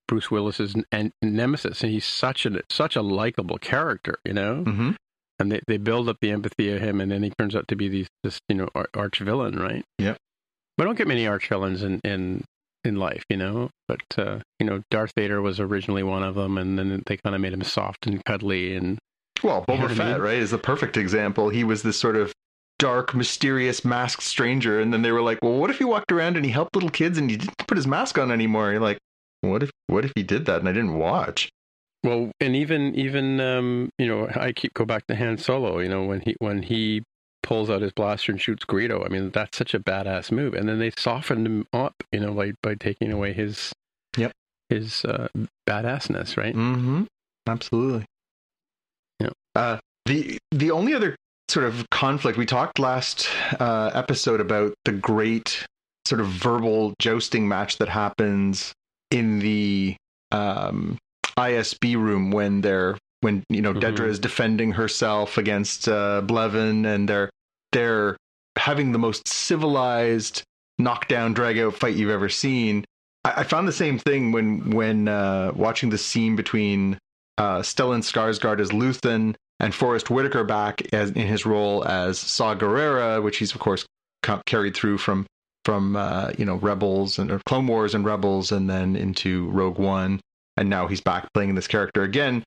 [0.08, 4.64] Bruce Willis's n- nemesis, and he's such a such a likable character, you know.
[4.66, 4.96] Mhm.
[5.40, 7.76] And they, they build up the empathy of him, and then he turns out to
[7.76, 9.84] be these this you know arch villain, right?
[10.00, 10.18] Yep.
[10.78, 12.46] We don't get many arch villains in in
[12.86, 13.70] in life, you know.
[13.88, 17.36] But uh, you know, Darth Vader was originally one of them, and then they kind
[17.36, 18.98] of made him soft and cuddly, and
[19.44, 20.22] well, You know Boba I Fett, mean?
[20.22, 21.50] right, is the perfect example.
[21.50, 22.32] He was this sort of
[22.80, 26.36] dark, mysterious, masked stranger, and then they were like, "Well, what if he walked around
[26.36, 28.98] and he helped little kids and he didn't put his mask on anymore?" You're like,
[29.42, 31.50] "What if what if he did that and I didn't watch?"
[32.04, 35.80] Well, and even even um, you know, I keep go back to Han Solo.
[35.80, 37.02] You know, when he when he
[37.46, 39.06] pulls out his blaster and shoots Greedo.
[39.06, 40.54] I mean, that's such a badass move.
[40.56, 43.72] And then they softened him up, you know, by by taking away his
[44.18, 44.32] Yep.
[44.70, 45.28] his uh,
[45.70, 46.56] badassness, right?
[46.56, 47.04] Mm-hmm.
[47.48, 48.06] Absolutely.
[49.20, 49.30] Yeah.
[49.56, 51.16] Uh, the the only other
[51.50, 53.28] sort of conflict we talked last
[53.60, 55.66] uh, episode about the great
[56.08, 58.74] sort of verbal jousting match that happens
[59.12, 59.96] in the
[60.32, 60.98] um,
[61.38, 63.82] ISB room when they're when you know Mhm.
[63.82, 67.30] Dedra is defending herself against uh, Blevin and they're
[67.76, 68.16] they're
[68.58, 70.44] having the most civilized
[70.80, 72.86] knockdown drag out fight you've ever seen.
[73.26, 76.98] I, I found the same thing when when uh, watching the scene between
[77.38, 82.56] uh, Stellan Skarsgård as Luthen and Forest Whitaker back as in his role as Saw
[82.56, 83.86] Gerrera, which he's of course
[84.24, 85.26] ca- carried through from
[85.66, 90.22] from uh, you know Rebels and Clone Wars and Rebels, and then into Rogue One,
[90.56, 92.44] and now he's back playing this character again.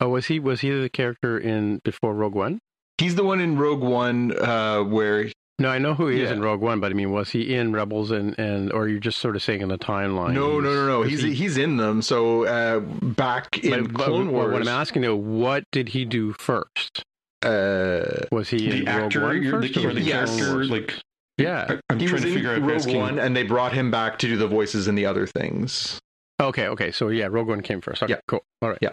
[0.00, 2.60] Oh, was he was he the character in before Rogue One?
[3.00, 6.40] He's the one in Rogue One uh, where No, I know who he is in
[6.40, 9.36] Rogue One, but I mean, was he in Rebels and and or you're just sort
[9.36, 10.34] of saying in the timeline?
[10.34, 12.02] no, no, no, no, he's he- he's in them.
[12.02, 16.04] So uh, back in but- but Clone Wars, What I'm asking though, what did he
[16.04, 17.02] do first?
[17.42, 19.74] uh, Was he in The Rogue actor, One you're first?
[19.74, 20.36] the, or the was he in Yes.
[20.36, 20.94] Character, like
[21.38, 21.66] Yeah.
[21.70, 24.18] I, I'm he trying was to in out Rogue One, and they brought him back
[24.18, 25.98] to do the voices in the other things.
[26.40, 26.90] Okay, okay.
[26.90, 28.02] So yeah, Rogue One came first.
[28.02, 28.20] Okay, Yeah.
[28.28, 28.42] cool.
[28.62, 28.78] All right.
[28.82, 28.92] Yeah.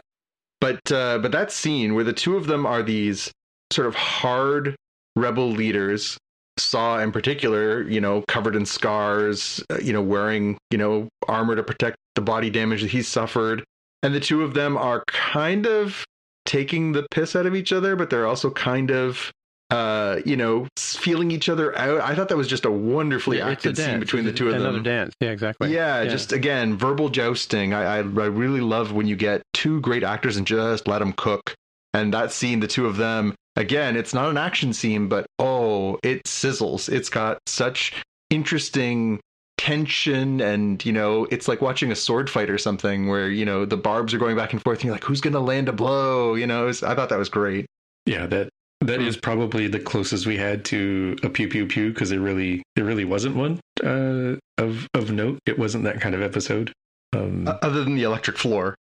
[0.62, 3.32] but uh, but that scene where the two of them are these
[3.72, 4.76] sort of hard
[5.16, 6.18] rebel leaders
[6.60, 11.56] saw in particular you know covered in scars uh, you know wearing you know armor
[11.56, 13.64] to protect the body damage that he's suffered
[14.04, 16.04] and the two of them are kind of
[16.46, 19.32] taking the piss out of each other but they're also kind of
[19.70, 23.50] uh you know feeling each other out i thought that was just a wonderfully Yeah,
[23.50, 25.14] it's a acted scene between the two of Another them dance.
[25.20, 25.74] Yeah, exactly.
[25.74, 27.74] yeah, just again, verbal jousting.
[27.74, 31.12] I, I I really love when you get two great actors and just let them
[31.14, 31.54] cook.
[31.94, 36.00] And that scene, the two of them, again, it's not an action scene, but oh,
[36.04, 36.88] it sizzles.
[36.88, 37.94] It's got such
[38.30, 39.20] interesting
[39.58, 43.66] tension, and you know, it's like watching a sword fight or something, where you know
[43.66, 46.36] the barbs are going back and forth, and you're like, who's gonna land a blow?
[46.36, 47.66] You know, it's, I thought that was great.
[48.06, 48.50] Yeah, that
[48.82, 52.64] that is probably the closest we had to a pew pew pew because it really
[52.76, 55.40] there really wasn't one uh, of of note.
[55.46, 56.72] It wasn't that kind of episode.
[57.14, 58.76] Um, Other than the electric floor.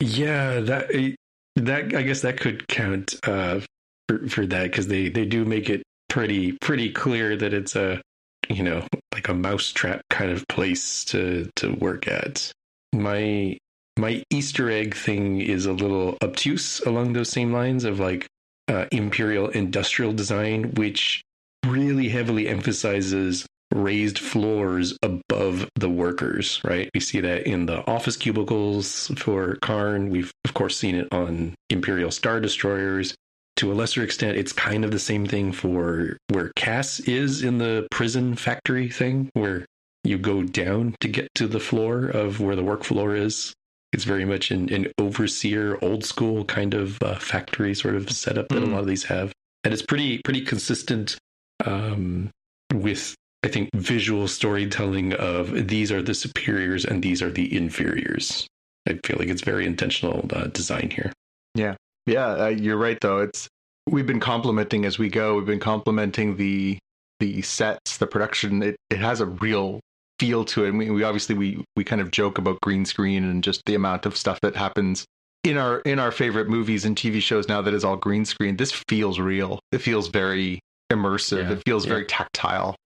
[0.00, 1.14] yeah, that eh,
[1.56, 3.60] that I guess that could count uh,
[4.08, 8.00] for for that because they they do make it pretty pretty clear that it's a
[8.48, 12.52] you know like a mousetrap kind of place to to work at.
[12.92, 13.58] My
[13.96, 18.26] my Easter egg thing is a little obtuse along those same lines of like
[18.68, 21.22] uh, imperial industrial design, which
[21.66, 26.88] really heavily emphasizes raised floors above the workers, right?
[26.94, 30.10] We see that in the office cubicles for Karn.
[30.10, 33.14] We've, of course, seen it on Imperial Star Destroyers.
[33.58, 37.58] To a lesser extent, it's kind of the same thing for where Cass is in
[37.58, 39.64] the prison factory thing, where
[40.02, 43.54] you go down to get to the floor of where the work floor is.
[43.92, 48.48] It's very much an, an overseer, old school kind of uh, factory sort of setup
[48.48, 48.68] that Mm.
[48.68, 49.32] a lot of these have,
[49.62, 51.16] and it's pretty pretty consistent
[51.64, 52.30] um,
[52.72, 53.14] with
[53.44, 58.48] I think visual storytelling of these are the superiors and these are the inferiors.
[58.88, 61.12] I feel like it's very intentional uh, design here.
[61.54, 61.76] Yeah,
[62.06, 63.18] uh, you're right though.
[63.20, 63.48] It's
[63.86, 65.36] we've been complimenting as we go.
[65.36, 66.78] We've been complimenting the
[67.20, 68.62] the sets, the production.
[68.62, 69.80] It it has a real
[70.18, 70.68] feel to it.
[70.70, 73.74] And we, we obviously we we kind of joke about green screen and just the
[73.74, 75.04] amount of stuff that happens
[75.42, 78.56] in our in our favorite movies and TV shows now that is all green screen.
[78.56, 79.60] This feels real.
[79.72, 80.60] It feels very
[80.92, 81.44] immersive.
[81.44, 81.90] Yeah, it feels yeah.
[81.90, 82.76] very tactile.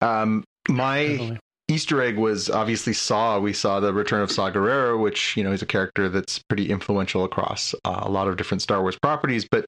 [0.00, 1.38] Um, my.
[1.68, 3.38] Easter egg was obviously Saw.
[3.38, 6.70] We saw the return of Saw Gerrera, which you know is a character that's pretty
[6.70, 9.46] influential across uh, a lot of different Star Wars properties.
[9.50, 9.66] But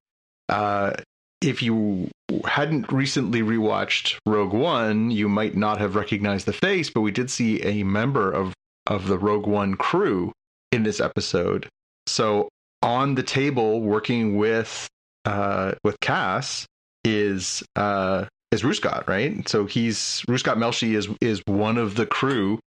[0.49, 0.95] uh,
[1.43, 2.09] if you
[2.47, 6.89] hadn't recently rewatched Rogue One, you might not have recognized the face.
[6.89, 8.55] But we did see a member of
[8.87, 10.33] of the Rogue One crew
[10.73, 11.69] in this episode.
[12.07, 12.49] So
[12.83, 14.89] on the table, working with
[15.27, 16.67] uh, with Cass
[17.05, 19.49] is uh, is Ruscott, right?
[19.49, 22.59] So he's Ruscott Melshi is is one of the crew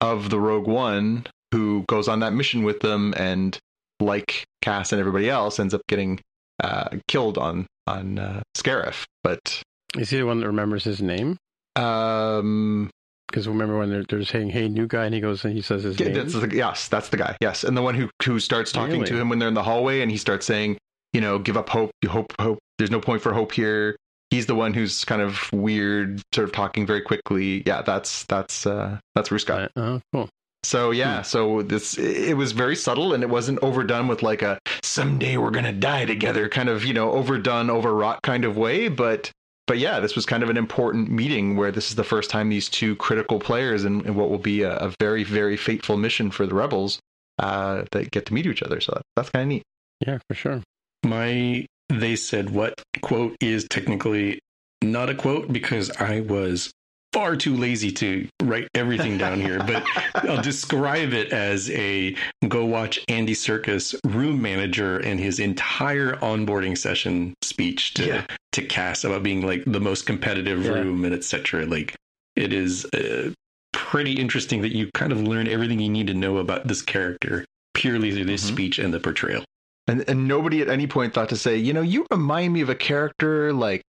[0.00, 3.58] of the Rogue One who goes on that mission with them, and
[4.00, 6.20] like Cass and everybody else, ends up getting
[6.62, 9.04] uh, killed on on uh, Scarif.
[9.22, 9.62] But
[9.96, 11.36] Is he the one that remembers his name?
[11.76, 12.90] um,
[13.28, 15.82] Because remember when they're, they're saying, "Hey, new guy," and he goes and he says
[15.82, 16.14] his name.
[16.14, 17.36] that's the, yes, that's the guy.
[17.40, 20.00] Yes, and the one who who starts talking to him when they're in the hallway,
[20.02, 20.78] and he starts saying,
[21.12, 21.90] you know, give up hope.
[22.02, 22.58] You hope, hope.
[22.78, 23.96] There's no point for hope here.
[24.32, 27.62] He's the one who's kind of weird, sort of talking very quickly.
[27.66, 29.64] Yeah, that's that's uh, that's Ruscott.
[29.76, 30.28] Uh, oh, cool.
[30.64, 34.58] So yeah, so this it was very subtle and it wasn't overdone with like a
[34.82, 38.88] someday we're gonna die together kind of you know overdone, overwrought kind of way.
[38.88, 39.30] But
[39.66, 42.48] but yeah, this was kind of an important meeting where this is the first time
[42.48, 46.30] these two critical players in, in what will be a, a very very fateful mission
[46.30, 47.00] for the rebels
[47.38, 48.80] uh, that get to meet each other.
[48.80, 49.62] So that, that's kind of neat.
[50.00, 50.62] Yeah, for sure.
[51.04, 51.66] My
[52.00, 54.38] they said what quote is technically
[54.82, 56.70] not a quote because I was
[57.12, 62.16] far too lazy to write everything down here, but I'll describe it as a
[62.48, 68.26] go watch Andy Serkis room manager and his entire onboarding session speech to Yeah.
[68.52, 70.72] to Cass about being like the most competitive Yeah.
[70.72, 71.66] room and etc.
[71.66, 71.94] Like
[72.34, 73.30] it is uh,
[73.74, 77.44] pretty interesting that you kind of learn everything you need to know about this character
[77.74, 78.48] purely through this Mhm.
[78.54, 79.44] speech and the portrayal.
[79.92, 82.70] And and nobody at any point thought to say, you know, you remind me of
[82.70, 83.82] a character like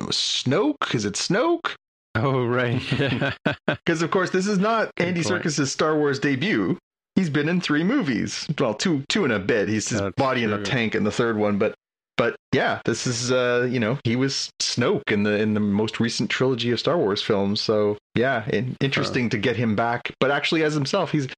[0.00, 0.94] Snoke.
[0.94, 1.74] Is it Snoke?
[2.14, 2.82] Oh, right.
[3.66, 5.42] Because of course, this is not Good Andy point.
[5.42, 6.78] Serkis's Star Wars debut.
[7.14, 8.48] He's been in three movies.
[8.58, 9.68] Well, two two and a bit.
[9.68, 11.74] He's his That's body in a tank in the third one, but
[12.16, 16.00] but yeah, this is uh you know he was Snoke in the in the most
[16.00, 17.60] recent trilogy of Star Wars films.
[17.60, 21.28] So yeah, in, interesting to get him back, but actually as himself, he's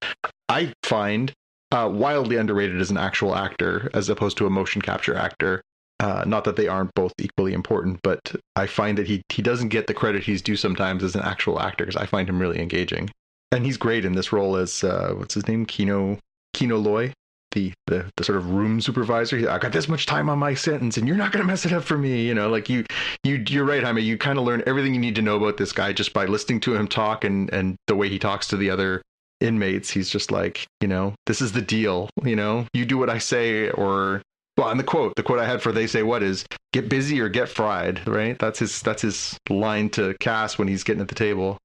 [0.47, 1.33] I find
[1.73, 5.61] uh, wildly underrated as an actual actor as opposed to a motion capture actor.
[5.99, 9.69] Uh, not that they aren't both equally important, but I find that he he doesn't
[9.69, 12.59] get the credit he's due sometimes as an actual actor because I find him really
[12.59, 13.09] engaging,
[13.51, 16.19] and he's great in this role as uh, what's his name, Kino
[16.53, 17.13] Kino Loy,
[17.53, 19.37] the, the the sort of room supervisor.
[19.37, 21.71] He- I got this much time on my sentence, and you're not gonna mess it
[21.71, 22.27] up for me.
[22.27, 22.85] You know, like you
[23.23, 24.01] you you're right, Jaime.
[24.01, 26.59] You kind of learn everything you need to know about this guy just by listening
[26.61, 29.01] to him talk and and the way he talks to the other
[29.39, 29.89] inmates.
[29.89, 32.09] He's just like, you know, this is the deal.
[32.23, 34.21] You know, you do what I say, or
[34.57, 37.19] well, and the quote, the quote I had for "They Say what is "Get busy
[37.19, 38.37] or get fried." Right?
[38.37, 41.57] That's his that's his line to Cass when he's getting at the table.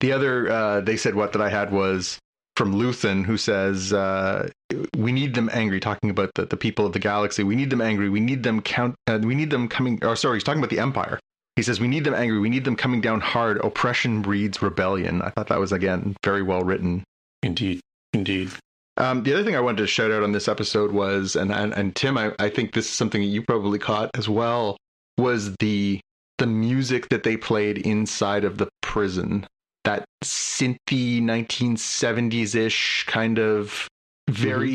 [0.00, 2.18] The other uh, "They Said What" that I had was
[2.56, 4.48] from Luthen, who says, uh,
[4.96, 7.80] "We need them angry." Talking about the, the people of the galaxy, we need them
[7.80, 8.10] angry.
[8.10, 8.94] We need them count.
[9.06, 10.04] Uh, we need them coming.
[10.04, 11.18] Or sorry, he's talking about the Empire.
[11.56, 12.38] He says, "We need them angry.
[12.38, 13.58] We need them coming down hard.
[13.64, 17.02] Oppression breeds rebellion." I thought that was again very well written.
[17.42, 17.80] Indeed,
[18.12, 18.50] indeed.
[18.98, 21.72] Um, the other thing I wanted to shout out on this episode was, and and,
[21.74, 24.76] and Tim, I, I think this is something that you probably caught as well,
[25.18, 26.00] was the
[26.38, 29.46] the music that they played inside of the prison.
[29.84, 33.86] That synthy 1970s ish kind of
[34.28, 34.68] very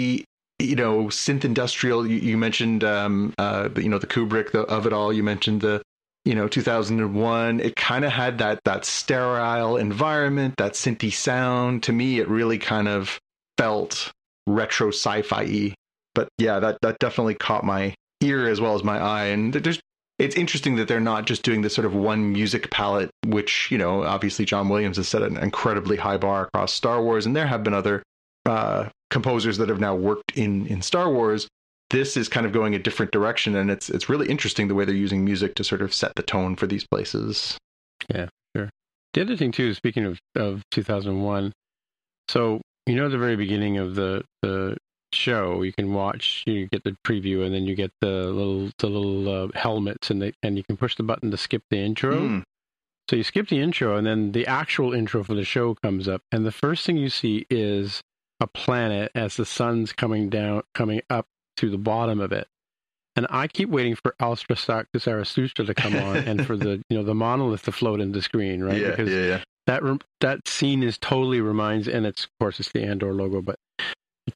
[0.60, 0.70] mm-hmm.
[0.70, 2.08] you know synth industrial.
[2.08, 5.12] You, you mentioned um, uh, you know the Kubrick the, of it all.
[5.12, 5.82] You mentioned the
[6.26, 11.84] you know 2001 it kind of had that that sterile environment that synthy sound.
[11.84, 13.20] To me it really kind of
[13.58, 14.12] felt
[14.48, 15.74] retro sci-fi
[16.16, 19.26] but yeah that that definitely caught my ear as well as my eye.
[19.26, 19.80] And there's
[20.20, 23.78] it's interesting that they're not just doing this sort of one music palette which you
[23.78, 27.26] know obviously John Williams has set an incredibly high bar across Star Wars.
[27.26, 28.04] And there have been other
[28.46, 31.48] uh, composers that have now worked in in Star Wars
[31.92, 34.86] this is kind of going a different direction and it's it's really interesting the way
[34.86, 37.58] they're using music to sort of set the tone for these places.
[38.10, 38.70] Yeah sure.
[39.14, 41.54] The other thing too speaking of of 2001
[42.28, 44.78] so you know the very beginning of the the
[45.14, 48.88] show you can watch you get the preview and then you get the little the
[48.88, 52.18] little uh, helmets and they and you can push the button to skip the intro.
[52.18, 52.44] Mm.
[53.10, 56.22] so you skip the intro and then the actual intro for the show comes up
[56.32, 58.02] and the first thing you see is
[58.40, 61.28] a planet as the sun's coming down coming up
[61.58, 62.48] to the bottom of it.
[63.16, 66.98] And I keep waiting for Alstrastak to Zarathustra to come on and for the you
[66.98, 68.80] know the monolith to float in the screen, right?
[68.80, 69.44] Yeah, because yeah, yeah.
[69.68, 69.84] that
[70.22, 73.58] that scene is totally reminds, and it's of course it's the Andor logo, but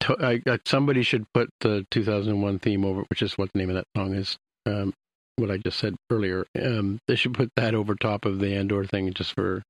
[0.00, 3.70] to, I, I, somebody should put the 2001 theme over, which is what the name
[3.70, 4.36] of that song is.
[4.66, 4.92] Um,
[5.36, 6.46] what I just said earlier.
[6.60, 9.62] Um, they should put that over top of the Andor thing just for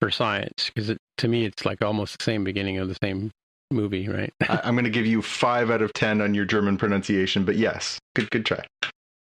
[0.00, 3.30] for science, because to me it's like almost the same beginning of the same
[3.70, 4.32] movie, right?
[4.48, 7.56] I, am going to give you five out of ten on your German pronunciation, but
[7.56, 8.64] yes, good good try.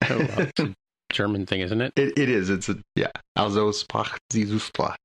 [0.10, 0.74] oh, well, it's a
[1.12, 1.94] German thing, isn't it?
[1.96, 2.50] It, it is.
[2.50, 3.12] It's a yeah.
[3.36, 4.96] Also sprach Zarathustra.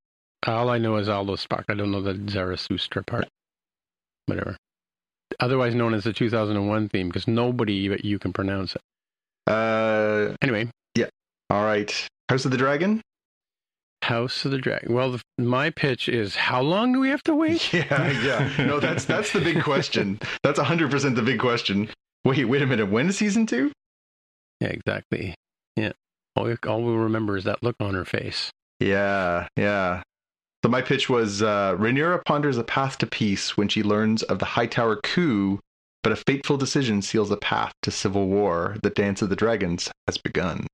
[0.47, 1.65] All I know is Aldo sprach.
[1.69, 3.29] I don't know the Zarathustra part.
[4.27, 4.57] Whatever.
[5.39, 8.83] Otherwise known as the 2001 theme, because nobody but you can pronounce it.
[9.47, 10.35] Uh.
[10.43, 10.69] Anyway.
[10.95, 11.09] Yeah.
[11.51, 12.09] All right.
[12.29, 13.03] House of the Dragon.
[14.03, 14.93] House of the Dragon.
[14.93, 17.73] Well, the, my pitch is how long do we have to wait?
[17.73, 18.67] Yeah, yeah.
[18.67, 20.19] No, that's that's the big question.
[20.43, 21.89] That's 100% the big question.
[22.25, 22.91] Wait, wait a minute.
[22.91, 23.73] When is season 2?
[24.61, 25.35] Yeah, exactly.
[25.77, 25.93] Yeah.
[26.37, 28.51] All, we, all we'll remember is that look on her face.
[28.79, 30.03] Yeah, yeah.
[30.65, 34.39] So my pitch was uh, Rhaenyra ponders a path to peace when she learns of
[34.39, 35.59] the Hightower coup,
[36.03, 38.77] but a fateful decision seals a path to civil war.
[38.83, 40.67] The Dance of the Dragons has begun.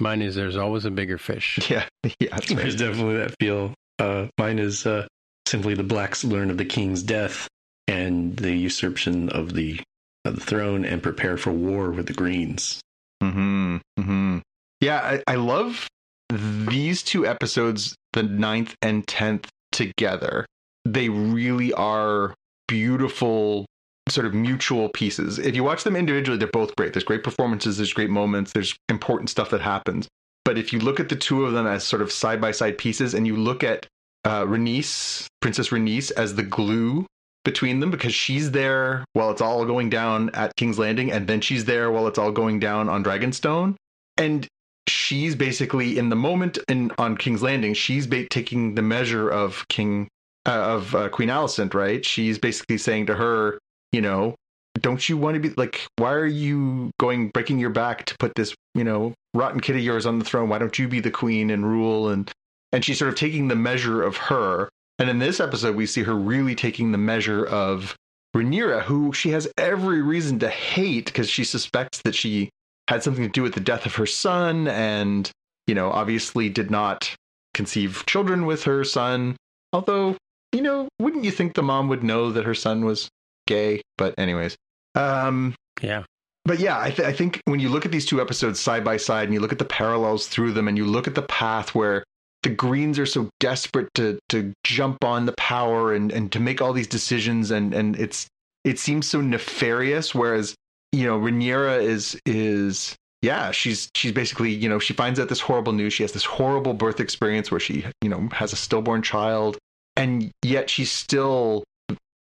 [0.00, 1.58] Mine is there's always a bigger fish.
[1.70, 1.86] Yeah,
[2.20, 2.32] yeah.
[2.32, 2.46] Right.
[2.48, 3.74] There's definitely that feel.
[3.98, 5.06] Uh, mine is uh,
[5.46, 7.48] simply the blacks learn of the king's death
[7.88, 9.80] and the usurpation of the
[10.24, 12.80] of the throne and prepare for war with the greens.
[13.22, 13.78] Hmm.
[13.98, 14.38] Hmm.
[14.80, 15.88] Yeah, I, I love
[16.30, 20.46] these two episodes, the ninth and tenth together.
[20.84, 22.34] They really are
[22.68, 23.66] beautiful
[24.08, 25.38] sort of mutual pieces.
[25.38, 26.92] If you watch them individually, they're both great.
[26.92, 30.08] There's great performances, there's great moments, there's important stuff that happens.
[30.44, 32.78] But if you look at the two of them as sort of side by side
[32.78, 33.86] pieces, and you look at
[34.24, 37.06] uh, Rhaenys, Princess Rhaenys, as the glue
[37.44, 41.40] between them, because she's there while it's all going down at King's Landing, and then
[41.40, 43.76] she's there while it's all going down on Dragonstone,
[44.16, 44.46] and
[44.88, 49.66] she's basically in the moment in on King's Landing, she's ba- taking the measure of
[49.68, 50.08] King
[50.46, 52.04] uh, of uh, Queen Alicent, right?
[52.04, 53.58] She's basically saying to her,
[53.92, 54.34] you know,
[54.80, 58.34] don't you want to be like, why are you going breaking your back to put
[58.34, 60.48] this, you know, rotten kid of yours on the throne?
[60.48, 62.08] Why don't you be the queen and rule?
[62.08, 62.30] And
[62.72, 64.68] and she's sort of taking the measure of her.
[64.98, 67.96] And in this episode, we see her really taking the measure of
[68.36, 72.50] Rhaenyra, who she has every reason to hate because she suspects that she
[72.88, 75.30] had something to do with the death of her son, and
[75.66, 77.14] you know, obviously did not
[77.54, 79.36] conceive children with her son.
[79.72, 80.16] Although,
[80.52, 83.08] you know, wouldn't you think the mom would know that her son was
[83.48, 83.82] gay.
[83.96, 84.56] But anyways,
[84.94, 86.04] um, yeah.
[86.44, 88.96] But yeah, I, th- I think when you look at these two episodes side by
[88.96, 91.74] side and you look at the parallels through them and you look at the path
[91.74, 92.04] where
[92.42, 96.62] the Greens are so desperate to to jump on the power and and to make
[96.62, 98.28] all these decisions and and it's
[98.64, 100.14] it seems so nefarious.
[100.14, 100.54] Whereas
[100.92, 105.40] you know Rhaenyra is is yeah she's she's basically you know she finds out this
[105.40, 105.92] horrible news.
[105.92, 109.58] She has this horrible birth experience where she you know has a stillborn child
[109.96, 111.64] and yet she's still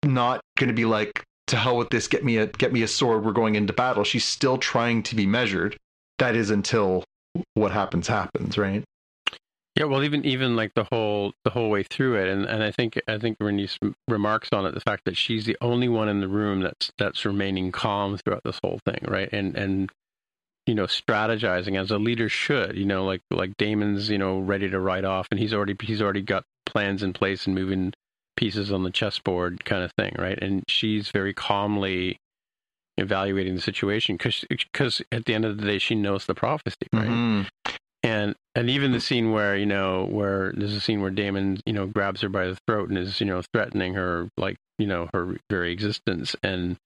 [0.04, 2.88] not going to be like to hell with this get me a get me a
[2.88, 4.04] sword we're going into battle.
[4.04, 5.76] She's still trying to be measured.
[6.18, 7.04] That is until
[7.54, 8.84] what happens happens right?
[9.76, 12.70] Yeah well even even like the whole the whole way through it and and i
[12.70, 16.20] think i think Rhaenys remarks on it the fact that she's the only one in
[16.20, 19.30] the room that's that's remaining calm throughout this whole thing right?
[19.32, 19.90] And and
[20.66, 24.68] you know strategizing as a leader should you know like like Daemon's you know ready
[24.68, 27.94] to ride off and he's already he's already got plans in place and moving
[28.36, 30.38] pieces on the chessboard kind of thing, right?
[30.40, 32.18] And she's very calmly
[32.98, 36.86] evaluating the situation because because at the end of the day she knows the prophecy,
[36.92, 37.08] right?
[37.08, 37.48] Mhm.
[38.02, 41.72] And and even the scene where you know where there's a scene where Daemon you
[41.72, 45.08] know grabs her by the throat and is you know threatening her like you know
[45.14, 46.76] her very existence and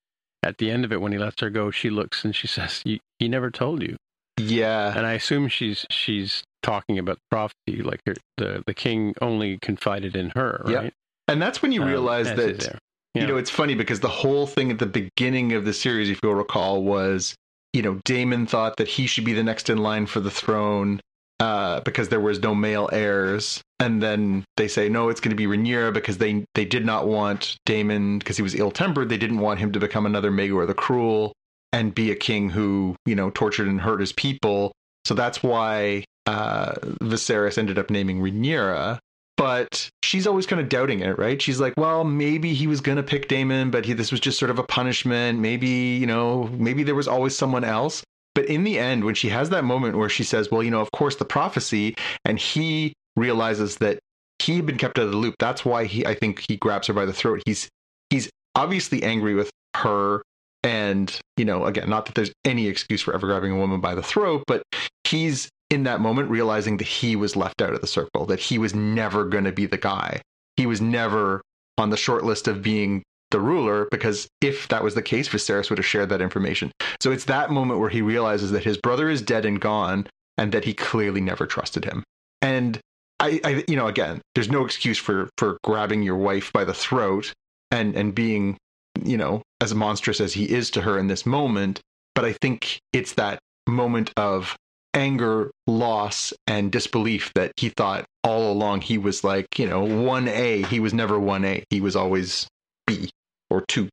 [0.42, 2.82] at the end of it when he lets her go she looks and she says
[2.84, 3.96] "He- never told you
[4.38, 4.92] Yeah.
[4.96, 9.58] and I assume she's she's talking about the prophecy like her, the the king only
[9.58, 10.92] confided in her right
[11.28, 12.78] And that's when you Um, realize that that is there.
[13.14, 16.20] you know it's funny because the whole thing at the beginning of the series, if
[16.22, 17.34] you'll recall, was
[17.72, 21.00] you know Daemon thought that he should be the next in line for the throne
[21.40, 25.36] uh, because there was no male heirs, and then they say no, it's going to
[25.36, 29.08] be Rhaenyra because they they did not want Daemon because he was ill tempered.
[29.08, 31.32] They didn't want him to become another Maegor the Cruel
[31.72, 34.72] and be a king who you know tortured and hurt his people.
[35.04, 36.72] So that's why uh,
[37.02, 38.98] Viserys ended up naming Rhaenyra
[39.36, 41.40] but she's always kind of doubting it, right?
[41.40, 44.38] She's like, well, maybe he was going to pick Daemon, but he, this was just
[44.38, 45.38] sort of a punishment.
[45.38, 48.02] Maybe, you know, maybe there was always someone else.
[48.34, 50.80] But in the end, when she has that moment where she says, well, you know,
[50.80, 53.98] of course, the prophecy, and he realizes that
[54.38, 55.36] he had been kept out of the loop.
[55.38, 57.42] That's why he, I think he grabs her by the throat.
[57.46, 57.68] He's,
[58.10, 60.22] he's obviously angry with her.
[60.62, 63.94] And, you know, again, not that there's any excuse for ever grabbing a woman by
[63.94, 64.62] the throat, but
[65.04, 68.58] he's in that moment realizing that he was left out of the circle, that he
[68.58, 70.22] was never going to be the guy.
[70.56, 71.42] He was never
[71.78, 75.68] on the short list of being the ruler because if that was the case, Viserys
[75.68, 76.70] would have shared that information.
[77.00, 80.06] So it's that moment where he realizes that his brother is dead and gone
[80.38, 82.04] and that he clearly never trusted him.
[82.40, 82.78] And
[83.18, 86.74] I, I you know, again, there's no excuse for for grabbing your wife by the
[86.74, 87.32] throat
[87.70, 88.56] and and being,
[89.02, 91.80] you know, as monstrous as he is to her in this moment.
[92.14, 94.56] But I think it's that moment of
[94.96, 100.66] anger, loss, and disbelief that he thought all along he was like, you know, 1A.
[100.66, 101.62] He was never 1A.
[101.70, 102.48] He was always
[102.86, 103.10] B
[103.50, 103.88] or 2.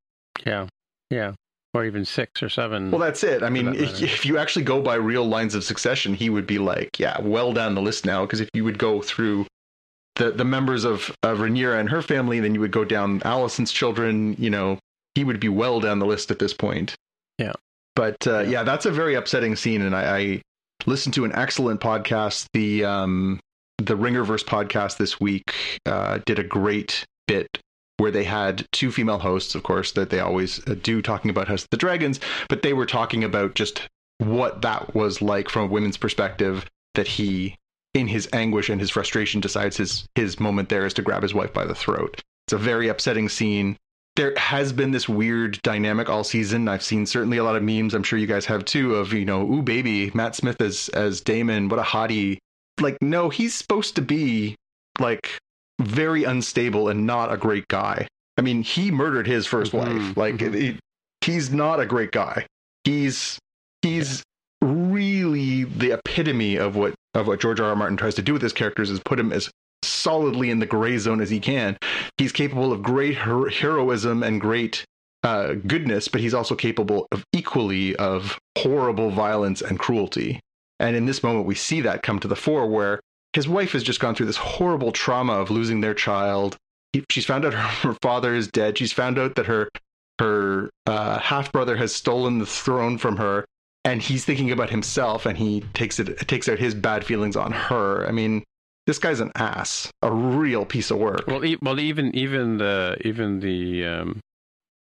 [0.45, 0.67] yeah
[1.11, 1.33] yeah
[1.75, 3.41] or even six or seven Well, that's it.
[3.43, 6.45] I mean, that if, if you actually go by real lines of succession, he would
[6.45, 8.25] be like, yeah, well down the list now.
[8.25, 9.47] Because if you would go through
[10.17, 13.71] the, the members of, of Rhaenyra and her family, then you would go down Alicent's
[13.71, 14.77] children, you know,
[15.15, 16.93] he would be well down the list at this point.
[17.39, 17.53] Yeah.
[17.95, 18.49] But uh, Yeah.
[18.49, 18.63] yeah.
[18.63, 19.81] that's a very upsetting scene.
[19.81, 20.41] And I, I
[20.87, 22.47] listened to an excellent podcast.
[22.53, 23.39] The, um,
[23.77, 25.53] the Ringerverse podcast this week
[25.85, 27.59] uh, did a great bit
[27.97, 31.47] where they had two female hosts, of course, that they always uh, do talking about
[31.47, 32.19] House of the Dragons,
[32.49, 33.87] but they were talking about just
[34.17, 36.65] what that was like from a women's perspective
[36.95, 37.55] that he
[37.93, 41.33] in his anguish and his frustration decides his his moment there is to grab his
[41.33, 42.21] wife by the throat.
[42.47, 43.77] It's a very upsetting scene.
[44.15, 46.67] There has been this weird dynamic all season.
[46.67, 47.93] I've seen certainly a lot of memes.
[47.95, 48.95] I'm sure you guys have too.
[48.95, 51.69] Of you know, ooh baby, Matt Smith as as Daemon.
[51.69, 52.37] What a hottie!
[52.79, 54.55] Like, no, he's supposed to be
[54.99, 55.39] like
[55.81, 58.07] very unstable and not a great guy.
[58.37, 60.17] I mean, he murdered his 1st Mhm, wife.
[60.17, 60.53] Like, mhm.
[60.55, 60.79] he-
[61.21, 62.45] he's not a great guy.
[62.83, 63.39] He's
[63.81, 64.23] he's
[64.61, 67.69] really the epitome of what of what George R.
[67.69, 67.75] R.
[67.75, 69.49] Martin tries to do with his characters is put him as
[69.83, 71.77] solidly in the gray zone as he can.
[72.17, 74.85] He's capable of great her- heroism and great
[75.23, 80.39] uh, goodness, but he's also capable of equally of horrible violence and cruelty.
[80.79, 82.99] And in this moment, we see that come to the fore, where
[83.33, 86.57] his wife has just gone through this horrible trauma of losing their child.
[86.91, 88.77] He, she's found out her, her father is dead.
[88.77, 89.69] She's found out that her
[90.19, 93.45] her uh, half brother has stolen the throne from her,
[93.83, 97.51] and he's thinking about himself, and he takes it takes out his bad feelings on
[97.51, 98.07] her.
[98.07, 98.43] I mean,
[98.87, 101.25] this guy's an ass, a real piece of work.
[101.27, 104.19] Well, e- well, even even the even the um,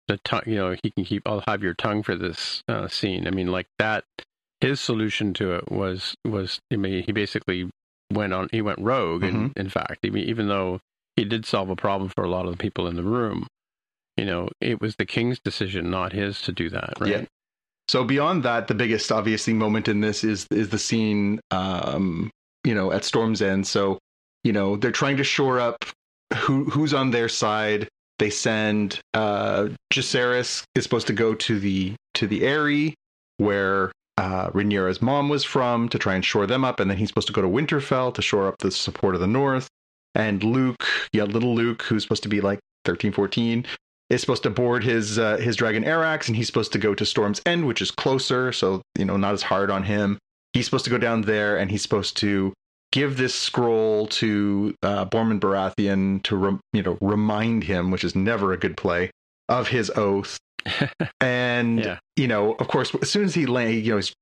[0.07, 0.43] the tongue.
[0.45, 1.27] You know, he can keep.
[1.27, 3.27] I'll have your tongue for this uh, scene.
[3.27, 4.03] I mean, like that.
[4.59, 6.59] His solution to it was was.
[6.71, 7.69] I mean, he basically
[8.11, 8.49] went on.
[8.51, 9.23] He went rogue.
[9.23, 10.79] And in fact, I mean, even though
[11.15, 13.47] he did solve a problem for a lot of the people in the room,
[14.17, 16.93] you know, it was the king's decision, not his, to do that.
[16.99, 17.09] Right.
[17.09, 17.25] Yeah.
[17.87, 22.29] So beyond that, the biggest obviously moment in this is is the scene, um,
[22.63, 23.67] you know, at Storm's End.
[23.67, 23.97] So,
[24.43, 25.85] you know, they're trying to shore up
[26.35, 27.87] who who's on their side.
[28.19, 32.93] They send uh Jacaerys is supposed to go to the to the Eyrie
[33.37, 37.09] where uh Rhaenyra's mom was from to try and shore them up, and then he's
[37.09, 39.67] supposed to go to Winterfell to shore up the support of the North.
[40.13, 43.65] And Luke, yeah, little Luke, who's supposed to be like 13, 14,
[44.09, 47.05] is supposed to board his uh, his dragon Arrax, and he's supposed to go to
[47.05, 50.19] Storm's End, which is closer, so you know not as hard on him.
[50.53, 52.53] He's supposed to go down there, and he's supposed to
[52.91, 58.15] give this scroll to uh, Borman Baratheon to rem- you know remind him, which is
[58.15, 59.11] never a good play,
[59.49, 60.37] of his oath.
[61.21, 61.99] and Yeah.
[62.15, 64.13] you know, of course, as soon as he land, you know, he's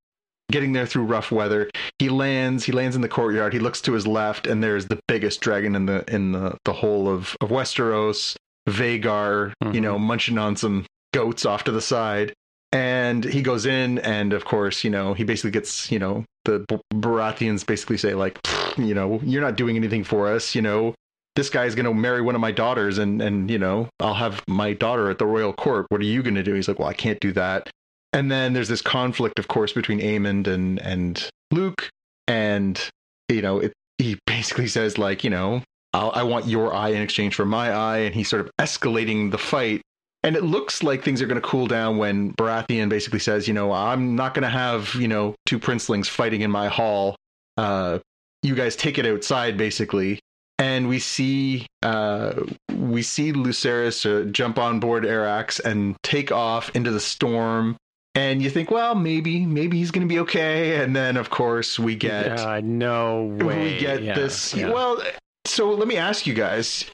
[0.52, 1.70] getting there through rough weather.
[2.00, 2.64] He lands.
[2.66, 3.54] He lands in the courtyard.
[3.54, 6.74] He looks to his left, and there's the biggest dragon in the in the, the
[6.74, 8.36] whole of of Westeros.
[8.68, 9.74] Vhagar, mm-hmm.
[9.74, 12.34] you know, munching on some goats off to the side.
[12.72, 16.66] And he goes in, and of course, you know, he basically gets, you know, the
[16.94, 18.40] Baratheons basically say like,
[18.78, 20.94] you know, you're not doing anything for us, you know.
[21.36, 24.44] This guy's going to marry one of my daughters, and and you know, I'll have
[24.48, 25.86] my daughter at the royal court.
[25.90, 26.54] What are you going to do?
[26.54, 27.70] He's like, well, I can't do that.
[28.12, 31.90] And then there's this conflict, of course, between Aemond and and Luke,
[32.28, 32.82] and
[33.30, 35.62] you know, it, he basically says like, you know,
[35.94, 39.38] i want your eye in exchange for my eye, and he's sort of escalating the
[39.38, 39.82] fight.
[40.24, 43.54] And it looks like things are going to cool down when Baratheon basically says, you
[43.54, 47.16] know, I'm not going to have you know two princelings fighting in my hall.
[47.58, 48.00] Uh,
[48.44, 50.20] you guys take it outside, basically.
[50.58, 52.34] And we see uh,
[52.74, 57.78] we see Lucerys uh, jump on board Arrax and take off into the storm
[58.16, 60.84] and you think, well, maybe, maybe he's going to be okay.
[60.84, 63.76] And then, of course, we get, yeah, no way.
[63.76, 64.54] We get yeah, this.
[64.54, 64.72] Yeah.
[64.72, 65.02] Well,
[65.46, 66.86] so let me ask you guys: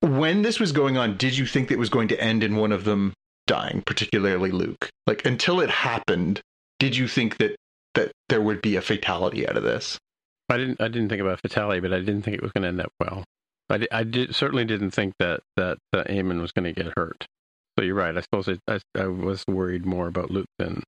[0.00, 2.72] when this was going on, did you think it was going to end in one
[2.72, 3.12] of them
[3.46, 4.88] dying, particularly Luke?
[5.06, 6.40] Like until it happened,
[6.78, 7.56] did you think that
[7.94, 9.98] that there would be a fatality out of this?
[10.48, 10.80] I didn't.
[10.80, 12.92] I didn't think about fatality, but I didn't think it was going to end up
[13.00, 13.24] well.
[13.70, 17.26] I, I did, certainly didn't think that that uh, Aemond was going to get hurt.
[17.78, 18.16] So you're right.
[18.16, 20.82] I suppose it, I, I was worried more about Luke than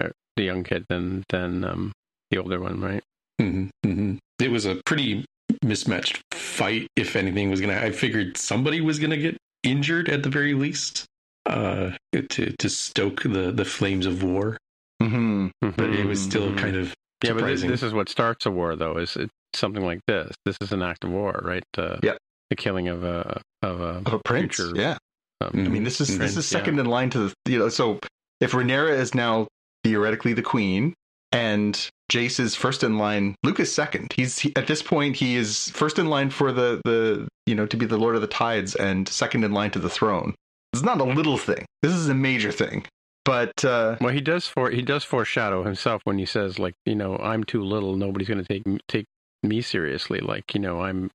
[0.00, 1.92] uh, the young kid than than um,
[2.30, 3.02] the older one, right?
[3.40, 4.16] Mm-hmm, mm-hmm.
[4.40, 5.26] It was a pretty
[5.62, 6.88] mismatched fight.
[6.96, 11.04] If anything was gonna, I figured somebody was gonna get injured at the very least
[11.46, 14.56] uh, to to stoke the the flames of war.
[15.02, 15.48] Mm-hmm.
[15.76, 16.94] But it was still kind of
[17.24, 17.32] yeah.
[17.32, 18.98] But this, this, is what starts a war, though.
[18.98, 20.34] Is it something like this?
[20.44, 21.64] This is an act of war, right?
[21.76, 22.16] Uh, yeah.
[22.50, 24.56] The killing of a of a, of a prince.
[24.56, 24.96] Future, yeah.
[25.40, 26.82] Um, I mean, this is prince, this is second yeah.
[26.82, 27.68] in line to the you know.
[27.68, 27.98] So
[28.40, 29.48] if Rhaenyra is now
[29.84, 30.94] theoretically the queen,
[31.32, 33.34] and Jace is first in line.
[33.42, 34.12] Luke is second.
[34.14, 37.66] He's he, at this point he is first in line for the the you know
[37.66, 40.34] to be the Lord of the Tides and second in line to the throne.
[40.72, 41.64] It's not a little thing.
[41.82, 42.86] This is a major thing.
[43.24, 46.94] But uh, well, he does for he does foreshadow himself when he says like you
[46.94, 47.94] know I'm too little.
[47.96, 49.06] Nobody's going to take take
[49.42, 50.20] me seriously.
[50.20, 51.10] Like you know I'm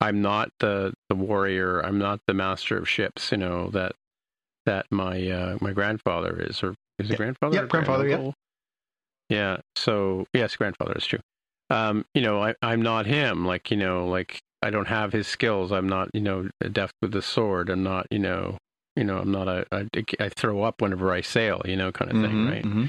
[0.00, 1.80] I'm not the the warrior.
[1.80, 3.30] I'm not the master of ships.
[3.30, 3.92] You know that
[4.66, 7.14] that my uh, my grandfather is or is yeah.
[7.14, 7.56] it grandfather?
[7.56, 8.08] Yeah, grandfather.
[8.08, 8.30] Yeah.
[9.32, 9.58] Yeah.
[9.76, 11.20] So yes, grandfather is true.
[11.70, 13.46] Um, you know, I, I'm not him.
[13.46, 15.72] Like you know, like I don't have his skills.
[15.72, 17.70] I'm not you know deft with the sword.
[17.70, 18.58] I'm not you know
[18.94, 19.86] you know I'm not a, a
[20.20, 21.62] I throw up whenever I sail.
[21.64, 22.62] You know, kind of thing, mm-hmm, right?
[22.62, 22.84] Mm-hmm.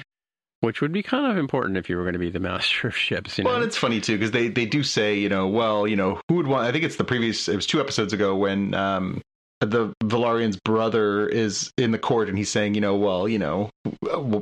[0.60, 2.96] Which would be kind of important if you were going to be the master of
[2.96, 3.38] ships.
[3.38, 3.62] You well, know?
[3.62, 6.36] and it's funny too because they they do say you know well you know who
[6.36, 9.22] would want I think it's the previous it was two episodes ago when um
[9.72, 13.70] the Velaryon's brother is in the court and he's saying, you know, well, you know,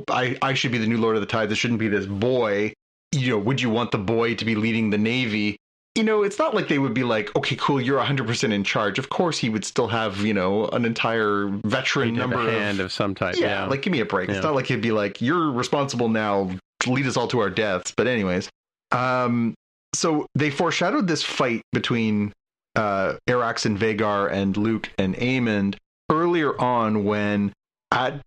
[0.08, 1.50] I, I should be the new Lord of the Tides.
[1.50, 2.72] This shouldn't be this boy.
[3.12, 5.56] You know, would you want the boy to be leading the Navy?
[5.94, 8.98] You know, it's not like they would be like, okay, cool, you're 100% in charge.
[8.98, 12.86] Of course, he would still have, you know, an entire veteran number a hand of,
[12.86, 13.34] of some type.
[13.36, 14.30] yeah, Yeah, like give me a break.
[14.30, 14.36] Yeah.
[14.36, 16.50] It's not like he'd be like, you're responsible now,
[16.86, 17.92] lead us all to our deaths.
[17.94, 18.48] But anyways,
[18.90, 19.54] um,
[19.94, 22.32] so they foreshadowed this fight between
[22.76, 25.76] uh, Arrax and Vhagar and Luke and Aemond
[26.10, 27.52] earlier on when
[27.90, 28.22] at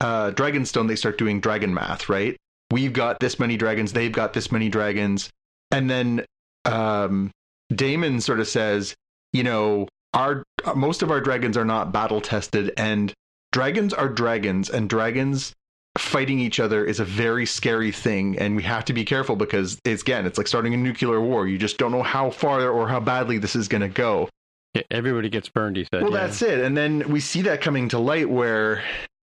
[0.00, 2.36] uh, Dragonstone they start doing dragon math, right?
[2.70, 5.30] We've got this many dragons, they've got this many dragons,
[5.70, 6.24] and then
[6.64, 7.30] um,
[7.74, 8.94] Daemon sort of says,
[9.32, 10.42] you know, our
[10.74, 13.12] most of our dragons are not battle tested, and
[13.52, 15.54] dragons are dragons, and dragons
[15.98, 19.78] fighting each other is a very scary thing and we have to be careful because
[19.84, 22.88] it's again it's like starting a nuclear war you just don't know how far or
[22.88, 24.28] how badly this is going to go
[24.74, 25.76] Yeah, everybody gets burned.
[25.76, 26.02] He said.
[26.02, 26.26] well yeah.
[26.26, 28.82] that's it and then we see that coming to light where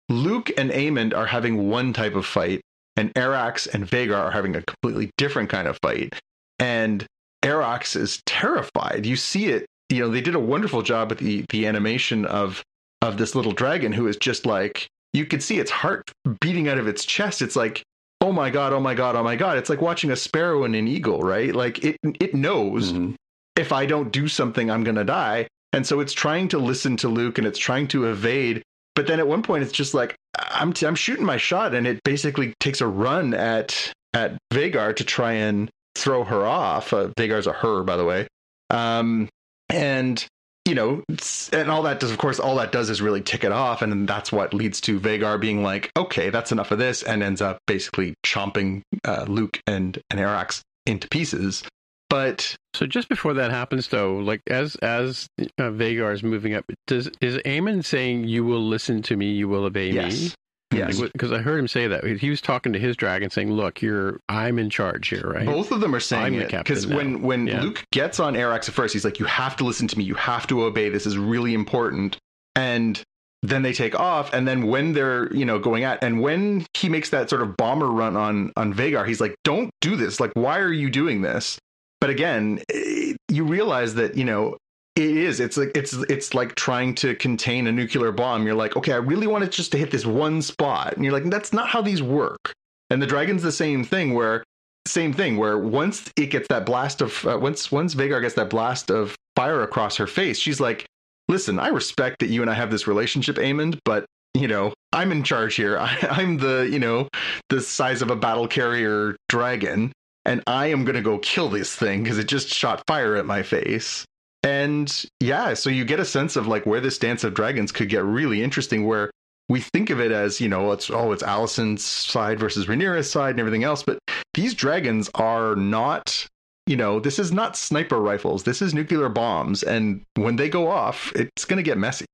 [0.09, 2.61] luke and Aemond are having one type of fight
[2.95, 6.13] and Arrax and Vhagar are having a completely different kind of fight
[6.59, 7.05] and
[7.43, 11.45] Arrax is terrified you see it you know they did a wonderful job with the
[11.49, 12.63] the animation of
[13.01, 16.77] of this little dragon who is just like you could see its heart beating out
[16.77, 17.41] of its chest.
[17.41, 17.83] It's like,
[18.21, 19.57] oh my god, oh my god, oh my god.
[19.57, 21.53] It's like watching a sparrow and an eagle, right?
[21.55, 23.15] Like it it knows Mhm.
[23.55, 25.47] if I don't do something, I'm gonna die.
[25.73, 28.61] And so it's trying to listen to Luke and it's trying to evade.
[28.95, 32.01] But then at one point, it's just like I'm I'm shooting my shot, and it
[32.03, 36.93] basically takes a run at at Vhagar to try and throw her off.
[36.93, 38.27] Uh, Vhagar's a her, by the way.
[38.69, 39.29] Um,
[39.69, 40.25] and
[40.65, 41.03] you know,
[41.51, 43.91] and all that does, of course, all that does is really tick it off, and
[43.91, 47.41] then that's what leads to Vhagar being like, okay, that's enough of this, and ends
[47.41, 51.63] up basically chomping uh, Luke and and Arrax into pieces.
[52.09, 56.65] But So just before that happens, though, like as as uh, Vhagar is moving up,
[56.85, 60.33] does is Aemon saying, "You will listen to me, you will obey me"?
[60.71, 63.81] Yes, because I heard him say that he was talking to his dragon, saying, "Look,
[63.81, 67.21] you're I'm in charge here, right?" Both of them are saying I'm it because when
[67.21, 67.61] when Yeah.
[67.61, 70.03] Luke gets on Arrax at first, he's like, "You have to listen to me.
[70.03, 70.89] You have to obey.
[70.89, 72.17] This is really important."
[72.55, 73.01] And
[73.43, 76.89] then they take off, and then when they're you know going at, and when he
[76.89, 80.19] makes that sort of bomber run on on Vhagar, he's like, "Don't do this.
[80.19, 81.57] Like, why are you doing this?"
[81.99, 84.57] But again, eh, you realize that you know
[84.95, 85.39] it is.
[85.39, 88.45] It's like it's it's like trying to contain a nuclear bomb.
[88.45, 91.13] You're like, okay, I really want it just to hit this one spot, and you're
[91.13, 92.53] like, that's not how these work.
[92.89, 94.43] And the dragon's the same thing, where
[94.87, 98.49] same thing, where once it gets that blast of uh, once once Vhagar gets that
[98.49, 100.85] blast of fire across her face, she's like,
[101.29, 105.13] listen, I respect that you and I have this relationship, Aemond, but you know, I'm
[105.13, 105.77] in charge here.
[105.79, 107.07] I, I'm the you know
[107.49, 109.93] the size of a battle carrier dragon,
[110.25, 113.41] and I am gonna go kill this thing because it just shot fire at my
[113.41, 114.03] face.
[114.43, 117.89] And yeah, so you get a sense of like where this Dance of Dragons could
[117.89, 119.11] get really interesting, where
[119.49, 123.31] we think of it as, you know, it's oh, it's Alicent's side versus Rhaenyra's side
[123.31, 123.99] and everything else, but
[124.33, 126.25] these dragons are not,
[126.65, 128.43] you know, this is not sniper rifles.
[128.43, 132.05] This is nuclear bombs, and when they go off, it's going to get messy.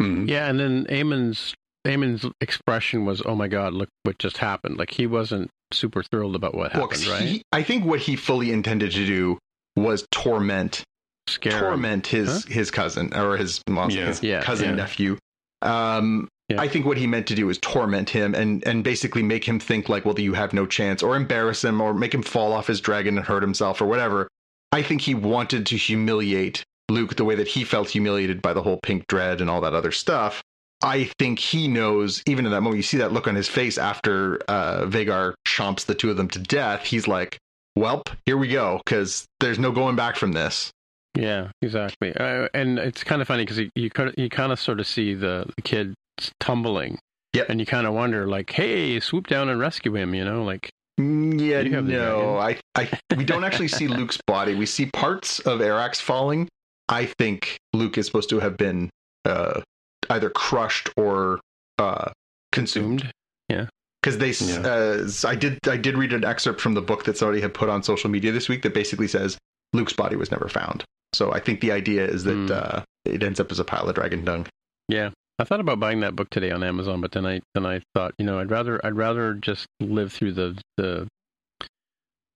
[0.00, 0.28] Mhm.
[0.28, 1.54] Yeah, and then Amon's
[1.84, 6.36] Amon's expression was, "Oh my God, look what just happened!" Like he wasn't super thrilled
[6.36, 7.22] about what Well, right?
[7.22, 9.38] he- I think what he fully intended to do
[9.74, 10.84] was torment
[11.28, 11.58] Scary.
[11.60, 12.40] torment his Huh?
[12.52, 14.06] his cousin or his, well, Yeah.
[14.06, 14.74] his Yeah, cousin yeah.
[14.74, 15.18] nephew.
[15.62, 16.60] Um, Yeah.
[16.60, 19.58] I think what he meant to do is torment him and and basically make him
[19.60, 22.66] think like, well, you have no chance, or embarrass him, or make him fall off
[22.66, 24.28] his dragon and hurt himself, or whatever.
[24.72, 28.62] I think he wanted to humiliate Luke the way that he felt humiliated by the
[28.62, 30.42] whole pink dread and all that other stuff.
[30.82, 33.78] I think he knows, even in that moment, you see that look on his face
[33.78, 36.84] after uh, Vhagar chomps the two of them to death.
[36.84, 37.38] He's like,
[37.78, 40.70] "Welp, here we go," because there's no going back from this.
[41.14, 42.14] Yeah, exactly.
[42.16, 44.86] Uh, and it's kind of funny because you you, could, you kind of sort of
[44.86, 45.94] see the, the kid
[46.40, 46.98] tumbling.
[47.34, 47.48] Yep.
[47.48, 50.14] And you kind of wonder, like, hey, swoop down and rescue him.
[50.14, 50.70] You know, like,
[51.00, 54.54] Mm, Yeah, You have the no, I, I, we don't actually see Luke's body.
[54.54, 56.48] We see parts of Arrax falling.
[56.88, 58.90] I think Luke is supposed to have been
[59.24, 59.62] uh,
[60.10, 61.40] either crushed or
[61.78, 62.10] uh,
[62.52, 63.10] consumed.
[63.48, 63.66] Yeah,
[64.02, 64.60] Because they, Yeah.
[64.68, 67.70] uh, I did, I did read an excerpt from the book that somebody had put
[67.70, 69.38] on social media this week that basically says
[69.72, 70.84] Luke's body was never found.
[71.14, 72.52] So I think the idea is that Hmm.
[72.52, 74.46] uh, it ends up as a pile of dragon dung.
[74.88, 75.10] Yeah.
[75.38, 78.12] I thought about buying that book today on Amazon, but then I then I thought,
[78.18, 81.08] you know, I'd rather I'd rather just live through the the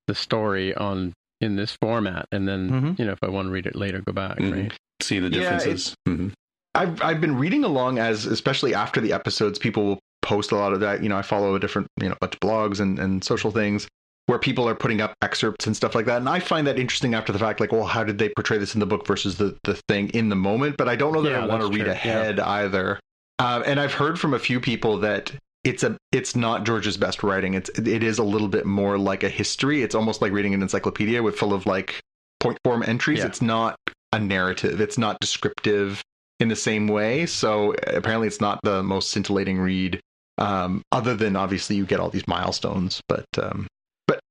[0.07, 2.99] the story on in this format, and then Mhm.
[2.99, 4.39] you know, if I want to read it later, go back.
[4.39, 4.53] Mhm.
[4.53, 4.73] Right?
[5.03, 5.95] See the Yeah, differences.
[6.09, 6.33] Mhm.
[6.75, 10.73] I've I've been reading along as especially after the episodes, people will post a lot
[10.73, 11.03] of that.
[11.03, 13.87] You know, I follow a different you know bunch of blogs and and social things
[14.27, 17.15] where people are putting up excerpts and stuff like that, and I find that interesting
[17.15, 17.61] after the fact.
[17.61, 20.29] Like, well, how did they portray this in the book versus the the thing in
[20.29, 20.77] the moment?
[20.77, 21.93] But I don't know that Yeah, I want to read true.
[21.93, 22.99] ahead either.
[23.39, 25.33] Um, and I've heard from a few people that
[25.65, 27.55] it's a it's not George's best writing.
[27.55, 29.83] It's it is a little bit more like a history.
[29.83, 32.01] It's almost like reading an encyclopedia with full of like
[32.41, 33.19] point form entries.
[33.21, 33.27] Yeah.
[33.27, 33.77] It's not
[34.13, 34.81] a narrative.
[34.81, 36.03] It's not descriptive
[36.41, 37.27] in the same way.
[37.27, 40.01] So apparently, it's not the most scintillating read.
[40.39, 43.76] Um, other than obviously you get all these milestones, but um, but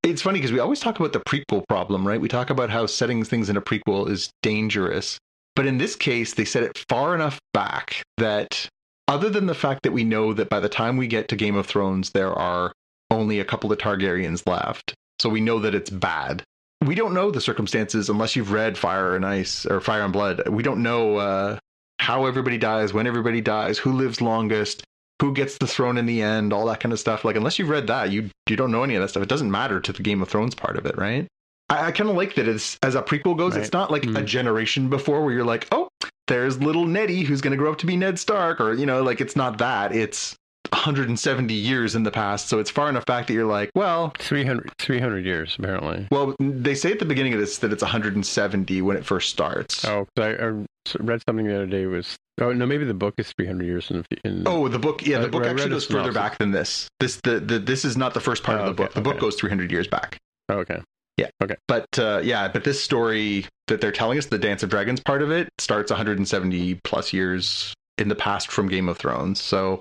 [0.05, 2.21] it's funny because we always talk about the prequel problem, right?
[2.21, 5.17] We talk about how setting things in a prequel is dangerous,
[5.55, 8.67] but in this case, they set it far enough back that
[9.07, 11.55] other than the fact that we know that by the time we get to Game
[11.55, 12.71] of Thrones, there are
[13.09, 16.43] only a couple of Targaryens left, so we know that it's bad.
[16.83, 20.47] We don't know the circumstances unless you've read Fire and Ice or Fire and Blood.
[20.49, 21.59] We don't know uh,
[21.99, 24.83] how everybody dies, when everybody dies, who lives longest,
[25.21, 27.23] who gets the throne in the end, all that kind of stuff.
[27.25, 29.23] Like unless you've read that, you you don't know any of that stuff.
[29.23, 31.27] It doesn't matter to the Game of Thrones part of it, right?
[31.69, 33.55] I, I kind of like that as as a prequel goes.
[33.55, 34.25] It's not like a Mm.
[34.25, 35.87] generation before where you're like, oh,
[36.27, 39.01] there's little Nettie who's going to grow up to be Ned Stark, or you know,
[39.03, 39.95] like it's not that.
[39.95, 40.35] It's
[40.71, 44.71] 170 years in the past, so it's far enough back that you're like, well, 300,
[44.79, 46.07] 300 years apparently.
[46.11, 49.85] well, they say at the beginning of this that it's 170 when it first starts.
[49.85, 50.65] Oh, I, I
[50.99, 51.85] read something the other day.
[51.85, 54.03] Was oh no, maybe the book is 300 years in.
[54.09, 55.05] the- in Oh, the book.
[55.05, 56.87] Yeah, the I- book I actually goes further back than this.
[56.99, 58.93] This the, the this is not the first part Oh, of the okay, book.
[58.93, 60.17] The book goes 300 years back.
[60.49, 60.81] Oh, okay.
[61.17, 61.29] Yeah.
[61.41, 61.55] Okay.
[61.67, 65.21] But uh, yeah, but this story that they're telling us, the Dance of Dragons part
[65.21, 69.39] of it, starts 170 plus years in the past from Game of Thrones.
[69.39, 69.79] So,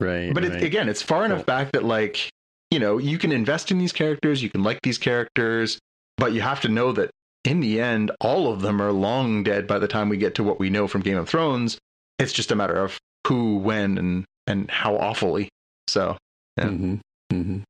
[0.00, 0.34] Right.
[0.34, 0.52] but right.
[0.56, 2.28] it, again, it's far enough back that like
[2.72, 5.78] you know you can invest in these characters, you can like these characters,
[6.18, 7.10] but you have to know that
[7.46, 10.42] in the end, all of them are long dead by the time we get to
[10.44, 11.78] what we know from Game of Thrones.
[12.18, 15.48] It's just a matter of who, when, and and how awfully.
[15.88, 16.16] So,
[16.58, 16.66] Yeah.
[16.68, 17.00] Mhm.
[17.32, 17.62] Mhm.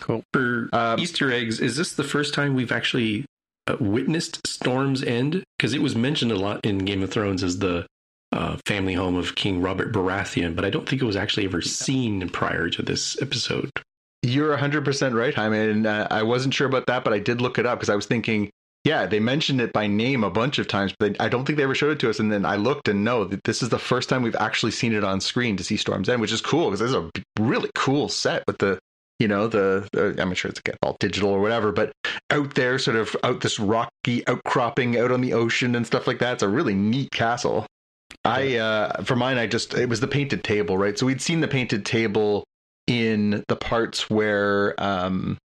[0.00, 0.22] cool.
[0.32, 3.24] For Um, Easter eggs, is this the first time we've actually
[3.68, 5.44] uh, witnessed Storm's End?
[5.56, 7.86] Because it was mentioned a lot in Game of Thrones as the
[8.32, 11.60] uh, family home of King Robert Baratheon, but I don't think it was actually ever
[11.60, 13.70] seen prior to this episode.
[14.22, 15.58] You're 100% right, Jaime.
[15.58, 17.94] And uh, I wasn't sure about that, but I did look it up because I
[17.94, 18.48] was thinking,
[18.84, 21.56] yeah, they mentioned it by name a bunch of times, but they, I don't think
[21.56, 22.18] they ever showed it to us.
[22.18, 25.04] And then I looked and no, this is the first time we've actually seen it
[25.04, 27.10] on screen to see Storm's End, which is cool because it's a
[27.40, 28.80] really cool set with the,
[29.20, 31.92] you know, the, the I'm sure it's all digital or whatever, but
[32.30, 36.18] out there, sort of out this rocky outcropping out on the ocean and stuff like
[36.18, 36.34] that.
[36.34, 37.66] It's a really neat castle.
[38.24, 40.98] I, uh, for mine, I just, it was the painted table, right?
[40.98, 42.42] So we'd seen the painted table
[42.88, 45.38] in the parts where, um,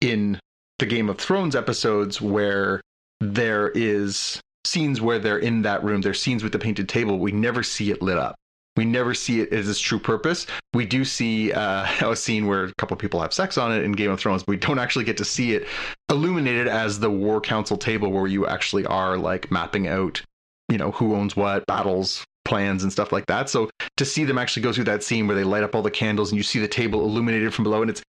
[0.00, 0.40] in
[0.82, 2.80] the Game of Thrones episodes where
[3.20, 7.20] there is scenes where they're in that room, there's scenes with the painted table.
[7.20, 8.34] We never see it lit up.
[8.76, 10.44] We never see it as its true purpose.
[10.74, 13.92] We do see uh, a scene where a couple people have sex on it in
[13.92, 15.68] Game of Thrones, but we don't actually get to see it
[16.10, 20.20] illuminated as the War Council table where you actually are like mapping out,
[20.68, 23.48] you know, who owns what, battles, plans, and stuff like that.
[23.48, 25.92] So to see them actually go through that scene where they light up all the
[25.92, 28.02] candles and you see the table illuminated from below, and it's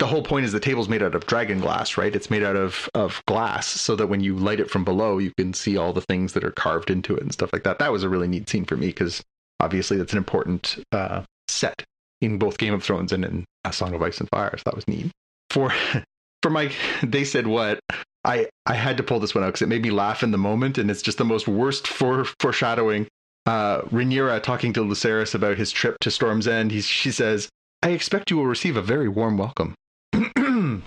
[0.00, 2.16] the whole point is the table's made out of dragon glass, right?
[2.16, 5.30] It's made out of of glass, so that when you light it from below, you
[5.36, 7.78] can see all the things that are carved into it and stuff like that.
[7.78, 9.22] That was a really neat scene for me because
[9.60, 11.84] obviously that's an important uh, set
[12.22, 14.56] in both Game of Thrones and in A Song of Ice and Fire.
[14.56, 15.10] So that was neat.
[15.50, 15.70] For
[16.42, 16.72] for my,
[17.02, 17.78] they said what
[18.24, 20.38] I I had to pull this one out because it made me laugh in the
[20.38, 23.06] moment, and it's just the most worst for foreshadowing.
[23.44, 26.72] Uh, Rhaenyra talking to Lucerys about his trip to Storm's End.
[26.72, 27.50] He, she says,
[27.82, 29.74] "I expect you will receive a very warm welcome."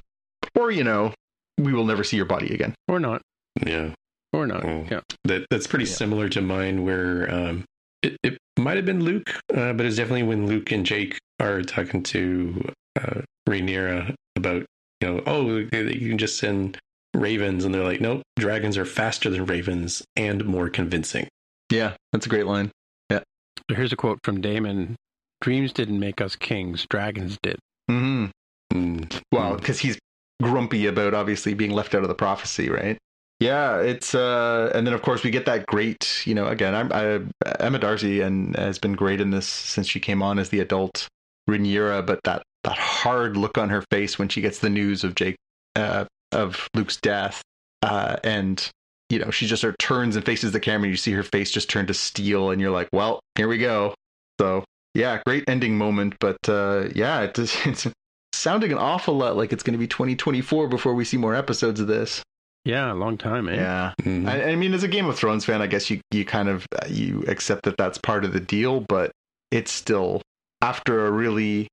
[0.56, 1.14] or you know,
[1.58, 3.22] we will never see your body again, or not.
[3.66, 3.94] Yeah,
[4.32, 4.66] or not.
[4.66, 4.86] Oh.
[4.90, 5.96] Yeah, that that's pretty yeah.
[5.96, 7.66] similar to mine, where um,
[8.02, 11.62] it, it might have been Luke, uh, but it's definitely when Luke and Jake are
[11.62, 12.70] talking to
[13.00, 14.66] uh, Rhaenyra about,
[15.02, 15.70] you know, oh, you
[16.10, 16.78] can just send
[17.14, 21.28] ravens, and they're like, nope, dragons are faster than ravens and more convincing.
[21.72, 22.72] Yeah, that's a great line.
[23.10, 23.22] Yeah.
[23.70, 24.96] So here's a quote from Daemon
[25.42, 27.58] "Dreams didn't make us kings; dragons did."
[27.90, 28.28] Hmm.
[28.74, 29.22] Mm.
[29.32, 29.98] Well, because he's
[30.42, 32.98] grumpy about obviously being left out of the prophecy, right?
[33.40, 36.92] Yeah, it's uh, and then of course we get that great, you know, again, I'm
[36.94, 37.22] I,
[37.60, 41.08] Emma Darcy and has been great in this since she came on as the adult
[41.50, 45.16] Rhaenyra, but that that hard look on her face when she gets the news of
[45.16, 45.36] Jake
[45.76, 47.42] uh, of Luke's death,
[47.82, 48.70] uh, and
[49.10, 50.86] you know she just sort of turns and faces the camera.
[50.86, 53.58] and You see her face just turn to steel, and you're like, well, here we
[53.58, 53.94] go.
[54.40, 54.64] So
[54.94, 57.88] yeah, great ending moment, but uh, yeah, it, it's
[58.34, 61.80] sounding an awful lot like it's going to be 2024 before we see more episodes
[61.80, 62.24] of this.
[62.66, 63.56] Yeah, a long time, eh?
[63.56, 63.94] Yeah.
[64.02, 64.28] Mm-hmm.
[64.28, 66.66] I, I, mean, as a Game of Thrones fan, I guess you you kind of
[66.74, 69.12] uh, you accept that that's part of the deal, but
[69.52, 70.22] it's still
[70.62, 71.68] after a really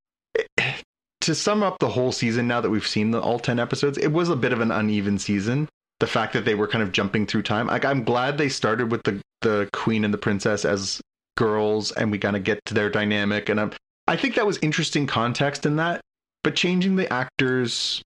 [1.21, 2.47] to sum up the whole season.
[2.47, 5.17] Now that we've seen the all ten episodes, it was a bit of an uneven
[5.17, 5.69] season.
[6.01, 8.91] The fact that they were kind of jumping through time, like I'm glad they started
[8.91, 10.99] with the the queen and the princess as
[11.37, 13.71] girls, and we kind of get to their dynamic, and I'm,
[14.07, 16.01] I think that was interesting context in that.
[16.43, 18.01] But changing the actors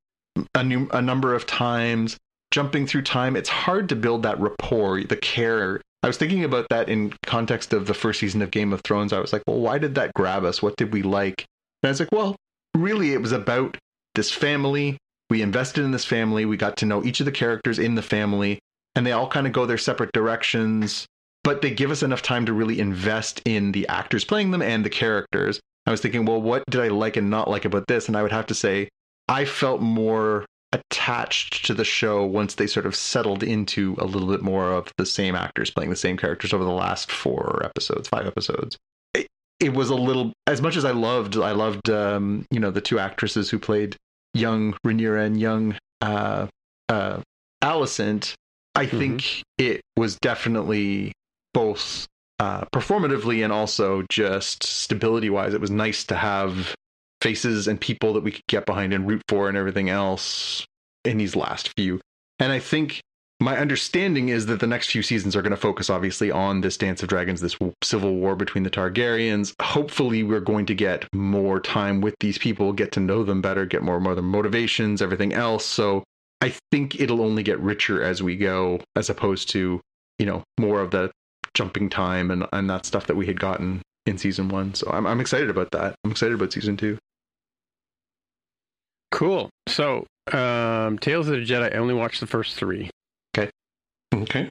[0.54, 2.18] a, new, a number of times
[2.52, 5.82] jumping through time, it's hard to build that rapport, the care.
[6.04, 9.12] I was thinking about that in context of the first season of Game of Thrones.
[9.12, 10.62] I was like, well, why did that grab us?
[10.62, 11.46] What did we like?
[11.82, 12.36] And I was like, well,
[12.76, 13.78] really, it was about
[14.14, 14.98] this family.
[15.30, 16.46] We invested in this family.
[16.46, 18.60] We got to know each of the characters in the family,
[18.96, 21.06] and they all kind of go their separate directions.
[21.44, 24.84] But they give us enough time to really invest in the actors playing them and
[24.84, 25.60] the characters.
[25.86, 28.08] I was thinking, well, what did I like and not like about this?
[28.08, 28.90] And I would have to say,
[29.28, 34.28] I felt more attached to the show once they sort of settled into a little
[34.28, 38.10] bit more of the same actors playing the same characters over the last four episodes,
[38.10, 38.78] five episodes.
[39.14, 39.28] It,
[39.60, 41.38] it was a little as much as I loved.
[41.38, 43.96] I loved um, you know the two actresses who played
[44.34, 46.48] young Rhaenyra and young uh,
[46.90, 47.22] uh,
[47.64, 48.34] Alicent.
[48.76, 49.00] I mm-hmm.
[49.00, 51.14] think it was definitely
[51.54, 52.08] both
[52.40, 55.54] uh, performatively and also just stability wise.
[55.54, 56.76] It was nice to have
[57.22, 60.66] faces and people that we could get behind and root for and everything else
[61.04, 62.00] in these last few.
[62.40, 63.02] And I think
[63.40, 66.78] my understanding is that the next few seasons are going to focus obviously on this
[66.78, 69.54] Dance of Dragons, this civil war between the Targaryens.
[69.62, 73.66] Hopefully, we're going to get more time with these people, get to know them better,
[73.66, 75.66] get more more of their motivations, everything else.
[75.66, 76.04] So
[76.42, 79.82] I think it'll only get richer as we go, as opposed to,
[80.20, 81.12] you know, more of the
[81.56, 84.76] jumping time and, and that stuff that we had gotten in season one.
[84.76, 85.96] So I'm, I'm excited about that.
[86.04, 87.00] I'm excited about season two.
[89.12, 89.50] Cool.
[89.68, 91.74] So, um, Tales of the Jedi.
[91.74, 92.90] I only watched the first three.
[93.36, 93.50] Okay.
[94.14, 94.50] Okay.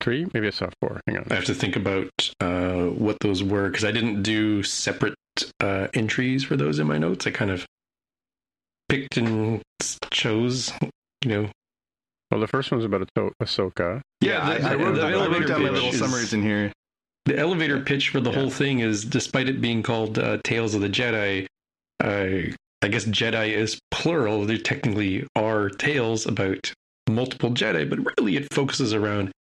[0.00, 0.26] Three?
[0.34, 1.00] Maybe I saw four.
[1.06, 1.26] Hang on.
[1.30, 2.10] I have to think about
[2.40, 5.14] uh, what those were because I didn't do separate
[5.60, 7.26] uh, entries for those in my notes.
[7.26, 7.66] I kind of
[8.88, 9.62] picked and
[10.10, 10.72] chose,
[11.24, 11.50] you know.
[12.30, 13.08] Well, the first one's about
[13.42, 14.02] Ahsoka.
[14.20, 16.72] Yeah, yeah the, I, I, wrote, I wrote down my little is, summaries in here.
[17.26, 18.38] the elevator pitch for the Yeah.
[18.38, 21.46] whole thing is, despite it being called uh, Tales of the Jedi,
[22.02, 22.52] uh,
[22.82, 24.46] I guess Jedi is plural.
[24.46, 26.72] There technically are tales about
[27.08, 29.32] multiple Jedi, but really it focuses around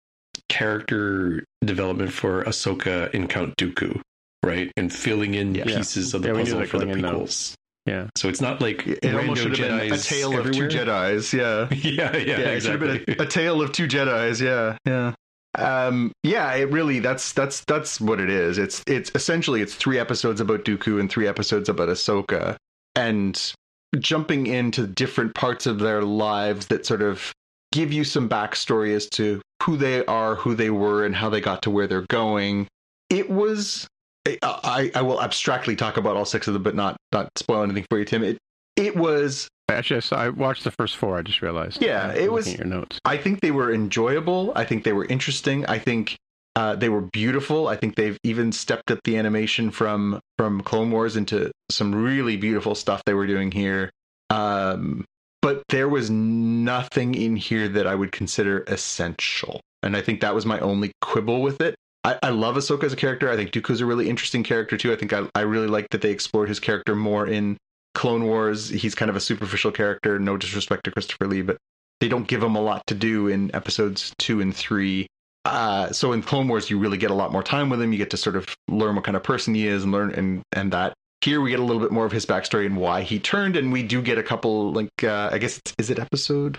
[0.49, 4.01] character development for Ahsoka and Count Dooku,
[4.43, 4.71] right?
[4.75, 5.65] And filling in Yeah.
[5.65, 7.53] pieces of the Yeah, puzzle for the going in, prequels.
[7.85, 8.07] Yeah.
[8.15, 10.65] So it's not like It almost should have been a tale everywhere.
[10.67, 11.33] of two Jedi's.
[11.33, 11.67] Yeah.
[11.71, 14.39] yeah, yeah, yeah, it should have been a, a tale of two Jedi's.
[14.41, 15.13] Yeah, yeah,
[15.57, 16.53] um, yeah.
[16.53, 18.57] It really that's that's that's what it is.
[18.57, 22.57] It's it's essentially it's three episodes about Dooku and three episodes about Ahsoka,
[22.95, 23.53] and
[23.97, 27.31] jumping into different parts of their lives that sort of
[27.71, 31.41] give you some backstory as to who they are, who they were, and how they
[31.41, 32.67] got to where they're going.
[33.09, 33.87] It was.
[34.25, 37.85] I, I will abstractly talk about all six of them, but not not spoil anything
[37.89, 38.23] for you, Tim.
[38.23, 38.37] It
[38.75, 41.17] it was Actually, I, watched the first four.
[41.17, 41.81] I just realized.
[41.81, 42.99] Yeah, it was- your notes.
[43.05, 44.51] I think they were enjoyable.
[44.55, 45.65] I think they were interesting.
[45.67, 46.17] I think
[46.55, 47.67] uh, they were beautiful.
[47.67, 52.35] I think they've even stepped up the animation from from Clone Wars into some really
[52.35, 53.91] beautiful stuff they were doing here.
[54.29, 55.05] Um,
[55.41, 60.35] but there was nothing in here that I would consider essential, and I think that
[60.35, 61.75] was my only quibble with it.
[62.03, 63.29] I, I love Ahsoka as a character.
[63.29, 64.91] I think Dooku's a really interesting character too.
[64.91, 67.57] I think I, I really like that they explored his character more in
[67.93, 68.69] Clone Wars.
[68.69, 70.17] He's kind of a superficial character.
[70.19, 71.57] No disrespect to Christopher Lee, but
[71.99, 75.07] they don't give him a lot to do in episodes two and three.
[75.45, 77.91] Uh, so in Clone Wars, you really get a lot more time with him.
[77.91, 80.41] You get to sort of learn what kind of person he is and learn and
[80.53, 80.93] and that.
[81.21, 83.73] Here we get a little bit more of his backstory and why he turned, and
[83.73, 86.57] we do get a couple like uh, I guess is it episode?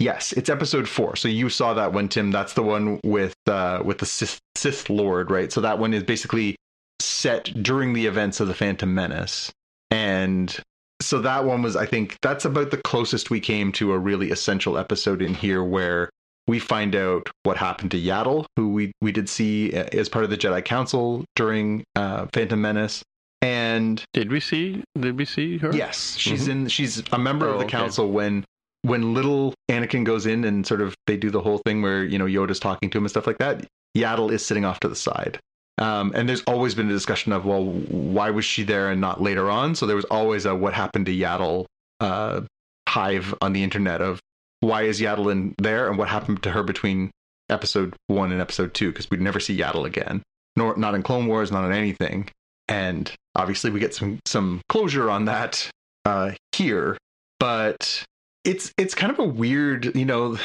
[0.00, 1.14] Yes, it's episode four.
[1.14, 2.30] So you saw that one, Tim.
[2.30, 5.52] That's the one with uh, with the Sith, Sith Lord, right?
[5.52, 6.56] So that one is basically
[7.00, 9.52] set during the events of the Phantom Menace,
[9.90, 10.56] and
[11.02, 14.30] so that one was, I think, that's about the closest we came to a really
[14.30, 16.08] essential episode in here, where
[16.46, 20.24] we find out what happened to Yaddle, who we we did see uh, as part
[20.24, 23.02] of the Jedi Council during uh, Phantom Menace,
[23.42, 24.82] and Did we see?
[24.98, 25.70] Did we see her?
[25.76, 26.68] Yes, she's in.
[26.68, 27.76] She's a member Oh, of the okay.
[27.76, 28.44] council when
[28.82, 32.18] when little Anakin goes in and sort of they do the whole thing where you
[32.18, 33.66] know Yoda's talking to him and stuff like that.
[33.96, 35.38] Yaddle is sitting off to the side.
[35.78, 39.22] Um, and there's always been a discussion of well, why was she there and not
[39.22, 39.74] later on?
[39.74, 41.66] So there was always a what happened to Yaddle
[42.00, 42.42] uh,
[42.88, 44.20] hive on the internet of
[44.60, 47.10] why is Yaddle in there and what happened to her between
[47.48, 50.22] episode one and episode two because we'd never see Yaddle again,
[50.56, 52.28] nor not in Clone Wars, not in anything.
[52.68, 55.68] And obviously, we get some some closure on that
[56.04, 56.98] uh, here,
[57.38, 58.04] but
[58.44, 60.38] it's it's kind of a weird, you know.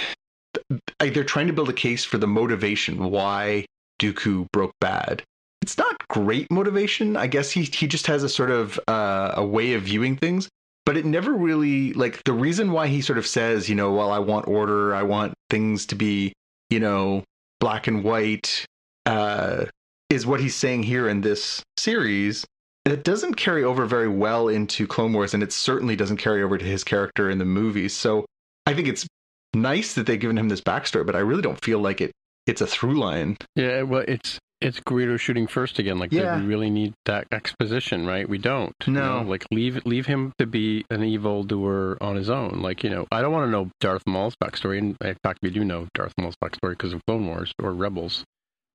[0.99, 3.65] They're trying to build a case for the motivation why
[3.99, 5.23] Dooku broke bad.
[5.61, 7.17] It's not great motivation.
[7.17, 10.47] I guess he he just has a sort of uh, a way of viewing things,
[10.85, 14.11] but it never really like the reason why he sort of says, you know, well,
[14.11, 16.33] I want order, I want things to be,
[16.69, 17.23] you know,
[17.59, 18.65] black and white,
[19.05, 19.65] uh,
[20.09, 22.45] is what he's saying here in this series.
[22.85, 26.57] It doesn't carry over very well into Clone Wars, and it certainly doesn't carry over
[26.57, 27.93] to his character in the movies.
[27.93, 28.25] So
[28.67, 29.07] I think it's
[29.55, 32.11] nice that they've given him this backstory, but I really don't feel like it.
[32.45, 33.37] It's a through line.
[33.55, 33.81] Yeah.
[33.81, 35.97] Well, it's it's Greedo shooting first again.
[35.97, 36.39] Like, Yeah.
[36.39, 38.05] we really need that exposition?
[38.05, 38.27] Right?
[38.29, 38.71] We don't.
[38.85, 39.23] you No.
[39.23, 39.29] know?
[39.29, 42.59] Like, leave leave him to be an evil doer on his own.
[42.61, 44.77] Like, you know, I don't want to know Darth Maul's backstory.
[44.77, 48.23] And in fact, we do know Darth Maul's backstory because of Clone Wars or Rebels.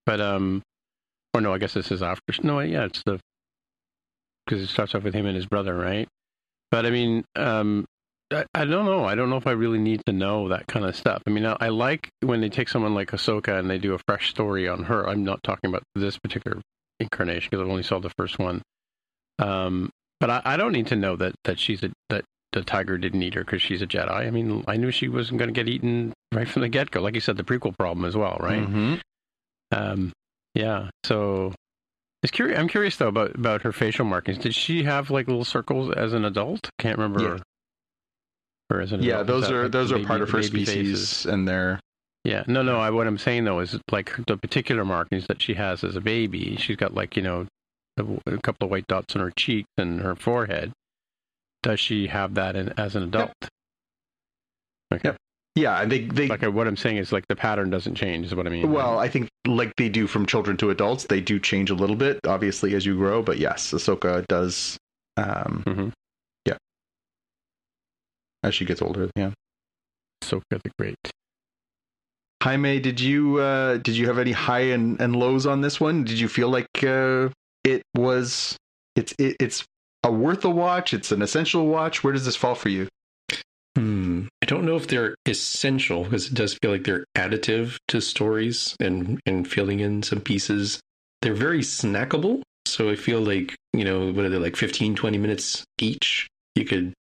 [0.05, 0.63] But um,
[1.33, 2.23] or no, I guess this is after.
[2.43, 3.21] No, yeah, it's the
[4.45, 6.09] because it starts off with him and his brother, right?
[6.71, 7.85] But I mean, um,
[8.33, 9.05] I, I don't know.
[9.05, 11.23] I don't know if I really need to know that kind of stuff.
[11.27, 13.99] I mean, I, I like when they take someone like Ahsoka and they do a
[14.07, 15.09] fresh story on her.
[15.09, 16.61] I'm not talking about this particular
[17.01, 18.63] incarnation because I've only saw the first one.
[19.39, 19.91] Um,
[20.21, 23.23] but I, I don't need to know that that she's a that the tiger didn't
[23.23, 24.11] eat her because she's a Jedi.
[24.11, 27.01] I mean, I knew she wasn't going to get eaten right from the get go.
[27.01, 28.63] Like you said, the prequel problem as well, right?
[28.63, 28.95] Mm-hmm.
[29.73, 30.13] Um,
[30.55, 30.91] yeah.
[31.05, 31.55] So
[32.31, 32.59] curious.
[32.59, 34.39] I'm curious though about about her facial markings.
[34.39, 36.69] Did she have like little circles as an adult?
[36.79, 37.37] Can't remember.
[37.37, 37.43] Yeah.
[38.71, 39.27] Or as an Yeah, adult.
[39.27, 41.27] Those are like, those the are baby- part of her species, faces?
[41.27, 41.81] and they're
[42.25, 42.45] Yeah.
[42.47, 42.79] No, no.
[42.79, 46.01] I, what I'm saying though is like the particular markings that she has as a
[46.01, 46.57] baby.
[46.57, 47.47] She's got like you know
[47.97, 50.73] a, a couple of white dots on her cheeks and her forehead.
[51.63, 53.33] Does she have that in, as an adult?
[54.93, 55.09] Okay.
[55.11, 55.17] Yep.
[55.61, 55.83] Yeah.
[55.83, 58.27] and They they Like what I'm saying is like the pattern doesn't change.
[58.27, 58.71] Is what I mean.
[58.73, 61.97] Well, I think like they do from children to adults, they do change a little
[61.97, 63.23] bit, obviously, as you grow.
[63.23, 64.77] But yes, Ahsoka does
[65.17, 65.93] um, Mhm.
[68.43, 69.11] as she gets older.
[69.17, 69.33] Yeah.
[70.23, 70.97] so good, the great.
[72.43, 76.05] Jaime, did you uh, did you have any high and, and lows on this one?
[76.05, 77.29] Did you feel like uh,
[77.65, 78.57] it was
[78.97, 79.65] it's it, it's
[80.05, 80.95] a worth a watch?
[80.95, 82.03] It's an essential watch.
[82.03, 82.89] Where does this fall for you?
[83.77, 84.23] Hmm.
[84.43, 88.77] I don't know if they're essential because it does feel like they're additive to stories
[88.81, 90.81] and and filling in some pieces.
[91.23, 95.19] They're very snackable, so I feel like you know what are they like 15, 20
[95.19, 96.27] minutes each.
[96.57, 96.93] You could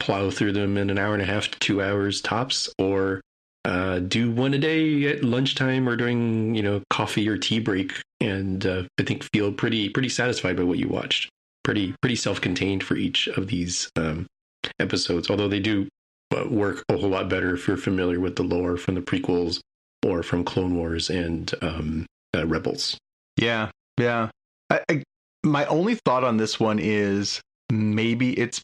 [0.00, 3.20] plow through them in an hour and a half to two hours tops, or
[3.64, 8.00] uh, do one a day at lunchtime or during you know coffee or tea break,
[8.20, 11.28] and uh, I think feel pretty pretty satisfied by what you watched.
[11.64, 14.26] Pretty pretty self contained for each of these um,
[14.80, 15.88] episodes, although they do
[16.34, 19.60] uh, work a whole lot better if you're familiar with the lore from the prequels
[20.04, 22.98] or from Clone Wars and um, uh, Rebels.
[23.36, 24.30] Yeah, yeah.
[24.70, 25.02] I, I,
[25.42, 27.40] my only thought on this one is
[27.70, 28.62] maybe it's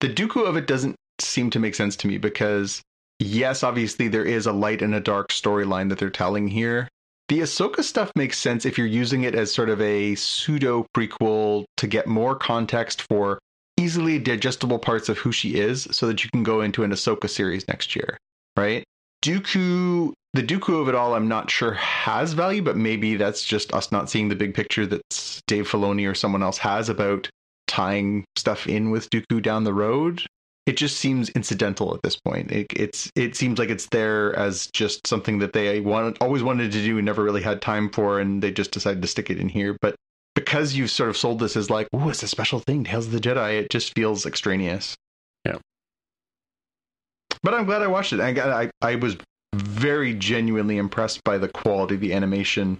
[0.00, 2.82] the Dooku of it doesn't seem to make sense to me because
[3.18, 6.88] yes, obviously there is a light and a dark storyline that they're telling here.
[7.28, 11.64] The Ahsoka stuff makes sense if you're using it as sort of a pseudo prequel
[11.78, 13.38] to get more context for
[13.82, 17.28] easily digestible parts of who she is so that you can go into an Ahsoka
[17.28, 18.16] series next year,
[18.56, 18.84] right?
[19.22, 23.72] Dooku, the Dooku of it all, I'm not sure has value, but maybe that's just
[23.72, 25.02] us not seeing the big picture that
[25.46, 27.28] Dave Filoni or someone else has about
[27.66, 30.22] tying stuff in with Dooku down the road.
[30.66, 32.52] It just seems incidental at this point.
[32.52, 36.70] It, it's it seems like it's there as just something that they want, always wanted
[36.70, 39.40] to do and never really had time for, and they just decided to stick it
[39.40, 39.76] in here.
[39.80, 39.96] But
[40.34, 43.12] because you've sort of sold this as like, oh, it's a special thing, Tales of
[43.12, 44.96] the Jedi, it just feels extraneous.
[45.44, 45.56] Yeah.
[47.42, 48.20] But I'm glad I watched it.
[48.20, 49.16] I I, I was
[49.54, 52.78] very genuinely impressed by the quality of the animation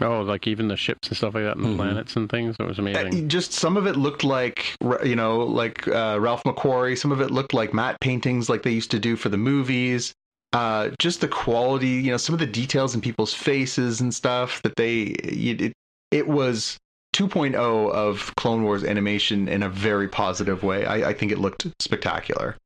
[0.00, 1.78] Oh, like even the ships and stuff like that, and the mm-hmm.
[1.78, 2.56] planets and things.
[2.58, 3.24] It was amazing.
[3.24, 6.96] Uh, just some of it looked like you know, like uh, Ralph McQuarrie.
[6.96, 10.12] Some of it looked like matte paintings, like they used to do for the movies.
[10.52, 14.62] Uh, just the quality, you know, some of the details in people's faces and stuff
[14.62, 15.72] that they it
[16.10, 16.78] it was
[17.14, 20.84] 2.0 of Clone Wars animation in a very positive way.
[20.84, 22.56] I, I think it looked spectacular.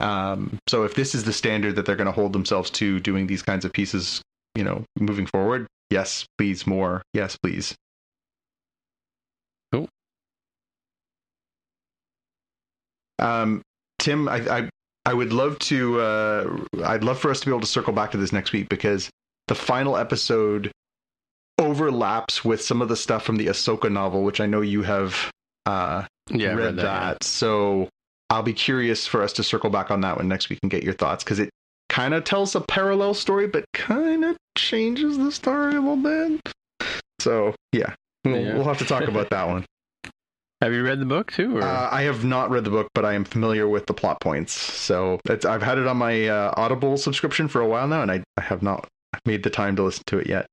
[0.00, 3.26] Um, so if this is the standard that they're going to hold themselves to doing
[3.26, 4.20] these kinds of pieces,
[4.56, 7.02] you know, moving forward, Yes, please, more.
[7.12, 7.74] Yes, please.
[9.70, 9.90] Cool.
[13.18, 13.60] Um,
[13.98, 14.70] Tim, I, I,
[15.04, 16.00] I would love to.
[16.00, 18.70] Uh, I'd love for us to be able to circle back to this next week
[18.70, 19.10] because
[19.48, 20.72] the final episode
[21.58, 25.30] overlaps with some of the stuff from the Ahsoka novel, which I know you have
[25.66, 26.82] uh, yeah, read, read that.
[26.82, 27.12] that.
[27.12, 27.16] Yeah.
[27.22, 27.88] So
[28.30, 30.82] I'll be curious for us to circle back on that one next week and get
[30.82, 31.50] your thoughts because it
[31.88, 36.40] kind of tells a parallel story, but kind of changes the story a little bit.
[37.20, 38.54] So yeah, we'll, yeah.
[38.54, 39.64] we'll have to talk about that one.
[40.62, 41.60] Have you read the book too?
[41.60, 44.52] Uh, I have not read the book, but I am familiar with the plot points.
[44.52, 48.22] So I've had it on my uh, Audible subscription for a while now, and I,
[48.36, 48.86] I have not
[49.26, 50.46] made the time to listen to it yet.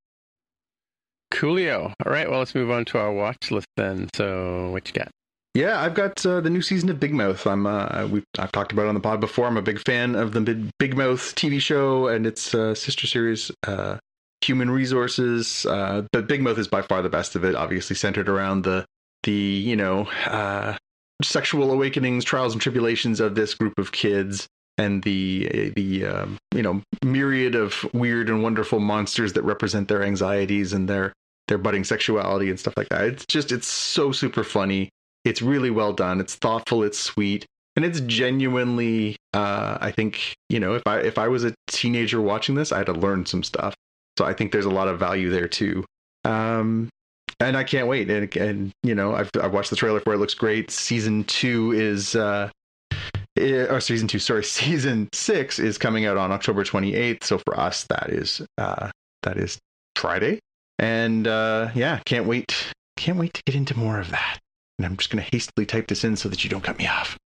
[1.30, 1.92] Coolio.
[2.04, 4.08] All right, well, let's move on to our watch list then.
[4.14, 5.10] So, what you got?
[5.54, 7.44] Yeah, I've got uh, the new season of Big Mouth.
[7.46, 9.46] I'm uh, we I've talked about it on the pod before.
[9.46, 13.50] I'm a big fan of the Big Mouth TV show and its uh, sister series,
[13.66, 13.98] uh,
[14.42, 15.66] Human Resources.
[15.66, 17.56] Uh, but Big Mouth is by far the best of it.
[17.56, 18.84] Obviously centered around the
[19.24, 20.76] the you know uh,
[21.20, 24.46] sexual awakenings, trials and tribulations of this group of kids,
[24.78, 30.04] and the the um, you know myriad of weird and wonderful monsters that represent their
[30.04, 31.12] anxieties and their
[31.50, 33.04] their budding sexuality and stuff like that.
[33.04, 34.88] It's just it's so super funny
[35.24, 36.20] it's really well done.
[36.20, 36.82] It's thoughtful.
[36.82, 37.46] It's sweet,
[37.76, 39.16] and it's genuinely.
[39.34, 42.78] Uh, I think you know if I if I was a teenager watching this, I
[42.78, 43.74] had to learn some stuff.
[44.18, 45.84] So I think there's a lot of value there too.
[46.24, 46.88] Um,
[47.38, 48.10] and I can't wait.
[48.10, 50.16] And, and you know, I've I've watched the trailer for it.
[50.16, 50.70] it looks great.
[50.70, 52.16] Season two is.
[52.16, 52.50] Uh,
[53.36, 57.24] eh, or season two, sorry, season six is coming out on October 28th.
[57.24, 58.90] So for us, that is uh,
[59.22, 59.58] that is
[59.96, 60.40] Friday,
[60.80, 64.38] and uh, yeah, can't wait, can't wait to get into more of that.
[64.78, 66.86] And I'm just going to hastily type this in so that you don't cut me
[66.86, 67.18] off.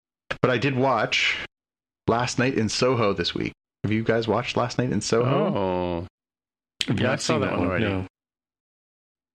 [0.42, 1.38] But I did watch
[2.08, 3.54] Last Night in Soho this week.
[3.84, 5.56] Have you guys watched Last Night in Soho?
[5.56, 6.08] Oh.
[6.88, 7.86] have Yeah, I saw that one already.
[7.86, 8.08] No.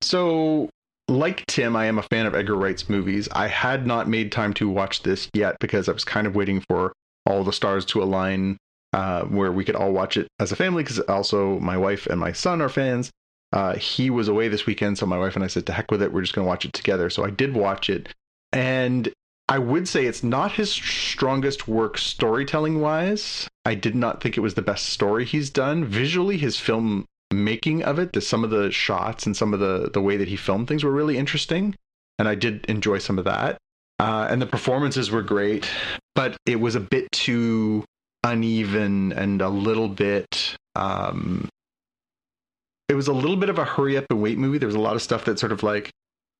[0.00, 0.68] So,
[1.06, 3.28] like Tim, I am a fan of Edgar Wright's movies.
[3.32, 6.60] I had not made time to watch this yet because I was kind of waiting
[6.68, 6.92] for
[7.24, 8.56] all the stars to align
[8.92, 12.18] uh, where we could all watch it as a family because also my wife and
[12.18, 13.10] my son are fans.
[13.52, 16.02] Uh, he was away this weekend, so my wife and I said, "To heck with
[16.02, 18.08] it, we're just going to watch it together." So I did watch it,
[18.52, 19.10] and
[19.48, 23.48] I would say it's not his strongest work storytelling wise.
[23.64, 25.84] I did not think it was the best story he's done.
[25.84, 29.90] Visually, his film making of it, the, some of the shots and some of the
[29.92, 31.74] the way that he filmed things were really interesting,
[32.18, 33.56] and I did enjoy some of that.
[33.98, 35.68] Uh, and the performances were great,
[36.14, 37.84] but it was a bit too
[38.22, 41.48] uneven and a little bit um,
[42.88, 44.58] it was a little bit of a hurry up and wait movie.
[44.58, 45.90] There was a lot of stuff that sort of like,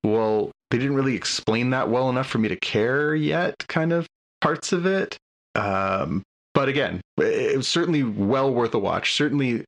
[0.03, 4.07] well, they didn't really explain that well enough for me to care yet, kind of
[4.41, 5.17] parts of it.
[5.55, 6.23] Um,
[6.55, 9.15] but again, it was certainly well worth a watch.
[9.15, 9.65] Certainly,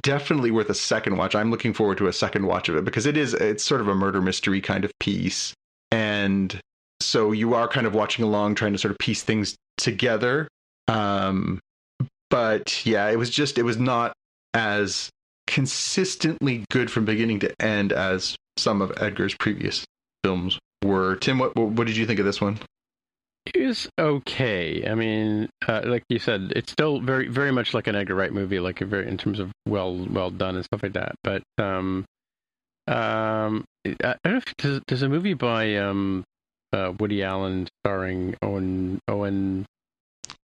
[0.00, 1.34] definitely worth a second watch.
[1.34, 3.88] I'm looking forward to a second watch of it because it is it's sort of
[3.88, 5.54] a murder mystery kind of piece,
[5.90, 6.58] and
[7.00, 10.48] so you are kind of watching along, trying to sort of piece things together.
[10.88, 11.60] Um,
[12.30, 14.12] but yeah, it was just it was not
[14.54, 15.10] as
[15.46, 19.84] consistently good from beginning to end as some of Edgar's previous
[20.24, 21.16] films were.
[21.16, 22.58] Tim, what what did you think of this one?
[23.46, 24.88] It was okay.
[24.88, 28.32] I mean, uh, like you said, it's still very, very much like an Edgar Wright
[28.32, 31.16] movie, like very in terms of well, well done and stuff like that.
[31.24, 32.04] But um,
[32.86, 36.22] um, I don't know if does, does a movie by um,
[36.72, 39.66] uh, Woody Allen starring Owen Owen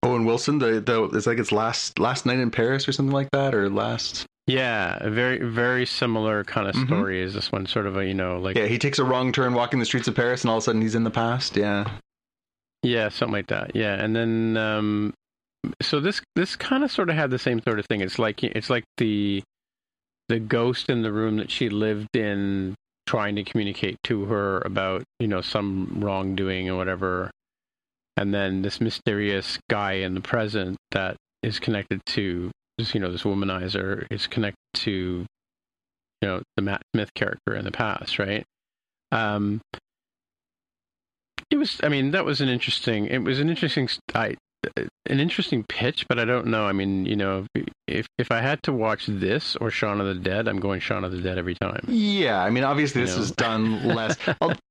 [0.03, 0.59] Owen Wilson.
[0.59, 3.69] The the it's like it's last last night in Paris or something like that, or
[3.69, 4.25] last.
[4.47, 6.87] Yeah, very very similar kind of Mhm.
[6.87, 7.65] story is this one.
[7.67, 10.07] Sort of a you know like Yeah, he takes a wrong turn walking the streets
[10.07, 11.55] of Paris, and all of a sudden he's in the past.
[11.55, 11.99] Yeah.
[12.83, 13.75] Yeah, something like that.
[13.75, 15.13] Yeah, and then um,
[15.81, 18.01] so this this kind of sort of had the same sort of thing.
[18.01, 19.43] It's like it's like the
[20.29, 22.73] the ghost in the room that she lived in,
[23.05, 27.29] trying to communicate to her about you know some wrongdoing or whatever,
[28.17, 32.49] and then this mysterious guy in the present that is connected to
[32.93, 34.91] you know this womanizer is connected to
[36.21, 38.43] you know the Matt Smith character in the past, right?
[39.11, 39.61] Um,
[41.49, 41.79] it was.
[41.83, 43.07] I mean, that was an interesting.
[43.07, 43.89] It was an interesting.
[44.15, 44.35] I,
[44.77, 46.65] an interesting pitch, but I don't know.
[46.65, 47.45] I mean, you know,
[47.87, 51.03] if if I had to watch this or Shaun of the Dead, I'm going Shaun
[51.03, 51.83] of the Dead every time.
[51.87, 53.23] Yeah, I mean, obviously this You know?
[53.23, 54.17] is done less.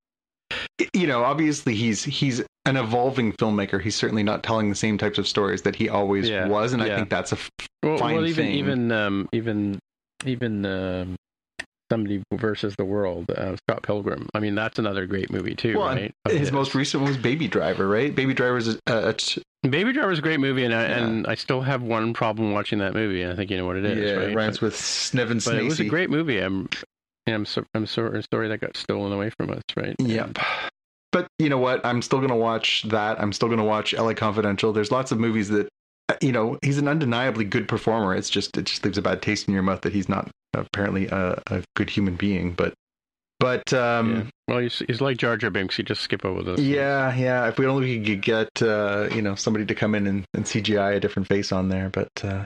[0.93, 3.81] You know, obviously he's he's an evolving filmmaker.
[3.81, 6.81] He's certainly not telling the same types of stories that he always Yeah, was, and
[6.81, 7.49] I think that's a f-
[7.83, 8.53] Well, fine well even thing.
[8.55, 9.79] even um, even
[10.25, 11.15] even um,
[11.91, 14.29] somebody versus the world, uh, Scott Pilgrim.
[14.33, 16.13] I mean, that's another great movie too, well, right?
[16.29, 18.15] his most recent one was Baby Driver, right?
[18.15, 20.97] Baby Driver is a, a t- Baby Driver is a great movie, and I, Yeah.
[21.03, 23.21] and I still have one problem watching that movie.
[23.23, 24.35] and I think you know what it is, yeah, right?
[24.35, 26.39] rhymes But- with Sniv and but it was a great movie.
[26.39, 26.69] I'm,
[27.27, 29.95] yeah, I'm, so, I'm so, sorry that got stolen away from us, right?
[29.99, 30.37] Yep.
[31.11, 31.85] But you know what?
[31.85, 33.19] I'm still going to watch that.
[33.21, 34.71] I'm still going to watch LA Confidential.
[34.71, 35.67] There's lots of movies that,
[36.09, 38.15] uh, you know, he's an undeniably good performer.
[38.15, 41.07] It's just, it just leaves a bad taste in your mouth that he's not apparently
[41.07, 42.53] a, a good human being.
[42.53, 42.73] But,
[43.39, 43.97] but, Yeah.
[43.99, 45.77] um, Well, he's, he's like Jar Jar Binks.
[45.77, 46.59] You just skip over those.
[46.61, 47.47] yeah, yeah.
[47.49, 50.95] If we only could get, uh, you know, somebody to come in and, and CGI
[50.95, 51.89] a different face on there.
[51.89, 52.45] But, uh,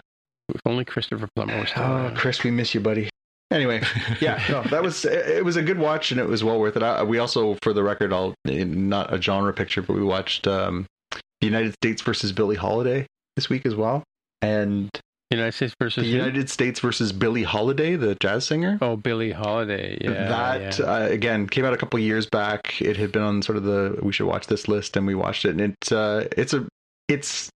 [0.49, 2.17] If only Christopher Plummer was oh, around.
[2.17, 3.09] Chris, we miss you, buddy.
[3.51, 3.81] Anyway,
[4.21, 6.75] yeah, no, that was it it was a good watch and it was well worth
[6.75, 6.83] it.
[6.83, 10.85] I, we also, for the record, I'll not a genre picture, but we watched um,
[11.11, 13.05] the United States versus Billie Holiday
[13.35, 14.03] this week as well,
[14.41, 14.89] and
[15.31, 16.17] United States versus the who?
[16.17, 18.77] United States versus Billie Holiday, the jazz singer.
[18.81, 19.97] Oh, Billie Holiday.
[20.01, 20.85] Yeah, that yeah.
[20.85, 22.81] Uh, again came out a couple of years back.
[22.81, 25.45] It had been on sort of the we should watch this list, and we watched
[25.45, 25.51] it.
[25.51, 26.65] And it's uh, it's a
[27.07, 27.49] it's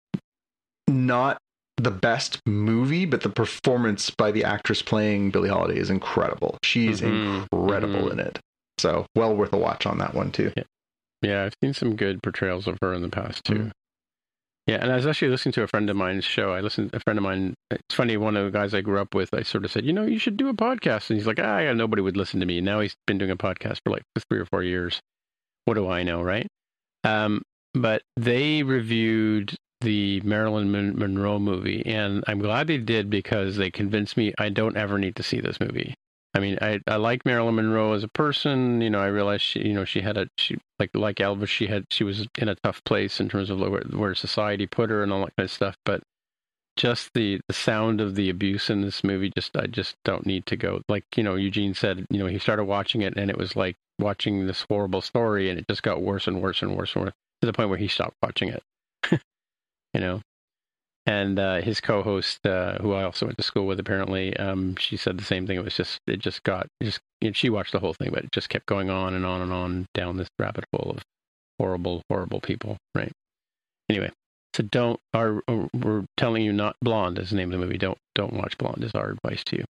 [0.87, 1.37] not
[1.79, 6.57] the best movie, but the performance by the actress playing Billie Holiday is incredible.
[6.63, 8.11] She's Mhm, incredible mhm.
[8.11, 8.39] in it.
[8.77, 10.51] So well worth a watch on that one too.
[11.21, 13.55] Yeah, I've seen some good portrayals of her in the past too.
[13.55, 13.71] Mhm.
[14.67, 16.53] Yeah, and I was actually listening to a friend of mine's show.
[16.53, 17.55] I listened a friend of mine.
[17.71, 18.17] It's funny.
[18.17, 20.19] One of the guys I grew up with, I sort of said, you know, you
[20.19, 22.57] should do a podcast, and he's like, ah, yeah, nobody would listen to me.
[22.59, 24.99] And Now he's been doing a podcast for like three or four years.
[25.65, 26.47] What do I know, right?
[27.03, 27.41] Um,
[27.73, 33.71] but they reviewed the Marilyn Mon- Monroe movie, and I'm glad they did because they
[33.71, 35.95] convinced me I don't ever need to see this movie.
[36.33, 38.81] I mean, I I like Marilyn Monroe as a person.
[38.81, 41.67] You know, I realized she, you know, she had a she like like Elvis, she
[41.67, 45.01] had she was in a tough place in terms of where, where society put her
[45.01, 45.75] and all that kind of stuff.
[45.85, 46.03] But
[46.75, 50.45] just the the sound of the abuse in this movie, just I just don't need
[50.47, 50.81] to go.
[50.87, 53.75] Like you know, Eugene said, you know, he started watching it and it was like
[53.99, 57.13] watching this horrible story, and it just got worse and worse and worse and worse
[57.41, 58.63] to the point where he stopped watching it.
[59.93, 60.21] you know.
[61.05, 64.95] And uh, his co-host, uh, who I also went to school with, apparently, um, she
[64.95, 65.57] said the same thing.
[65.57, 68.25] It was just, it just got, just you know, she watched the whole thing, but
[68.25, 71.01] it just kept going on and on and on down this rabbit hole of
[71.57, 72.77] horrible, horrible people.
[72.93, 73.11] Right.
[73.89, 74.11] Anyway,
[74.55, 74.99] so don't.
[75.13, 75.41] Our
[75.73, 77.77] we're telling you not Blonde is the name of the movie.
[77.77, 78.83] Don't don't watch Blonde.
[78.83, 79.65] Is our advice to you.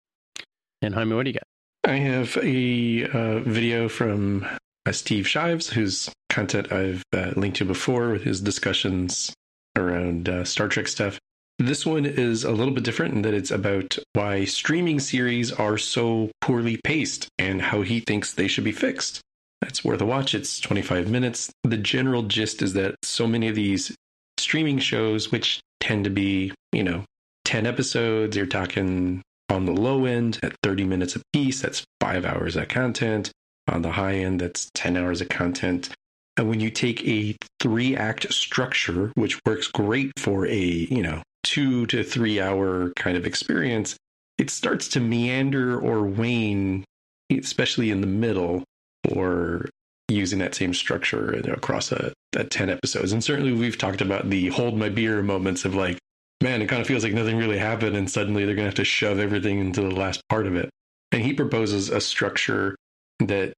[0.81, 1.91] And Jaime, what do you got?
[1.91, 4.47] I have a uh, video from
[4.85, 9.33] uh, Steve Shives, whose content I've uh, linked to before with his discussions
[9.77, 11.19] around uh, Star Trek stuff.
[11.59, 15.77] This one is a little bit different in that it's about why streaming series are
[15.77, 19.21] so poorly paced and how he thinks they should be fixed.
[19.61, 20.35] That's worth a watch.
[20.35, 21.51] It's 25 minutes.
[21.63, 23.95] The general gist is that so many of these
[24.37, 27.05] streaming shows, which tend to be, you know,
[27.45, 32.25] 10 episodes, you're talking on the low end at 30 minutes a piece, that's five
[32.25, 33.31] hours of content.
[33.67, 35.89] On the high end, that's 10 hours of content.
[36.37, 41.23] And when you take a three act structure, which works great for a, you know,
[41.43, 43.97] two to three hour kind of experience,
[44.37, 46.85] it starts to meander or wane,
[47.31, 48.63] especially in the middle,
[49.11, 49.67] or
[50.09, 53.11] using that same structure across a, a 10 episodes.
[53.11, 55.97] And certainly we've talked about the hold my beer moments of like,
[56.41, 57.97] man, it kind of feels like nothing really happened.
[57.97, 60.69] And suddenly they're going to have to shove everything into the last part of it.
[61.11, 62.75] And he proposes a structure
[63.19, 63.53] that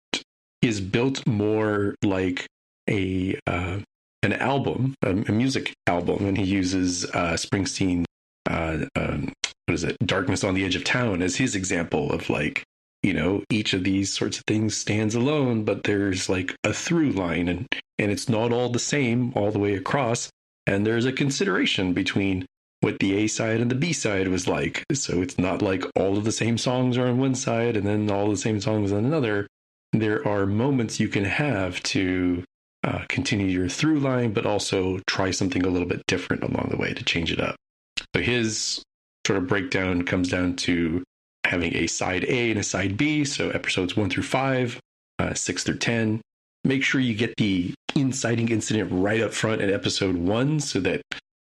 [0.62, 2.48] is built more like
[2.90, 3.80] a uh,
[4.22, 8.04] an album, a, music album, and he uses uh, Springsteen.
[8.50, 9.32] Uh, um,
[9.66, 9.98] what is it?
[10.06, 12.64] Darkness on the Edge of Town as his example of like
[13.04, 17.12] you know each of these sorts of things stands alone, but there's like a through
[17.12, 17.68] line, and
[17.98, 20.30] and it's not all the same all the way across,
[20.68, 22.46] and there's a consideration between
[22.82, 24.84] what the A side and the B side was like.
[24.94, 28.10] So it's not like all of the same songs are on one side and then
[28.10, 29.48] all the same songs on another.
[29.92, 32.44] There are moments you can have to
[32.84, 36.78] uh, continue your through line, but also try something a little bit different along the
[36.78, 37.56] way to change it up.
[38.16, 38.82] So his
[39.28, 41.04] sort of breakdown comes down to
[41.46, 43.26] having a side A and a side B.
[43.26, 44.80] So episodes one through five,
[45.20, 46.22] uh, six through 10.
[46.64, 51.02] Make sure you get the inciting incident right up front in episode one so that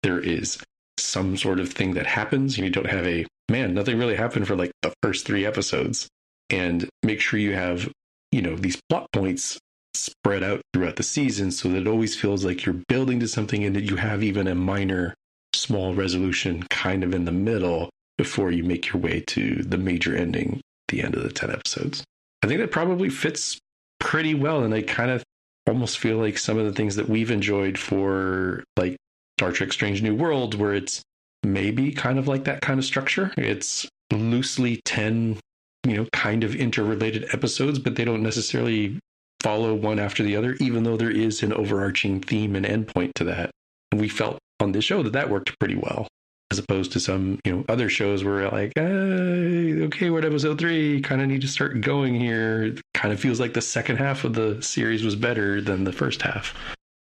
[0.04, 0.62] there is
[1.00, 4.48] some sort of thing that happens and you don't have a man, nothing really happened
[4.48, 6.08] for like the first three episodes.
[6.50, 7.92] And make sure you have,
[8.32, 9.58] you know, these plot points
[10.06, 13.64] spread out throughout the season so that it always feels like you're building to something
[13.64, 15.14] and that you have even a minor
[15.54, 20.16] small resolution kind of in the middle before you make your way to the major
[20.16, 22.04] ending the end of the 10 episodes.
[22.44, 23.58] I think that probably fits
[24.00, 25.24] pretty well and I kind of
[25.68, 28.96] almost feel like some of the things that we've enjoyed for like
[29.40, 31.02] Star Trek Strange New World, where it's
[31.44, 33.34] maybe kind of like that kind of structure.
[33.38, 35.40] It's loosely 10,
[35.86, 39.00] you know, kind of interrelated episodes, but they don't necessarily
[39.46, 43.24] follow one after the other, even though there is an overarching theme and endpoint to
[43.24, 43.52] that.
[43.92, 46.08] And we felt on this show that that worked pretty well,
[46.50, 50.58] as opposed to some, you know, other shows where like, hey, okay, we're at episode
[50.58, 52.76] three, kind of need to start going here.
[52.96, 56.24] kind of feels like the second half of the series was better than the first
[56.24, 56.56] half.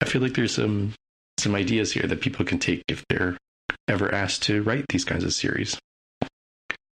[0.01, 0.95] I feel like there's some
[1.37, 3.37] some ideas here that people can take if they're
[3.89, 5.77] ever asked to write these kinds of series.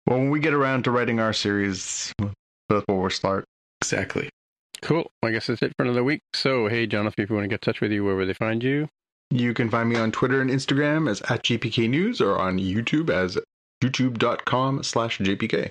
[0.06, 3.44] Well, when we get around to writing our series, that's where we'll start.
[3.82, 4.30] Exactly.
[4.82, 5.10] Cool.
[5.22, 6.20] I guess that's it for another week.
[6.32, 8.34] So, hey, Jonathan, if you want to get in touch with you, where will they
[8.34, 8.88] find you?
[9.30, 13.10] You can find me on Twitter and Instagram as at GPK News or on YouTube
[13.10, 13.38] as
[13.82, 15.70] youtube.com slash JPK.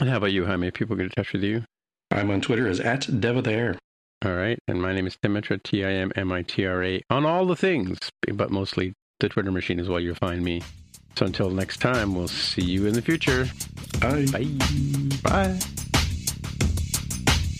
[0.00, 0.46] And how about you?
[0.46, 1.64] How many people get in touch with you?
[2.10, 3.78] I'm on Twitter as at Deva there.
[4.24, 4.58] All right.
[4.68, 7.46] And my name is Timitra, T I M M I T R A, on all
[7.46, 7.98] the things,
[8.34, 10.62] but mostly the Twitter machine is where you'll find me.
[11.16, 13.48] So until next time, we'll see you in the future.
[14.00, 14.26] Bye.
[14.32, 14.48] Bye.
[15.22, 15.81] Bye.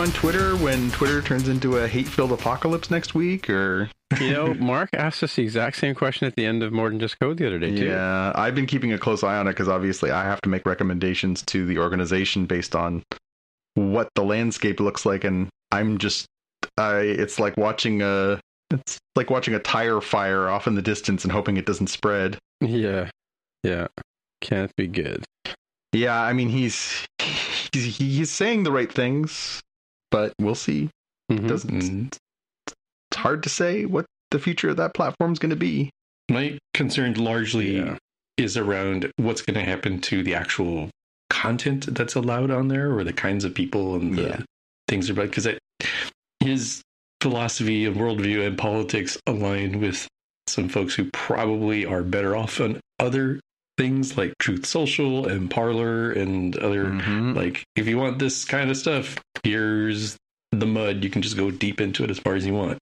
[0.00, 3.50] On Twitter when Twitter turns into a hate filled apocalypse next week?
[3.50, 6.88] Or You know, Mark asked us the exact same question at the end of More
[6.88, 7.84] Than Just Code the other day, too.
[7.84, 10.64] Yeah, I've been keeping a close eye on it because obviously I have to make
[10.64, 13.02] recommendations to the organization based on
[13.74, 16.24] what the landscape looks like, and I'm just,
[16.78, 21.24] I it's like watching a, it's like watching a tire fire off in the distance
[21.24, 22.38] and hoping it doesn't spread.
[22.62, 23.10] Yeah.
[23.62, 23.88] Yeah.
[24.40, 25.26] Can't be good.
[25.92, 29.60] Yeah, I mean he's he's, he's saying the right things,
[30.10, 30.90] but we'll see.
[31.30, 31.48] Mhm.
[31.48, 32.18] Doesn't
[32.66, 35.90] it's hard to say what the future of that platform is going to be.
[36.30, 37.98] My concern largely Yeah.
[38.36, 40.90] is around what's going to happen to the actual
[41.28, 44.42] content that's allowed on there or the kinds of people and the Yeah.
[44.88, 45.48] things about because
[46.40, 46.82] his
[47.20, 50.08] philosophy and worldview and politics align with
[50.46, 53.40] some folks who probably are better off on other
[53.80, 57.34] things like Truth Social and Parler and other Mhm.
[57.34, 60.18] like if you want this kind of stuff, here's
[60.52, 61.02] the mud.
[61.02, 62.78] You can just go deep into it as far as you want.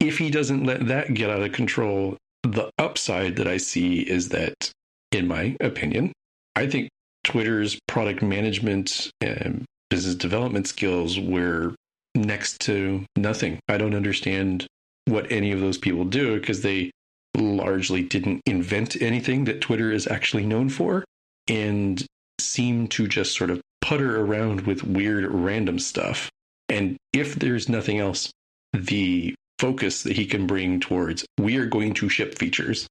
[0.00, 4.30] If he doesn't let that get out of control, the upside that I see is
[4.30, 4.70] that,
[5.12, 6.12] in my opinion,
[6.56, 6.88] I think
[7.24, 11.74] Twitter's product management and business development skills were
[12.14, 13.58] next to nothing.
[13.68, 14.66] I don't understand
[15.04, 16.90] what any of those people do because they
[17.36, 21.04] largely didn't invent anything that Twitter is actually known for
[21.48, 22.04] and
[22.40, 26.30] seem to just sort of putter around with weird random stuff.
[26.68, 28.30] And if there's nothing else,
[28.72, 32.86] the focus that he can bring towards we are going to ship features.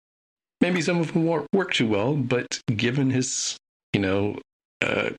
[0.61, 3.57] Maybe some of them won't work too well, but given his,
[3.93, 4.37] you know,
[4.81, 5.11] uh,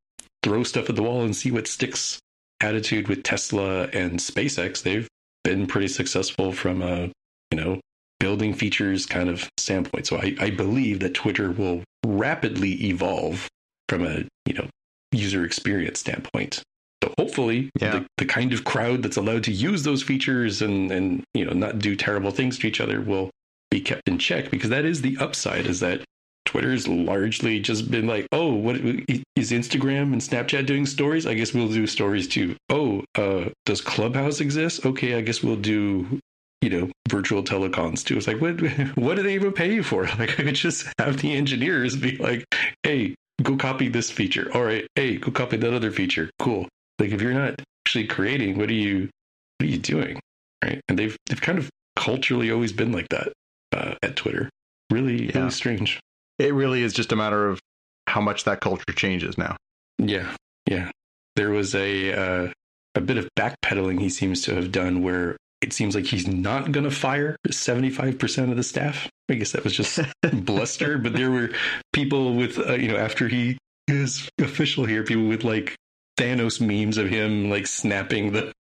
[0.42, 2.18] throw stuff at the wall and see what sticks
[2.60, 5.08] attitude with Tesla and SpaceX, they've
[5.42, 7.10] been pretty successful from a,
[7.50, 7.80] you know,
[8.20, 10.06] building features kind of standpoint.
[10.06, 13.48] So I, I believe that Twitter will rapidly evolve
[13.88, 14.68] from a, you know,
[15.12, 16.62] user experience standpoint.
[17.02, 17.90] So hopefully Yeah.
[18.00, 21.52] the, the kind of crowd that's allowed to use those features and, and, you know,
[21.52, 23.30] not do terrible things to each other will
[23.70, 26.02] be kept in check because that is the upside is that
[26.44, 31.24] Twitter's largely just been like, oh, what is Instagram and Snapchat doing stories?
[31.26, 32.56] I guess we'll do stories too.
[32.68, 34.84] Oh, uh, does Clubhouse exist?
[34.84, 36.18] Okay, I guess we'll do,
[36.62, 38.16] you know, virtual telecons too.
[38.16, 38.60] It's like, what,
[38.96, 40.04] what do they even pay you for?
[40.18, 42.44] Like, I could just have the engineers be like,
[42.82, 44.50] hey, go copy this feature.
[44.54, 46.30] All right, hey, go copy that other feature.
[46.38, 46.68] Cool.
[46.98, 49.08] Like, if you're not actually creating, what are you,
[49.58, 50.20] what are you doing?
[50.62, 50.80] Right?
[50.88, 53.32] And they've they've kind of culturally always been like that
[53.72, 54.50] uh, at Twitter.
[54.90, 55.38] Really, Yeah.
[55.38, 55.98] really strange.
[56.38, 57.58] It really is just a matter of
[58.06, 59.56] how much that culture changes now.
[59.98, 60.34] Yeah,
[60.66, 60.90] yeah.
[61.36, 62.52] There was a uh,
[62.94, 66.72] a bit of backpedaling he seems to have done where it seems like he's not
[66.72, 69.08] going to fire 75% of the staff.
[69.28, 70.00] I guess that was just
[70.32, 71.50] bluster, but there were
[71.92, 75.76] people with, uh, you know, after he is official here, people with like
[76.18, 78.52] Thanos memes of him like snapping the,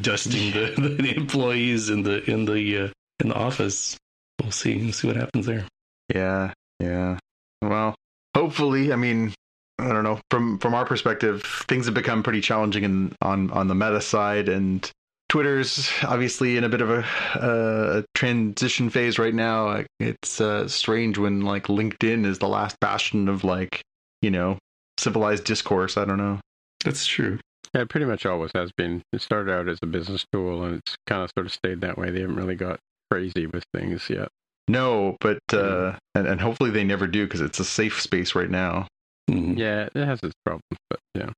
[0.00, 2.88] dusting the, the employees in the, in the, uh,
[3.20, 3.96] in the office.
[4.42, 4.76] We'll see.
[4.76, 5.66] We'll see what happens there.
[6.12, 7.18] Yeah, yeah.
[7.62, 7.94] Well,
[8.34, 9.32] hopefully, I mean,
[9.78, 10.20] I don't know.
[10.30, 14.48] From from our perspective, things have become pretty challenging in, on on the meta side,
[14.48, 14.88] and
[15.34, 17.04] Twitter's obviously in a bit of a,
[17.34, 19.82] a transition phase right now.
[19.98, 23.82] It's uh, strange when like LinkedIn is the last bastion of like
[24.22, 24.58] you know
[24.96, 25.96] civilized discourse.
[25.96, 26.38] I don't know.
[26.84, 27.40] That's true.
[27.74, 29.02] Yeah, it pretty much always has been.
[29.12, 31.98] It started out as a business tool, and it's kind of sort of stayed that
[31.98, 32.10] way.
[32.12, 32.78] They haven't really got
[33.10, 34.28] crazy with things yet.
[34.68, 38.50] No, but uh, and and hopefully they never do because it's a safe space right
[38.50, 38.86] now.
[39.28, 39.58] Mhm.
[39.58, 41.30] Yeah, it has its problems, but yeah,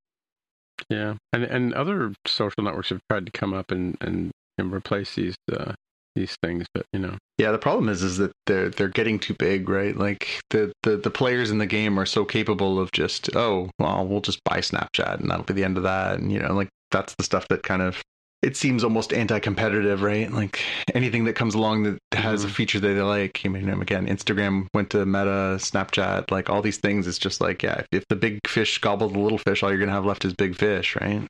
[0.88, 5.14] yeah, and and other social networks have tried to come up and and, and replace
[5.14, 5.72] these uh,
[6.14, 9.34] these things, but you know, Yeah, the problem is is that they're they're getting too
[9.34, 9.96] big, right?
[9.96, 14.06] Like the, the the players in the game are so capable of just oh well
[14.06, 16.68] we'll just buy Snapchat and that'll be the end of that, and you know like
[16.90, 18.02] that's the stuff that kind of
[18.42, 20.30] it seems almost anti-competitive, right?
[20.30, 20.60] Like
[20.94, 23.40] anything that comes along that has a feature that they like.
[23.44, 27.06] I mean, again, Instagram went to Meta, Snapchat, like all these things.
[27.06, 29.78] It's just like yeah, if, if the big fish gobble the little fish, all you're
[29.80, 31.26] gonna have left is big fish, right?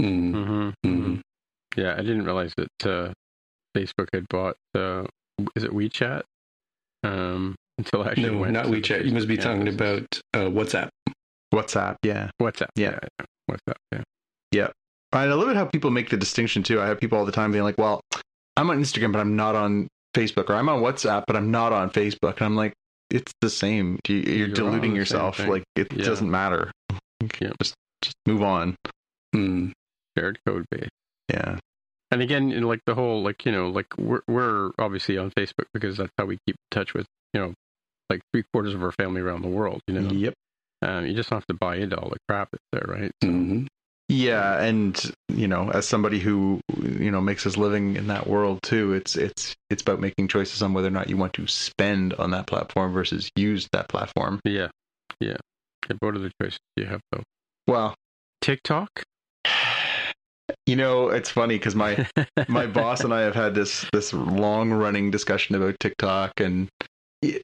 [0.00, 0.32] Mhm.
[0.32, 1.20] hmm Mhm.
[1.76, 3.12] yeah, I didn't realize that uh,
[3.76, 4.56] Facebook had bought.
[4.74, 5.04] Uh,
[5.56, 6.22] is it WeChat?
[7.02, 9.04] Um, until I actually No, went not to WeChat.
[9.06, 10.90] You must be talking about uh, WhatsApp.
[11.52, 12.30] WhatsApp, yeah.
[12.40, 12.68] WhatsApp.
[12.76, 12.98] Yeah.
[13.18, 14.02] yeah, WhatsApp.
[14.52, 14.68] Yeah.
[15.12, 16.80] I love it how people make the distinction too.
[16.80, 18.00] I have people all the time being like, "Well,
[18.56, 21.72] I'm on Instagram, but I'm not on Facebook," or "I'm on WhatsApp, but I'm not
[21.72, 22.72] on Facebook." And I'm like,
[23.10, 23.98] "It's the same.
[24.08, 25.38] You- You're, You're deluding yourself.
[25.40, 26.04] Like it Yeah.
[26.04, 26.70] doesn't matter.
[27.40, 27.52] Yeah.
[27.60, 28.76] Just just move on."
[29.34, 29.72] Mm.
[30.16, 30.88] Shared code base.
[31.32, 31.58] Yeah,
[32.10, 35.66] And again, in like the whole, like you know, like we're we're obviously on Facebook
[35.74, 37.54] because that's how we keep in touch with you know,
[38.08, 39.80] like three quarters of our family around the world.
[39.86, 40.34] You know, yep,
[40.82, 43.12] um, you just don't have to buy into all the crap that's there, right?
[43.22, 43.66] So, Mhm.
[44.10, 44.60] Yeah.
[44.60, 48.92] And you know, as somebody who you know makes his living in that world too,
[48.92, 52.32] it's it's it's about making choices on whether or not you want to spend on
[52.32, 54.40] that platform versus use that platform.
[54.44, 54.68] yeah,
[55.20, 55.36] yeah.
[55.84, 57.22] Okay, what the choices you have though?
[57.68, 57.94] Well,
[58.40, 59.02] TikTok.
[60.66, 62.06] you know, it's funny because my
[62.48, 66.68] my boss and I have had this this long running discussion about TikTok and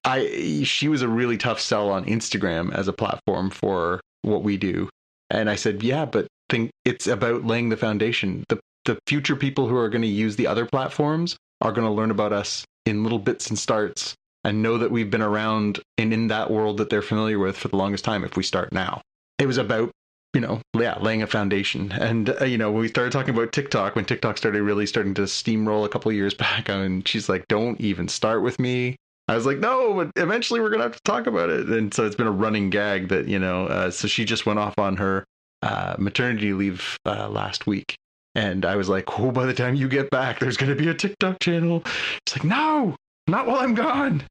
[0.04, 4.56] I she was a really tough sell on Instagram as a platform for what we
[4.56, 4.88] do.
[5.30, 8.44] And I said, "Yeah, but think it's about laying the foundation.
[8.48, 11.92] The the future people who are going to use the other platforms are going to
[11.92, 16.12] learn about us in little bits and starts and know that we've been around and
[16.12, 19.00] in that world that they're familiar with for the longest time if we start now."
[19.38, 19.90] It was about
[20.34, 21.90] you know, yeah, laying a foundation.
[21.92, 25.14] And uh, you know, when we started talking about TikTok, when TikTok started really starting
[25.14, 28.96] to steamroll a couple years back, and she's like, "Don't even start with me.
[29.28, 31.68] I was like, no, but eventually we're gonna have to talk about it.
[31.68, 33.66] And so it's been a running gag that you know.
[33.66, 35.24] Uh, so she just went off on her
[35.66, 37.96] uh, maternity leave uh, last week,
[38.34, 40.94] and I was like, oh, by the time you get back, there's gonna be a
[40.94, 41.82] TikTok channel.
[42.26, 42.96] It's like, no,
[43.26, 44.22] not while I'm gone.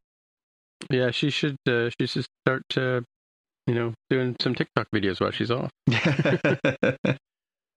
[0.90, 1.58] Yeah, she should.
[1.68, 3.02] Uh, she should start, uh,
[3.68, 5.72] you know, doing some TikTok videos while she's off.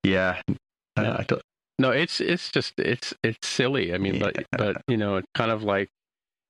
[0.04, 0.40] yeah.
[0.96, 1.22] Uh, Yeah.
[1.80, 3.94] No, it's it's just it's it's silly.
[3.94, 5.88] I mean, but but you know, it's kind of like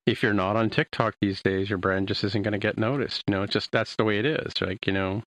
[0.07, 3.23] if you're not on TikTok these days, your brand just isn't going to get noticed.
[3.27, 4.59] You know, it's just that's the way it is.
[4.59, 5.21] Like you know,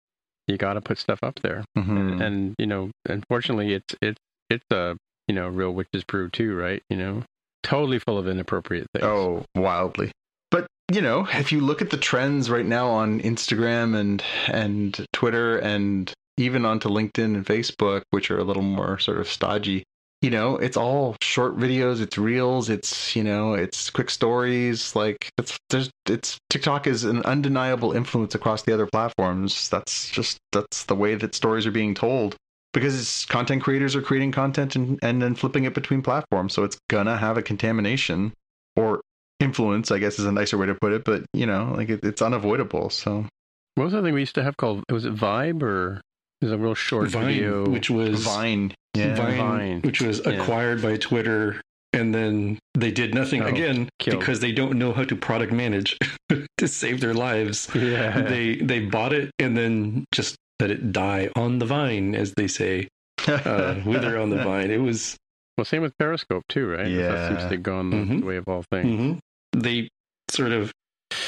[0.49, 2.21] you got to put stuff up there, Mhm.
[2.21, 4.19] and you know, unfortunately, it's it's
[4.51, 4.97] it's a
[5.29, 6.83] you know real witch's brew too, right?
[6.91, 7.23] You know,
[7.63, 9.05] totally full of inappropriate things.
[9.05, 10.11] Oh, wildly.
[10.51, 15.07] But you know, if you look at the trends right now on Instagram and and
[15.13, 19.85] Twitter and even onto LinkedIn and Facebook, which are a little more sort of stodgy,
[20.23, 24.95] you know, it's all short videos, it's reels, it's you know, it's quick stories.
[24.95, 29.69] Like it's there's it's TikTok is an undeniable influence across the other platforms.
[29.69, 32.37] That's just that's the way that stories are being told.
[32.73, 36.55] Because content creators are creating content and, and then flipping it between platforms.
[36.55, 38.33] So it's gonna have a contamination
[38.77, 39.03] or
[39.41, 42.01] influence, I guess is a nicer way to put it, but you know, like it,
[42.05, 42.89] it's unavoidable.
[42.91, 43.27] So
[43.75, 44.85] What was that thing we used to have called?
[44.89, 46.01] Was it Vibe or
[46.43, 47.67] it was a real short Vine, video?
[47.69, 49.81] which was Vine, yeah, Vine, Vine.
[49.83, 50.33] which was Yeah.
[50.33, 51.61] acquired by Twitter,
[51.93, 54.19] and then they did nothing Oh, again killed.
[54.21, 55.97] because they don't know how to product manage
[56.59, 57.69] to save their lives.
[57.75, 62.33] yeah, They they bought it and then just let it die on the vine, as
[62.35, 62.89] they say,
[63.29, 64.71] uh, wither on the vine.
[64.71, 65.17] It was
[65.57, 66.85] well, same with Periscope too, right?
[66.85, 67.29] That Yeah.
[67.39, 68.21] seems to go on the, Mhm.
[68.21, 69.01] the way of all things.
[69.01, 69.19] mhm.
[69.55, 69.89] they
[70.31, 70.73] sort of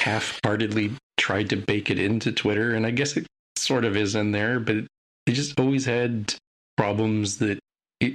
[0.00, 3.26] half-heartedly tried to bake it into Twitter, and I guess it
[3.56, 4.84] sort of is in there, but
[5.26, 6.34] they just always had
[6.76, 7.58] problems that
[8.00, 8.14] it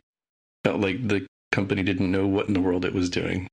[0.63, 3.47] felt like the company didn't know what in the world it was doing.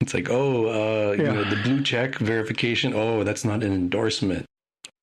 [0.00, 2.94] It's like, oh, uh, you know, the blue check verification.
[2.94, 4.46] Oh, that's not an endorsement.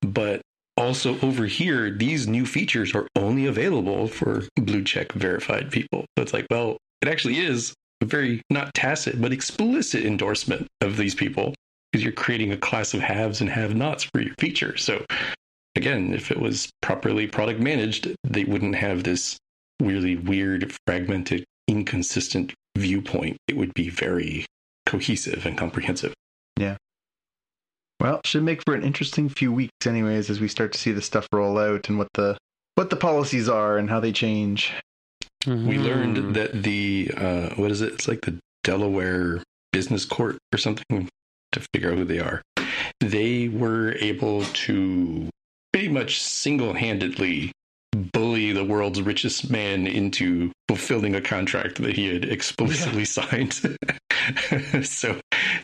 [0.01, 0.41] But
[0.75, 6.05] also over here, these new features are only available for blue check verified people.
[6.17, 10.97] So it's like, well, it actually is a very not tacit but explicit endorsement of
[10.97, 11.53] these people
[11.91, 14.77] because you're creating a class of haves and have-nots for your feature.
[14.77, 15.05] So
[15.77, 19.37] again, if it was properly product managed, they wouldn't have this
[19.79, 23.37] really weird, fragmented, inconsistent viewpoint.
[23.47, 24.45] It would be very
[24.85, 26.13] cohesive and comprehensive.
[26.59, 26.77] Yeah.
[28.01, 31.01] Well, should make for an interesting few weeks, anyways, as we start to see the
[31.01, 32.37] stuff roll out and what the
[32.75, 34.71] what the policies are and how they change.
[35.47, 35.83] We Mhm.
[35.83, 37.93] learned that the uh, what is it?
[37.93, 39.41] It's like the Delaware
[39.71, 41.09] Business Court or something
[41.53, 42.41] to figure out who they are.
[42.99, 45.29] They were able to
[45.73, 47.51] pretty much single-handedly
[48.13, 53.53] bully the world's richest man into fulfilling a contract that he had explicitly signed.
[54.83, 55.19] so,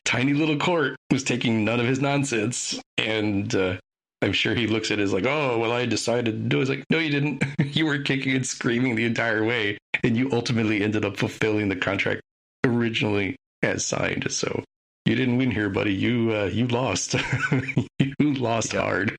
[0.05, 3.77] tiny little court was taking none of his nonsense, and uh,
[4.21, 6.61] I'm sure he looks at it as like, oh, well, I decided to do it.
[6.61, 7.43] It's like, no, you didn't.
[7.75, 11.75] you were kicking and screaming the entire way, and you ultimately ended up fulfilling the
[11.75, 12.21] contract
[12.65, 14.31] originally as signed.
[14.31, 14.63] So
[15.05, 15.93] you didn't win here, buddy.
[15.93, 17.15] You uh, you lost.
[17.99, 18.81] you lost Yeah.
[18.81, 19.15] hard.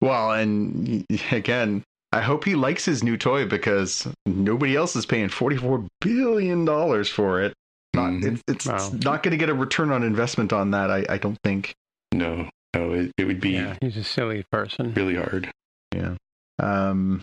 [0.00, 5.28] Well, and again, I hope he likes his new toy because nobody else is paying
[5.28, 7.52] forty four billion dollars for it.
[7.94, 8.24] Not, Mhm.
[8.24, 8.90] it's it's Wow.
[9.04, 10.90] not going to get a return on investment on that.
[10.90, 11.72] I, I don't think.
[12.12, 14.92] No, no, it, it would be Yeah, he's a silly person.
[14.94, 15.50] really hard.
[15.94, 16.14] Yeah.
[16.58, 17.20] Um,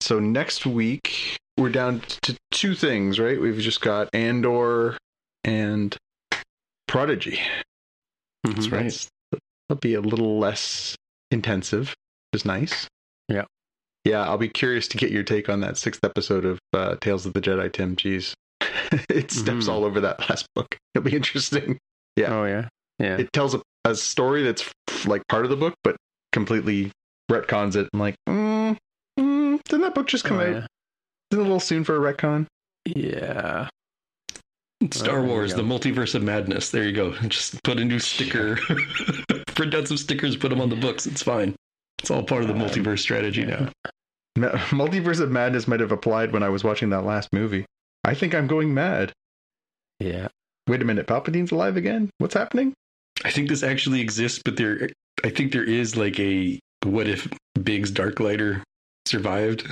[0.00, 3.40] so next week we're down to two things, right?
[3.40, 4.96] We've just got Andor
[5.44, 5.96] and
[6.86, 7.40] Prodigy.
[8.46, 8.54] Mhm.
[8.54, 8.78] That's right.
[8.82, 9.08] That's-
[9.68, 10.96] That'll be a little less
[11.30, 11.94] intensive, which
[12.38, 12.86] is nice.
[13.28, 13.44] Yeah.
[14.04, 17.26] Yeah, I'll be curious to get your take on that sixth episode of uh, Tales
[17.26, 17.96] of the Jedi, Tim.
[17.96, 18.32] Jeez.
[19.10, 19.68] it steps Mhm.
[19.68, 20.76] all over that last book.
[20.94, 21.78] It'll be interesting.
[22.16, 22.34] Yeah.
[22.34, 22.68] Oh yeah,
[22.98, 23.16] yeah.
[23.18, 25.96] It tells a, a story that's f- like part of the book, but
[26.32, 26.90] completely
[27.30, 27.88] retcons it.
[27.92, 28.76] I'm like, mm,
[29.18, 30.48] mm, didn't that book just come Oh, out?
[30.48, 30.56] yeah.
[30.56, 30.66] Isn't
[31.32, 32.46] it a little soon for a retcon?
[32.86, 33.68] Yeah.
[34.92, 36.70] Star there Wars, the multiverse of madness.
[36.70, 37.12] There you go.
[37.28, 38.56] Just put a new sticker,
[39.54, 41.04] print out some stickers, put them on the books.
[41.04, 41.54] It's fine.
[41.98, 43.68] It's all part of the multiverse strategy now.
[44.36, 47.64] Ma- Multiverse of Madness might have applied when I was watching that last movie.
[48.04, 49.12] I think I'm going mad.
[49.98, 50.28] Yeah.
[50.68, 52.10] Wait a minute, Palpatine's alive again?
[52.18, 52.72] What's happening?
[53.24, 54.90] I think this actually exists, but there,
[55.24, 57.26] I think there is like a what if
[57.60, 58.62] Biggs Darklighter
[59.06, 59.66] survived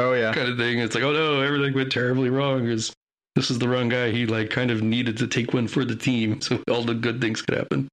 [0.00, 0.32] Oh yeah.
[0.34, 0.78] kind of thing.
[0.78, 2.66] It's like, oh no, everything went terribly wrong.
[2.66, 2.92] Is
[3.36, 4.10] this is the wrong guy?
[4.10, 7.20] He like kind of needed to take one for the team, so all the good
[7.20, 7.88] things could happen.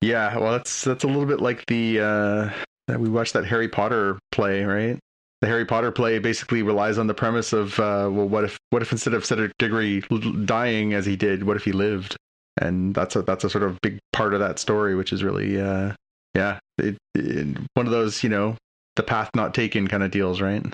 [0.00, 2.50] Yeah, well that's that's a little bit like the uh
[2.88, 4.98] that we watched that Harry Potter play, right?
[5.40, 8.82] The Harry Potter play basically relies on the premise of uh well what if what
[8.82, 10.02] if instead of Cedric Diggory
[10.44, 12.16] dying as he did, what if he lived?
[12.58, 15.60] and that's a that's a sort of big part of that story, which is really
[15.60, 15.92] uh,
[16.34, 18.56] yeah, it, it, one of those you know
[18.96, 20.64] the path not taken kind of deals, right?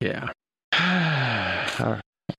[0.00, 0.30] Yeah.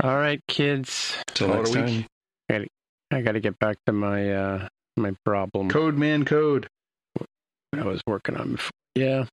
[0.03, 1.17] All right, kids.
[1.27, 2.05] Till next time.
[2.49, 2.67] I gotta,
[3.11, 6.67] I gotta get back to my uh my problem Code man, code.
[7.73, 8.71] I was working on before.
[8.97, 9.25] Yeah.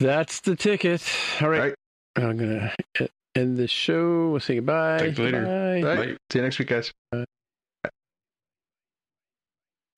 [0.00, 1.02] That's the ticket.
[1.40, 1.58] All right.
[1.58, 1.74] All right.
[2.16, 2.72] I'm gonna
[3.34, 4.30] end the show.
[4.30, 4.98] We'll say goodbye.
[4.98, 5.82] Talk to later.
[5.82, 5.96] Bye.
[5.96, 6.16] Bye.
[6.30, 6.92] See you next week, guys.